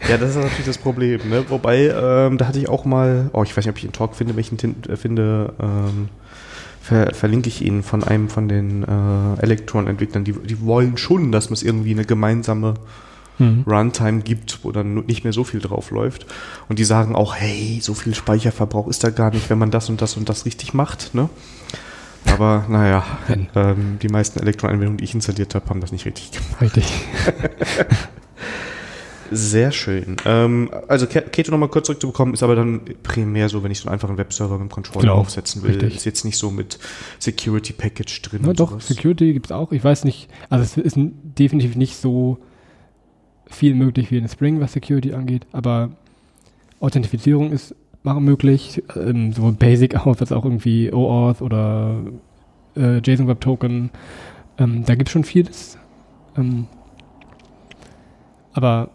ja, 0.09 0.19
das 0.19 0.31
ist 0.31 0.37
natürlich 0.37 0.67
das 0.67 0.77
Problem. 0.79 1.21
Ne? 1.31 1.45
Wobei, 1.49 1.89
ähm, 1.89 2.37
da 2.37 2.47
hatte 2.47 2.59
ich 2.59 2.69
auch 2.69 2.85
mal, 2.85 3.31
oh, 3.33 3.43
ich 3.43 3.57
weiß 3.57 3.65
nicht, 3.65 3.71
ob 3.73 3.79
ich 3.79 3.85
einen 3.85 3.93
Talk 3.95 4.15
finde, 4.17 4.37
welchen 4.37 4.59
Tin- 4.59 4.77
äh, 4.87 4.97
finde, 4.97 5.55
ähm, 5.61 6.09
ver 6.81 7.15
verlinke 7.15 7.49
ich 7.49 7.65
Ihnen 7.65 7.83
von 7.83 8.03
einem 8.05 8.29
von 8.29 8.49
den 8.49 8.83
äh, 8.83 9.43
Electron-Entwicklern. 9.43 10.25
Die, 10.25 10.33
die 10.33 10.61
wollen 10.61 10.97
schon, 10.97 11.33
dass 11.33 11.51
es 11.51 11.63
irgendwie 11.63 11.93
eine 11.93 12.05
gemeinsame 12.05 12.75
Hm. 13.41 13.65
Runtime 13.67 14.21
gibt, 14.21 14.63
wo 14.63 14.71
dann 14.71 14.95
nicht 15.07 15.25
mehr 15.25 15.33
so 15.33 15.45
viel 15.45 15.61
drauf 15.61 15.91
läuft. 15.91 16.27
Und 16.69 16.79
die 16.79 16.85
sagen 16.85 17.17
auch, 17.17 17.35
hey, 17.35 17.79
so 17.81 17.95
viel 17.95 18.15
Speicherverbrauch 18.15 18.87
ist 18.87 19.03
da 19.03 19.09
gar 19.09 19.31
nicht, 19.31 19.49
wenn 19.49 19.57
man 19.57 19.71
das 19.71 19.89
und 19.89 20.03
das 20.03 20.19
und 20.19 20.29
das 20.29 20.45
richtig 20.45 20.75
macht. 20.75 21.15
Ne? 21.15 21.31
Aber 22.27 22.67
naja, 22.69 23.03
ähm, 23.55 23.99
die 24.03 24.09
meisten 24.09 24.41
Elektron-Anwendungen, 24.41 24.99
die 24.99 25.05
ich 25.05 25.15
installiert 25.15 25.55
habe, 25.55 25.71
haben 25.71 25.81
das 25.81 25.91
nicht 25.91 26.05
richtig 26.05 26.33
gemacht. 26.33 26.61
Richtig. 26.61 26.85
Sehr 29.31 29.71
schön. 29.71 30.17
Ähm, 30.25 30.71
also 30.89 31.07
Ke- 31.07 31.23
Keto 31.23 31.51
nochmal 31.53 31.69
kurz 31.69 31.87
zurückzubekommen, 31.87 32.35
ist 32.35 32.43
aber 32.43 32.57
dann 32.57 32.81
primär 33.03 33.49
so, 33.49 33.63
wenn 33.63 33.71
ich 33.71 33.79
so 33.79 33.89
einen 33.89 33.95
einfachen 33.95 34.19
Webserver 34.19 34.59
mit 34.59 34.69
dem 34.69 34.73
Controller 34.73 35.03
Genau, 35.03 35.15
aufsetzen 35.19 35.63
will. 35.63 35.71
richtig. 35.73 35.97
Ist 35.97 36.05
jetzt 36.05 36.25
nicht 36.25 36.37
so 36.37 36.51
mit 36.51 36.79
Security 37.21 37.73
Package 37.73 38.23
drin. 38.23 38.41
Na 38.43 38.53
doch, 38.53 38.71
sowas. 38.71 38.89
Security 38.89 39.33
gibt 39.33 39.47
es 39.47 39.53
auch. 39.53 39.71
Ich 39.73 39.85
weiß 39.85 40.05
nicht, 40.05 40.29
also 40.49 40.65
es 40.65 40.77
ist 40.77 40.97
definitiv 40.99 41.77
nicht 41.77 41.97
so 41.97 42.39
viel 43.47 43.75
möglich 43.75 44.11
wie 44.11 44.19
in 44.19 44.29
Spring, 44.29 44.61
was 44.61 44.73
Security 44.73 45.13
angeht, 45.13 45.47
aber 45.53 45.91
Authentifizierung 46.81 47.53
ist 47.53 47.75
machen 48.03 48.25
möglich, 48.25 48.83
ähm, 48.97 49.33
sowohl 49.33 49.53
Basic 49.53 49.95
auf 50.07 50.21
als 50.21 50.33
auch 50.33 50.45
irgendwie 50.45 50.93
OAuth 50.93 51.43
oder 51.43 52.01
äh, 52.77 52.99
JSON 52.99 53.29
Web 53.29 53.41
Token. 53.41 53.91
Ähm, 54.59 54.85
da 54.87 54.95
gibt 54.95 55.09
es 55.09 55.13
schon 55.13 55.25
vieles. 55.25 55.77
Ähm, 56.37 56.67
aber 58.53 58.91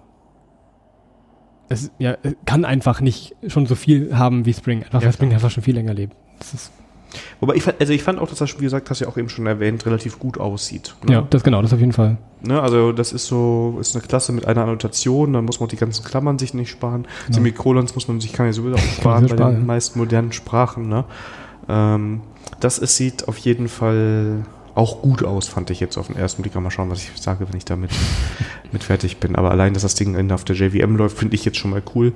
es 1.69 1.91
ja, 1.97 2.17
es 2.23 2.35
kann 2.45 2.65
einfach 2.65 3.01
nicht 3.01 3.35
schon 3.47 3.65
so 3.65 3.75
viel 3.75 4.17
haben 4.17 4.45
wie 4.45 4.53
Spring, 4.53 4.83
einfach 4.83 5.01
Ja, 5.01 5.07
weil 5.07 5.13
Spring 5.13 5.33
einfach 5.33 5.51
schon 5.51 5.63
viel 5.63 5.75
länger 5.75 5.93
lebt. 5.93 6.15
Wobei 7.39 7.55
ich 7.55 7.63
fand, 7.63 7.79
also 7.79 7.93
ich 7.93 8.03
fand 8.03 8.19
auch, 8.19 8.27
dass 8.27 8.39
das, 8.39 8.59
wie 8.59 8.63
gesagt, 8.63 8.89
hast 8.89 9.01
du 9.01 9.05
ja 9.05 9.11
auch 9.11 9.17
eben 9.17 9.29
schon 9.29 9.45
erwähnt, 9.45 9.85
relativ 9.85 10.19
gut 10.19 10.37
aussieht. 10.37 10.95
ne? 11.05 11.13
ja, 11.13 11.27
das 11.29 11.43
genau, 11.43 11.61
das 11.61 11.73
auf 11.73 11.79
jeden 11.79 11.93
Fall. 11.93 12.17
Ne, 12.41 12.61
also 12.61 12.91
das 12.91 13.13
ist 13.13 13.27
so, 13.27 13.77
ist 13.79 13.95
eine 13.95 14.05
Klasse 14.05 14.31
mit 14.31 14.45
einer 14.45 14.63
Annotation, 14.63 15.33
dann 15.33 15.45
muss 15.45 15.59
man 15.59 15.67
auch 15.67 15.71
die 15.71 15.77
ganzen 15.77 16.03
Klammern 16.03 16.37
sich 16.37 16.53
nicht 16.53 16.69
sparen. 16.69 17.07
Genau. 17.25 17.35
Semikolons 17.35 17.95
muss 17.95 18.07
man 18.07 18.19
sich 18.19 18.33
kann 18.33 18.47
ja 18.47 18.53
sowieso 18.53 18.75
auch 18.75 18.79
sparen 18.99 19.27
bei 19.27 19.35
sparen, 19.35 19.53
den 19.53 19.61
ja. 19.61 19.65
meisten 19.65 19.99
modernen 19.99 20.31
Sprachen. 20.31 20.89
Ne? 20.89 21.05
Ähm, 21.69 22.21
das 22.59 22.77
ist, 22.77 22.97
sieht 22.97 23.27
auf 23.27 23.37
jeden 23.37 23.67
Fall 23.67 24.43
auch 24.75 25.01
gut 25.01 25.23
aus, 25.23 25.47
fand 25.47 25.69
ich 25.69 25.79
jetzt 25.79 25.97
auf 25.97 26.07
den 26.07 26.17
ersten 26.17 26.41
Blick. 26.41 26.53
Mal 26.55 26.69
schauen, 26.69 26.89
was 26.89 26.99
ich 26.99 27.11
sage, 27.15 27.47
wenn 27.49 27.57
ich 27.57 27.65
damit 27.65 27.91
mit 28.71 28.83
fertig 28.83 29.17
bin. 29.17 29.35
Aber 29.35 29.51
allein, 29.51 29.73
dass 29.73 29.83
das 29.83 29.95
Ding 29.95 30.31
auf 30.31 30.43
der 30.43 30.55
JVM 30.55 30.95
läuft, 30.95 31.17
finde 31.17 31.35
ich 31.35 31.45
jetzt 31.45 31.57
schon 31.57 31.71
mal 31.71 31.81
cool. 31.95 32.13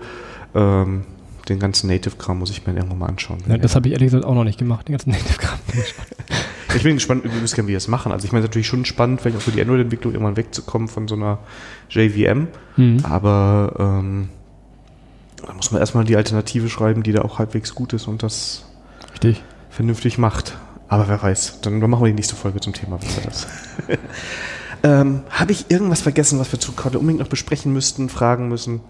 Ähm, 0.53 1.05
den 1.47 1.59
ganzen 1.59 1.87
Native-Kram 1.87 2.37
muss 2.37 2.51
ich 2.51 2.67
mir 2.67 2.73
irgendwann 2.73 2.99
mal 2.99 3.07
anschauen. 3.07 3.39
Ja, 3.47 3.57
das 3.57 3.75
habe 3.75 3.87
ich 3.87 3.93
ehrlich 3.93 4.07
gesagt 4.07 4.25
auch 4.25 4.35
noch 4.35 4.43
nicht 4.43 4.59
gemacht, 4.59 4.87
den 4.87 4.93
ganzen 4.93 5.11
Native-Kram. 5.11 5.59
Ich 6.75 6.83
bin 6.83 6.93
gespannt, 6.93 7.25
übrigens, 7.25 7.57
wie 7.57 7.63
die 7.63 7.73
das 7.73 7.87
machen. 7.87 8.11
Also 8.11 8.25
ich 8.25 8.31
meine, 8.31 8.45
natürlich 8.45 8.67
schon 8.67 8.85
spannend, 8.85 9.21
vielleicht 9.21 9.37
auch 9.37 9.41
für 9.41 9.49
die 9.49 9.59
Android-Entwicklung 9.59 10.13
irgendwann 10.13 10.37
wegzukommen 10.37 10.87
von 10.87 11.07
so 11.07 11.15
einer 11.15 11.39
JVM. 11.89 12.47
Mhm. 12.77 12.99
Aber 13.03 13.73
ähm, 13.79 14.29
da 15.43 15.51
muss 15.53 15.71
man 15.71 15.81
erstmal 15.81 16.03
die 16.05 16.15
Alternative 16.15 16.69
schreiben, 16.69 17.01
die 17.01 17.11
da 17.11 17.23
auch 17.23 17.39
halbwegs 17.39 17.73
gut 17.73 17.93
ist 17.93 18.07
und 18.07 18.21
das 18.21 18.65
Richtig. 19.13 19.43
vernünftig 19.71 20.19
macht. 20.19 20.57
Aber 20.89 21.07
wer 21.07 21.21
weiß, 21.21 21.61
dann 21.61 21.79
machen 21.79 22.01
wir 22.01 22.07
die 22.07 22.15
nächste 22.15 22.35
Folge 22.35 22.59
zum 22.59 22.73
Thema, 22.73 22.99
was 22.99 23.21
das? 23.23 23.47
ähm, 24.83 25.21
Habe 25.29 25.51
ich 25.51 25.69
irgendwas 25.69 26.01
vergessen, 26.01 26.39
was 26.39 26.51
wir 26.51 26.59
zu 26.59 26.71
Kotlin 26.71 26.99
unbedingt 26.99 27.19
noch 27.21 27.29
besprechen 27.29 27.71
müssten, 27.71 28.09
fragen 28.09 28.49
müssen? 28.49 28.81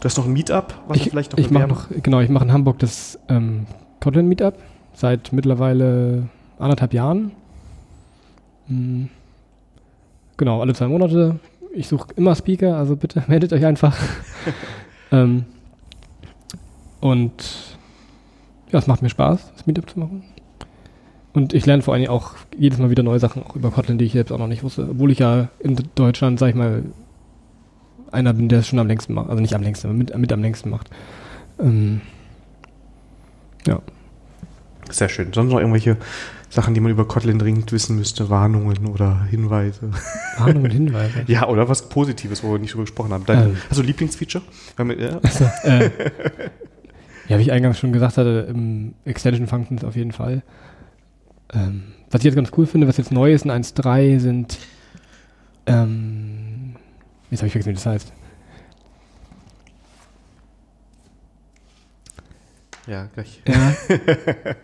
Du 0.00 0.04
hast 0.04 0.16
noch 0.16 0.26
ein 0.26 0.32
Meetup, 0.32 0.74
was 0.86 0.98
Ich, 0.98 1.10
vielleicht 1.10 1.32
noch 1.32 1.38
ich 1.38 1.50
mache 1.50 1.66
bewerben? 1.66 1.86
noch, 1.96 2.02
genau, 2.02 2.20
ich 2.20 2.28
mache 2.28 2.44
in 2.44 2.52
Hamburg 2.52 2.78
das 2.78 3.18
ähm, 3.28 3.66
Kotlin 4.00 4.28
Meetup 4.28 4.54
seit 4.92 5.32
mittlerweile 5.32 6.28
anderthalb 6.58 6.94
Jahren. 6.94 7.32
Mhm. 8.68 9.08
Genau, 10.36 10.60
alle 10.60 10.74
zwei 10.74 10.86
Monate. 10.86 11.40
Ich 11.74 11.88
suche 11.88 12.08
immer 12.14 12.36
Speaker, 12.36 12.76
also 12.76 12.94
bitte 12.94 13.24
meldet 13.28 13.52
euch 13.52 13.66
einfach. 13.66 13.96
ähm, 15.10 15.44
und 17.00 17.78
ja, 18.70 18.78
es 18.78 18.86
macht 18.86 19.02
mir 19.02 19.10
Spaß, 19.10 19.52
das 19.54 19.66
Meetup 19.66 19.90
zu 19.90 19.98
machen. 19.98 20.22
Und 21.34 21.52
ich 21.52 21.66
lerne 21.66 21.82
vor 21.82 21.92
allen 21.92 22.02
Dingen 22.02 22.12
auch 22.12 22.32
jedes 22.56 22.78
Mal 22.78 22.90
wieder 22.90 23.02
neue 23.02 23.18
Sachen 23.18 23.42
auch 23.42 23.56
über 23.56 23.72
Kotlin, 23.72 23.98
die 23.98 24.04
ich 24.04 24.12
selbst 24.12 24.30
auch 24.30 24.38
noch 24.38 24.46
nicht 24.46 24.62
wusste. 24.62 24.88
Obwohl 24.88 25.10
ich 25.10 25.18
ja 25.18 25.48
in 25.58 25.76
Deutschland, 25.96 26.38
sag 26.38 26.48
ich 26.50 26.54
mal, 26.54 26.84
einer 28.12 28.32
bin, 28.32 28.48
der 28.48 28.60
es 28.60 28.68
schon 28.68 28.78
am 28.78 28.86
längsten 28.86 29.14
macht. 29.14 29.28
Also 29.28 29.42
nicht 29.42 29.54
am 29.54 29.62
längsten, 29.62 29.88
aber 29.88 29.96
mit, 29.96 30.16
mit 30.16 30.32
am 30.32 30.40
längsten 30.40 30.70
macht. 30.70 30.90
Ähm, 31.58 32.00
ja. 33.66 33.80
Sehr 34.90 35.08
schön. 35.08 35.32
Sonst 35.32 35.50
noch 35.50 35.58
irgendwelche 35.58 35.96
Sachen, 36.50 36.72
die 36.72 36.80
man 36.80 36.92
über 36.92 37.08
Kotlin 37.08 37.40
dringend 37.40 37.72
wissen 37.72 37.96
müsste, 37.96 38.30
Warnungen 38.30 38.86
oder 38.86 39.24
Hinweise? 39.24 39.90
Warnungen 40.38 40.66
und 40.66 40.70
Hinweise. 40.72 41.24
Ja, 41.26 41.48
oder 41.48 41.68
was 41.68 41.88
Positives, 41.88 42.44
wo 42.44 42.52
wir 42.52 42.60
nicht 42.60 42.74
drüber 42.74 42.84
gesprochen 42.84 43.12
haben. 43.12 43.26
Dein, 43.26 43.48
Ähm. 43.48 43.56
Ein 43.76 43.84
Lieblingsfeature? 43.84 44.44
Ja? 44.78 45.18
Also, 45.20 45.50
äh, 45.64 45.90
ja, 47.28 47.38
wie 47.38 47.42
ich 47.42 47.50
eingangs 47.50 47.80
schon 47.80 47.92
gesagt 47.92 48.18
hatte, 48.18 48.46
im 48.48 48.94
Extension 49.04 49.48
Functions 49.48 49.82
auf 49.82 49.96
jeden 49.96 50.12
Fall. 50.12 50.44
Ähm, 51.54 51.84
was 52.10 52.20
ich 52.20 52.24
jetzt 52.26 52.34
ganz 52.36 52.50
cool 52.56 52.66
finde, 52.66 52.86
was 52.88 52.96
jetzt 52.96 53.12
neu 53.12 53.32
ist 53.32 53.44
in 53.44 53.50
1.3 53.50 54.18
sind, 54.18 54.58
ähm, 55.66 56.74
jetzt 57.30 57.40
habe 57.40 57.46
ich 57.46 57.52
vergessen, 57.52 57.70
wie 57.70 57.74
das 57.74 57.86
heißt. 57.86 58.12
ja, 62.86 63.06
gleich. 63.14 63.40
Ja. 63.48 63.72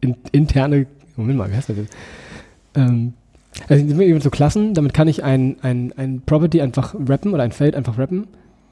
In, 0.00 0.16
interne, 0.32 0.86
Moment 1.16 1.38
mal, 1.38 1.48
wie 1.50 1.54
heißt 1.54 1.68
das 1.68 1.76
jetzt? 1.76 1.94
Ähm, 2.74 3.12
also 3.68 3.86
sind 3.86 3.96
wir 3.98 4.20
so 4.20 4.30
Klassen, 4.30 4.74
damit 4.74 4.94
kann 4.94 5.06
ich 5.06 5.22
ein, 5.22 5.58
ein, 5.62 5.92
ein 5.96 6.22
Property 6.22 6.60
einfach 6.60 6.94
wrappen 6.98 7.32
oder 7.34 7.44
ein 7.44 7.52
Feld 7.52 7.76
einfach 7.76 7.96
wrappen, 7.98 8.26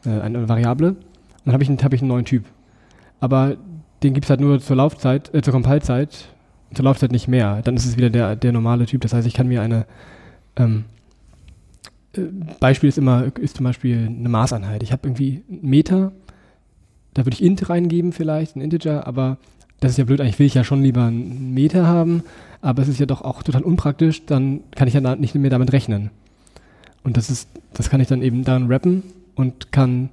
äh, 0.05 0.09
eine 0.21 0.49
Variable. 0.49 0.89
Und 0.89 0.99
dann 1.45 1.53
habe 1.53 1.63
ich, 1.63 1.69
einen- 1.69 1.79
hab 1.85 1.93
ich 1.93 2.01
einen 2.01 2.09
neuen 2.09 2.25
Typ. 2.25 2.47
Aber 3.21 3.57
den 4.03 4.15
gibt 4.15 4.27
es 4.27 4.31
halt 4.31 4.41
nur 4.41 4.61
zur 4.61 4.77
Laufzeit, 4.77 5.33
äh, 5.35 5.43
zur 5.43 5.53
Compile-Zeit, 5.53 6.29
zur 6.75 6.85
Laufzeit 6.85 7.13
nicht 7.13 7.29
mehr. 7.29 7.61
Dann 7.63 7.77
ist 7.77 7.85
es 7.85 7.97
wieder 7.97 8.11
der, 8.11 8.37
der 8.37 8.53
normale 8.53 8.87
Typ. 8.87 9.01
Das 9.03 9.13
heißt, 9.13 9.27
ich 9.27 9.35
kann 9.35 9.49
mir 9.49 9.63
eine 9.63 9.87
ähm, 10.57 10.85
äh, 12.17 12.23
Beispiel 12.59 12.89
ist 12.89 12.99
immer, 12.99 13.31
ist 13.39 13.57
zum 13.57 13.65
Beispiel 13.65 14.07
eine 14.07 14.29
Maßeinheit. 14.29 14.83
Ich 14.83 14.93
habe 14.93 15.09
irgendwie 15.09 15.43
einen 15.49 15.69
Meter, 15.69 16.13
da 17.15 17.25
würde 17.25 17.35
ich 17.35 17.43
int 17.43 17.69
reingeben 17.69 18.13
vielleicht, 18.13 18.57
ein 18.57 18.61
Integer, 18.61 19.07
aber 19.07 19.39
das 19.81 19.93
ist 19.93 19.99
ja 19.99 20.05
blöd, 20.05 20.21
eigentlich 20.21 20.39
will 20.39 20.47
ich 20.47 20.55
ja 20.55 20.65
schon 20.65 20.83
lieber 20.83 21.05
einen 21.05 21.55
Meter 21.55 21.87
haben, 21.87 22.23
aber 22.61 22.83
es 22.83 22.89
ist 22.89 23.01
ja 23.01 23.07
doch 23.07 23.23
auch 23.23 23.43
total 23.43 23.63
unpraktisch, 23.63 24.27
dann 24.27 24.61
kann 24.73 24.89
ich 24.89 24.95
ja 24.95 25.17
nicht 25.17 25.35
mehr 25.35 25.51
damit 25.51 25.73
rechnen. 25.73 26.11
Und 27.03 27.17
das 27.17 27.31
ist, 27.31 27.49
das 27.73 27.89
kann 27.89 28.01
ich 28.01 28.09
dann 28.09 28.23
eben 28.23 28.45
daran 28.45 28.67
rappen 28.67 29.03
und 29.35 29.73
kann 29.73 30.11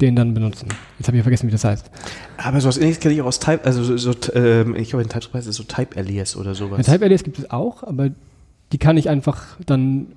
den 0.00 0.16
dann 0.16 0.34
benutzen. 0.34 0.68
Jetzt 0.98 1.06
habe 1.08 1.16
ich 1.16 1.20
ja 1.20 1.22
vergessen, 1.22 1.46
wie 1.48 1.52
das 1.52 1.64
heißt. 1.64 1.90
Aber 2.38 2.60
sowas 2.60 2.78
ähnliches 2.78 3.00
kenne 3.00 3.14
ich 3.14 3.22
auch 3.22 3.26
aus 3.26 3.40
Type, 3.40 3.64
also 3.64 3.82
so, 3.84 3.96
so 3.96 4.12
ähm, 4.34 4.74
ich 4.76 4.90
glaube 4.90 5.02
in 5.02 5.08
TypeScript 5.08 5.34
heißt 5.34 5.48
es 5.48 5.56
so 5.56 5.62
Type-Alias 5.64 6.36
oder 6.36 6.54
sowas. 6.54 6.86
Ja, 6.86 6.92
Type-Alias 6.94 7.22
gibt 7.24 7.38
es 7.38 7.50
auch, 7.50 7.82
aber 7.82 8.10
die 8.72 8.78
kann 8.78 8.96
ich 8.96 9.08
einfach 9.08 9.42
dann 9.66 10.08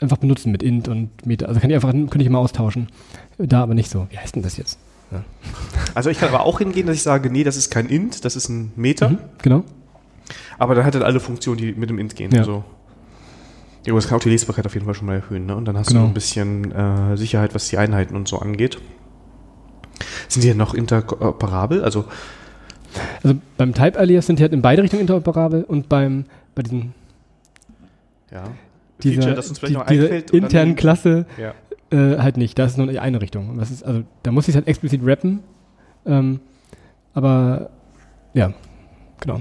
einfach 0.00 0.16
benutzen 0.18 0.50
mit 0.52 0.62
int 0.62 0.88
und 0.88 1.26
Meter. 1.26 1.48
Also 1.48 1.60
kann 1.60 1.70
ich 1.70 1.76
einfach, 1.76 1.90
könnte 1.92 2.22
ich 2.22 2.28
mal 2.28 2.38
austauschen. 2.38 2.88
Da 3.38 3.62
aber 3.62 3.74
nicht 3.74 3.90
so. 3.90 4.06
Wie 4.10 4.18
heißt 4.18 4.34
denn 4.36 4.42
das 4.42 4.56
jetzt? 4.56 4.78
Also 5.94 6.08
ich 6.08 6.18
kann 6.18 6.30
aber 6.30 6.44
auch 6.46 6.58
hingehen, 6.58 6.86
dass 6.86 6.96
ich 6.96 7.02
sage, 7.02 7.28
nee, 7.30 7.44
das 7.44 7.56
ist 7.58 7.70
kein 7.70 7.86
Int, 7.86 8.24
das 8.24 8.34
ist 8.34 8.48
ein 8.48 8.72
Meter. 8.76 9.10
Mhm, 9.10 9.18
genau. 9.42 9.64
Aber 10.58 10.74
dann 10.74 10.86
hat 10.86 10.94
er 10.94 11.04
alle 11.04 11.20
Funktionen, 11.20 11.58
die 11.58 11.72
mit 11.72 11.90
dem 11.90 11.98
Int 11.98 12.16
gehen. 12.16 12.30
Ja. 12.32 12.40
Also, 12.40 12.64
ja, 13.86 13.94
das 13.94 14.08
kann 14.08 14.16
auch 14.18 14.22
die 14.22 14.30
Lesbarkeit 14.30 14.64
auf 14.64 14.72
jeden 14.72 14.86
Fall 14.86 14.94
schon 14.94 15.06
mal 15.06 15.16
erhöhen. 15.16 15.44
Ne? 15.46 15.54
Und 15.54 15.66
dann 15.66 15.76
hast 15.76 15.88
Genau. 15.88 16.02
du 16.02 16.06
ein 16.06 16.14
bisschen 16.14 16.72
äh, 16.72 17.16
Sicherheit, 17.18 17.54
was 17.54 17.68
die 17.68 17.76
Einheiten 17.76 18.16
und 18.16 18.26
so 18.26 18.38
angeht. 18.38 18.78
Sind 20.32 20.42
die 20.44 20.48
denn 20.48 20.56
noch 20.56 20.74
interoperabel? 20.74 21.82
Also 21.84 22.04
Also 23.22 23.36
beim 23.56 23.72
Type 23.74 23.98
Alias 23.98 24.26
sind 24.26 24.38
die 24.38 24.42
halt 24.42 24.52
in 24.52 24.62
beide 24.62 24.82
Richtungen 24.82 25.00
interoperabel 25.02 25.64
und 25.64 25.88
beim 25.88 26.24
bei 26.54 26.62
diesem 26.62 26.92
Ja. 28.30 28.44
dieser, 29.02 29.14
Feature, 29.22 29.34
das 29.34 29.48
uns 29.48 29.58
vielleicht 29.58 29.74
die, 29.74 29.78
noch 29.78 29.86
dieser 29.86 30.02
einfällt. 30.04 30.30
dann- 30.32 30.42
internen 30.42 30.76
Klasse 30.76 31.26
Ja. 31.38 31.54
äh, 31.90 32.18
halt 32.18 32.36
nicht. 32.36 32.58
Das 32.58 32.72
ist 32.72 32.76
nur 32.78 32.88
eine 33.00 33.20
Richtung. 33.20 33.58
Das 33.58 33.70
ist, 33.70 33.82
also 33.82 34.02
da 34.22 34.32
muss 34.32 34.48
ich 34.48 34.54
halt 34.54 34.66
explizit 34.68 35.00
rappen. 35.04 35.40
Ähm, 36.06 36.40
aber 37.14 37.70
ja, 38.34 38.52
genau. 39.20 39.40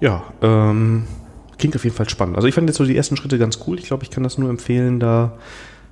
Ja, 0.00 0.22
ähm, 0.42 1.04
klingt 1.58 1.74
auf 1.76 1.84
jeden 1.84 1.96
Fall 1.96 2.08
spannend. 2.08 2.36
Also 2.36 2.46
ich 2.48 2.54
fand 2.54 2.68
jetzt 2.68 2.76
so 2.76 2.84
die 2.84 2.96
ersten 2.96 3.16
Schritte 3.16 3.38
ganz 3.38 3.58
cool. 3.66 3.78
Ich 3.78 3.86
glaube, 3.86 4.04
ich 4.04 4.10
kann 4.10 4.22
das 4.22 4.38
nur 4.38 4.48
empfehlen, 4.50 5.00
da 5.00 5.32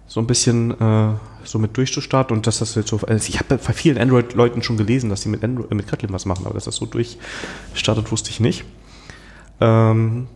so 0.07 0.20
ein 0.20 0.26
bisschen 0.26 0.70
äh, 0.80 1.14
so 1.44 1.59
mit 1.59 1.76
durchzustarten 1.76 2.36
und 2.36 2.46
dass 2.46 2.59
das 2.59 2.74
jetzt 2.74 2.88
so. 2.88 3.00
Also 3.07 3.28
ich 3.28 3.38
habe 3.38 3.57
bei 3.57 3.72
vielen 3.72 3.98
Android-Leuten 3.98 4.62
schon 4.62 4.76
gelesen, 4.76 5.11
dass 5.11 5.22
sie 5.22 5.28
mit, 5.28 5.42
Android, 5.42 5.70
mit 5.72 5.88
Kotlin 5.88 6.12
was 6.12 6.26
machen, 6.26 6.44
aber 6.46 6.54
dass 6.54 6.64
das 6.64 6.76
so 6.76 6.86
durchstartet, 6.86 8.11
wusste 8.11 8.30
ich 8.30 8.40
nicht. 8.40 8.64
Ähm, 9.61 10.28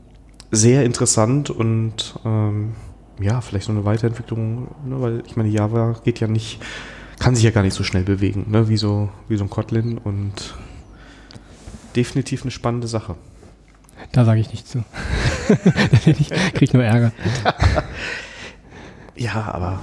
sehr 0.51 0.85
interessant 0.85 1.51
und 1.51 2.15
ähm, 2.25 2.75
ja, 3.21 3.41
vielleicht 3.41 3.67
so 3.67 3.73
eine 3.73 3.85
Weiterentwicklung, 3.85 4.69
ne, 4.85 5.01
weil 5.01 5.23
ich 5.27 5.37
meine, 5.37 5.49
Java 5.49 6.01
geht 6.05 6.21
ja 6.21 6.27
nicht, 6.27 6.61
kann 7.19 7.35
sich 7.35 7.45
ja 7.45 7.51
gar 7.51 7.63
nicht 7.63 7.75
so 7.75 7.85
schnell 7.85 8.03
bewegen, 8.03 8.47
ne, 8.49 8.69
wie 8.69 8.77
so, 8.77 9.11
wie 9.29 9.37
so 9.37 9.45
ein 9.45 9.51
Kotlin 9.51 9.99
und 9.99 10.55
definitiv 11.95 12.43
eine 12.43 12.51
spannende 12.51 12.89
Sache. 12.89 13.17
Da 14.13 14.25
sage 14.25 14.41
ich 14.41 14.51
nichts 14.51 14.71
zu. 14.71 14.83
ich 16.07 16.31
krieg 16.55 16.73
nur 16.73 16.83
Ärger. 16.83 17.13
Ja, 19.21 19.53
aber 19.53 19.81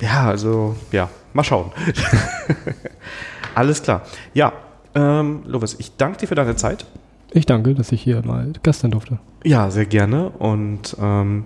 ja, 0.00 0.28
also 0.28 0.76
ja, 0.90 1.10
mal 1.34 1.44
schauen. 1.44 1.72
Alles 3.54 3.82
klar. 3.82 4.02
Ja, 4.32 4.54
ähm, 4.94 5.42
Lovis, 5.44 5.76
ich 5.78 5.96
danke 5.96 6.18
dir 6.18 6.26
für 6.26 6.34
deine 6.34 6.56
Zeit. 6.56 6.86
Ich 7.32 7.44
danke, 7.44 7.74
dass 7.74 7.92
ich 7.92 8.00
hier 8.00 8.24
mal 8.24 8.54
Gast 8.62 8.80
sein 8.80 8.92
durfte. 8.92 9.18
Ja, 9.44 9.70
sehr 9.70 9.84
gerne. 9.84 10.30
Und 10.30 10.96
ähm, 10.98 11.44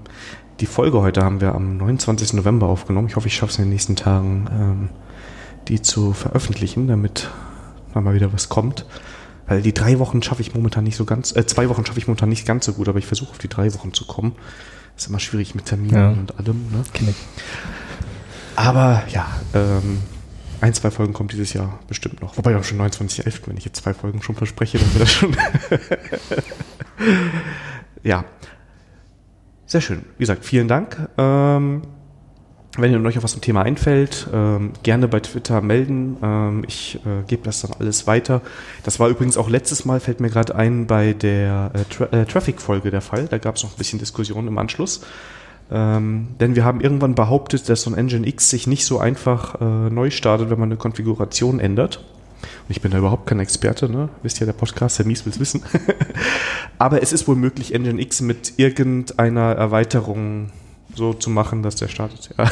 die 0.61 0.66
Folge 0.66 1.00
heute 1.00 1.24
haben 1.24 1.40
wir 1.40 1.56
am 1.56 1.78
29. 1.78 2.34
November 2.34 2.68
aufgenommen. 2.68 3.08
Ich 3.08 3.16
hoffe, 3.16 3.26
ich 3.26 3.34
schaffe 3.34 3.50
es 3.50 3.58
in 3.58 3.64
den 3.64 3.70
nächsten 3.70 3.96
Tagen, 3.96 4.48
ähm, 4.52 4.88
die 5.66 5.82
zu 5.82 6.12
veröffentlichen, 6.12 6.86
damit 6.86 7.28
da 7.92 8.00
mal 8.00 8.14
wieder 8.14 8.32
was 8.32 8.48
kommt. 8.48 8.86
Weil 9.48 9.62
die 9.62 9.74
drei 9.74 9.98
Wochen 9.98 10.22
schaffe 10.22 10.42
ich 10.42 10.54
momentan 10.54 10.84
nicht 10.84 10.96
so 10.96 11.04
ganz, 11.04 11.34
äh, 11.34 11.44
zwei 11.44 11.68
Wochen 11.68 11.84
schaffe 11.84 11.98
ich 11.98 12.06
momentan 12.06 12.28
nicht 12.28 12.46
ganz 12.46 12.66
so 12.66 12.72
gut, 12.72 12.88
aber 12.88 13.00
ich 13.00 13.06
versuche 13.06 13.30
auf 13.30 13.38
die 13.38 13.48
drei 13.48 13.74
Wochen 13.74 13.92
zu 13.92 14.06
kommen. 14.06 14.36
Ist 14.97 15.09
immer 15.09 15.20
schwierig 15.20 15.55
mit 15.55 15.64
Terminen 15.66 15.95
Ja. 15.95 16.09
und 16.11 16.38
allem. 16.38 16.70
Ne? 16.70 16.82
Kenn 16.93 17.09
ich. 17.09 17.16
Aber 18.57 19.03
ja, 19.09 19.26
ähm, 19.55 19.99
ein, 20.61 20.74
zwei 20.74 20.91
Folgen 20.91 21.12
kommt 21.14 21.32
dieses 21.32 21.53
Jahr 21.55 21.78
bestimmt 21.88 22.20
noch. 22.20 22.36
Wobei 22.36 22.55
haben 22.55 22.64
schon 22.64 22.78
29.11., 22.80 23.47
wenn 23.47 23.57
ich 23.57 23.64
jetzt 23.64 23.82
zwei 23.82 23.95
Folgen 23.95 24.20
schon 24.22 24.34
verspreche, 24.34 24.78
dann 24.78 24.93
wird 24.95 25.03
das 25.03 25.12
schon. 25.12 25.34
ja. 28.03 28.24
Sehr 29.66 29.80
schön. 29.80 30.05
Wie 30.18 30.22
gesagt, 30.24 30.45
vielen 30.45 30.68
Dank. 30.68 31.09
Ähm, 31.16 31.82
wenn 32.76 32.92
ihr 32.92 33.04
euch 33.04 33.18
auf 33.18 33.24
was 33.24 33.32
zum 33.32 33.40
Thema 33.40 33.62
einfällt, 33.62 34.28
ähm, 34.32 34.72
gerne 34.82 35.08
bei 35.08 35.20
Twitter 35.20 35.60
melden. 35.60 36.16
Ähm, 36.22 36.64
ich 36.68 37.00
äh, 37.04 37.24
gebe 37.26 37.42
das 37.42 37.62
dann 37.62 37.72
alles 37.78 38.06
weiter. 38.06 38.42
Das 38.84 39.00
war 39.00 39.08
übrigens 39.08 39.36
auch 39.36 39.48
letztes 39.48 39.84
Mal, 39.84 39.98
fällt 39.98 40.20
mir 40.20 40.30
gerade 40.30 40.54
ein, 40.54 40.86
bei 40.86 41.12
der 41.12 41.72
äh, 41.74 41.84
Tra 41.92 42.04
äh, 42.06 42.26
Traffic-Folge 42.26 42.90
der 42.90 43.00
Fall. 43.00 43.26
Da 43.26 43.38
gab 43.38 43.56
es 43.56 43.64
noch 43.64 43.72
ein 43.72 43.78
bisschen 43.78 43.98
Diskussion 43.98 44.46
im 44.46 44.56
Anschluss. 44.58 45.00
Ähm, 45.72 46.28
denn 46.38 46.54
wir 46.54 46.64
haben 46.64 46.80
irgendwann 46.80 47.14
behauptet, 47.14 47.68
dass 47.68 47.82
so 47.82 47.90
ein 47.90 47.96
Engine 47.96 48.26
X 48.26 48.50
sich 48.50 48.66
nicht 48.66 48.84
so 48.84 48.98
einfach 48.98 49.60
äh, 49.60 49.90
neu 49.90 50.10
startet, 50.10 50.50
wenn 50.50 50.58
man 50.58 50.68
eine 50.68 50.76
Konfiguration 50.76 51.58
ändert. 51.58 52.04
Und 52.42 52.70
ich 52.70 52.80
bin 52.80 52.92
da 52.92 52.98
überhaupt 52.98 53.26
kein 53.26 53.40
Experte, 53.40 53.88
ne? 53.88 54.08
Wisst 54.22 54.40
ihr, 54.40 54.46
der 54.46 54.52
Podcast, 54.52 54.98
der 54.98 55.06
Mies 55.06 55.26
will's 55.26 55.40
wissen. 55.40 55.62
Aber 56.78 57.02
es 57.02 57.12
ist 57.12 57.28
wohl 57.28 57.36
möglich, 57.36 57.74
Engine 57.74 58.00
X 58.00 58.20
mit 58.20 58.54
irgendeiner 58.58 59.52
Erweiterung 59.52 60.50
so 61.01 61.14
zu 61.14 61.30
machen, 61.30 61.64
dass 61.64 61.74
der 61.74 61.88
startet. 61.88 62.30
Ja. 62.38 62.48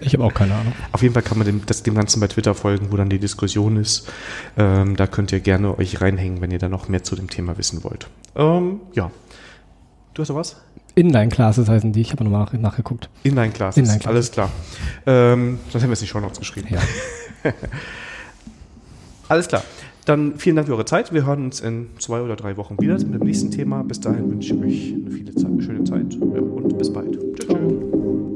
Ich 0.00 0.14
habe 0.14 0.22
auch 0.22 0.32
keine 0.32 0.54
Ahnung. 0.54 0.72
Auf 0.92 1.02
jeden 1.02 1.12
Fall 1.12 1.24
kann 1.24 1.38
man 1.38 1.46
dem, 1.46 1.66
das, 1.66 1.82
dem 1.82 1.96
Ganzen 1.96 2.20
bei 2.20 2.28
Twitter 2.28 2.54
folgen, 2.54 2.92
wo 2.92 2.96
dann 2.96 3.10
die 3.10 3.18
Diskussion 3.18 3.76
ist. 3.76 4.08
Ähm, 4.56 4.96
da 4.96 5.08
könnt 5.08 5.32
ihr 5.32 5.40
gerne 5.40 5.76
euch 5.76 6.00
reinhängen, 6.00 6.40
wenn 6.40 6.52
ihr 6.52 6.60
da 6.60 6.68
noch 6.68 6.88
mehr 6.88 7.02
zu 7.02 7.16
dem 7.16 7.28
Thema 7.28 7.58
wissen 7.58 7.82
wollt. 7.82 8.06
Ähm, 8.36 8.80
ja. 8.94 9.10
Du 10.14 10.22
hast 10.22 10.28
noch 10.28 10.36
was? 10.36 10.56
Inline-Classes 10.94 11.68
heißen 11.68 11.92
die. 11.92 12.00
Ich 12.00 12.12
habe 12.12 12.22
nochmal 12.22 12.44
nach, 12.44 12.52
nachgeguckt. 12.52 13.10
Inline-Classes, 13.24 13.76
Inline-Classes. 13.76 14.06
alles 14.06 14.30
klar. 14.30 14.50
Ähm, 15.04 15.58
sonst 15.64 15.82
hätten 15.82 15.90
wir 15.90 15.94
es 15.94 16.00
nicht 16.00 16.10
schon 16.10 16.22
noch 16.22 16.32
geschrieben. 16.32 16.68
Ja. 16.70 16.80
Alles 19.28 19.48
klar. 19.48 19.64
Dann 20.06 20.36
vielen 20.36 20.54
Dank 20.54 20.68
für 20.68 20.74
eure 20.74 20.84
Zeit. 20.84 21.12
Wir 21.12 21.26
hören 21.26 21.46
uns 21.46 21.60
in 21.60 21.88
zwei 21.98 22.22
oder 22.22 22.36
drei 22.36 22.56
Wochen 22.56 22.80
wieder 22.80 22.94
mit 22.94 23.14
dem 23.14 23.26
nächsten 23.26 23.50
Thema. 23.50 23.82
Bis 23.82 24.00
dahin 24.00 24.30
wünsche 24.30 24.54
ich 24.54 24.62
euch 24.62 24.94
eine 24.94 25.10
viele 25.10 25.34
Zeit, 25.34 25.62
schöne 25.62 25.82
Zeit 25.82 26.14
und 26.14 26.78
bis 26.78 26.92
bald. 26.92 27.18
Tschüss. 27.34 28.35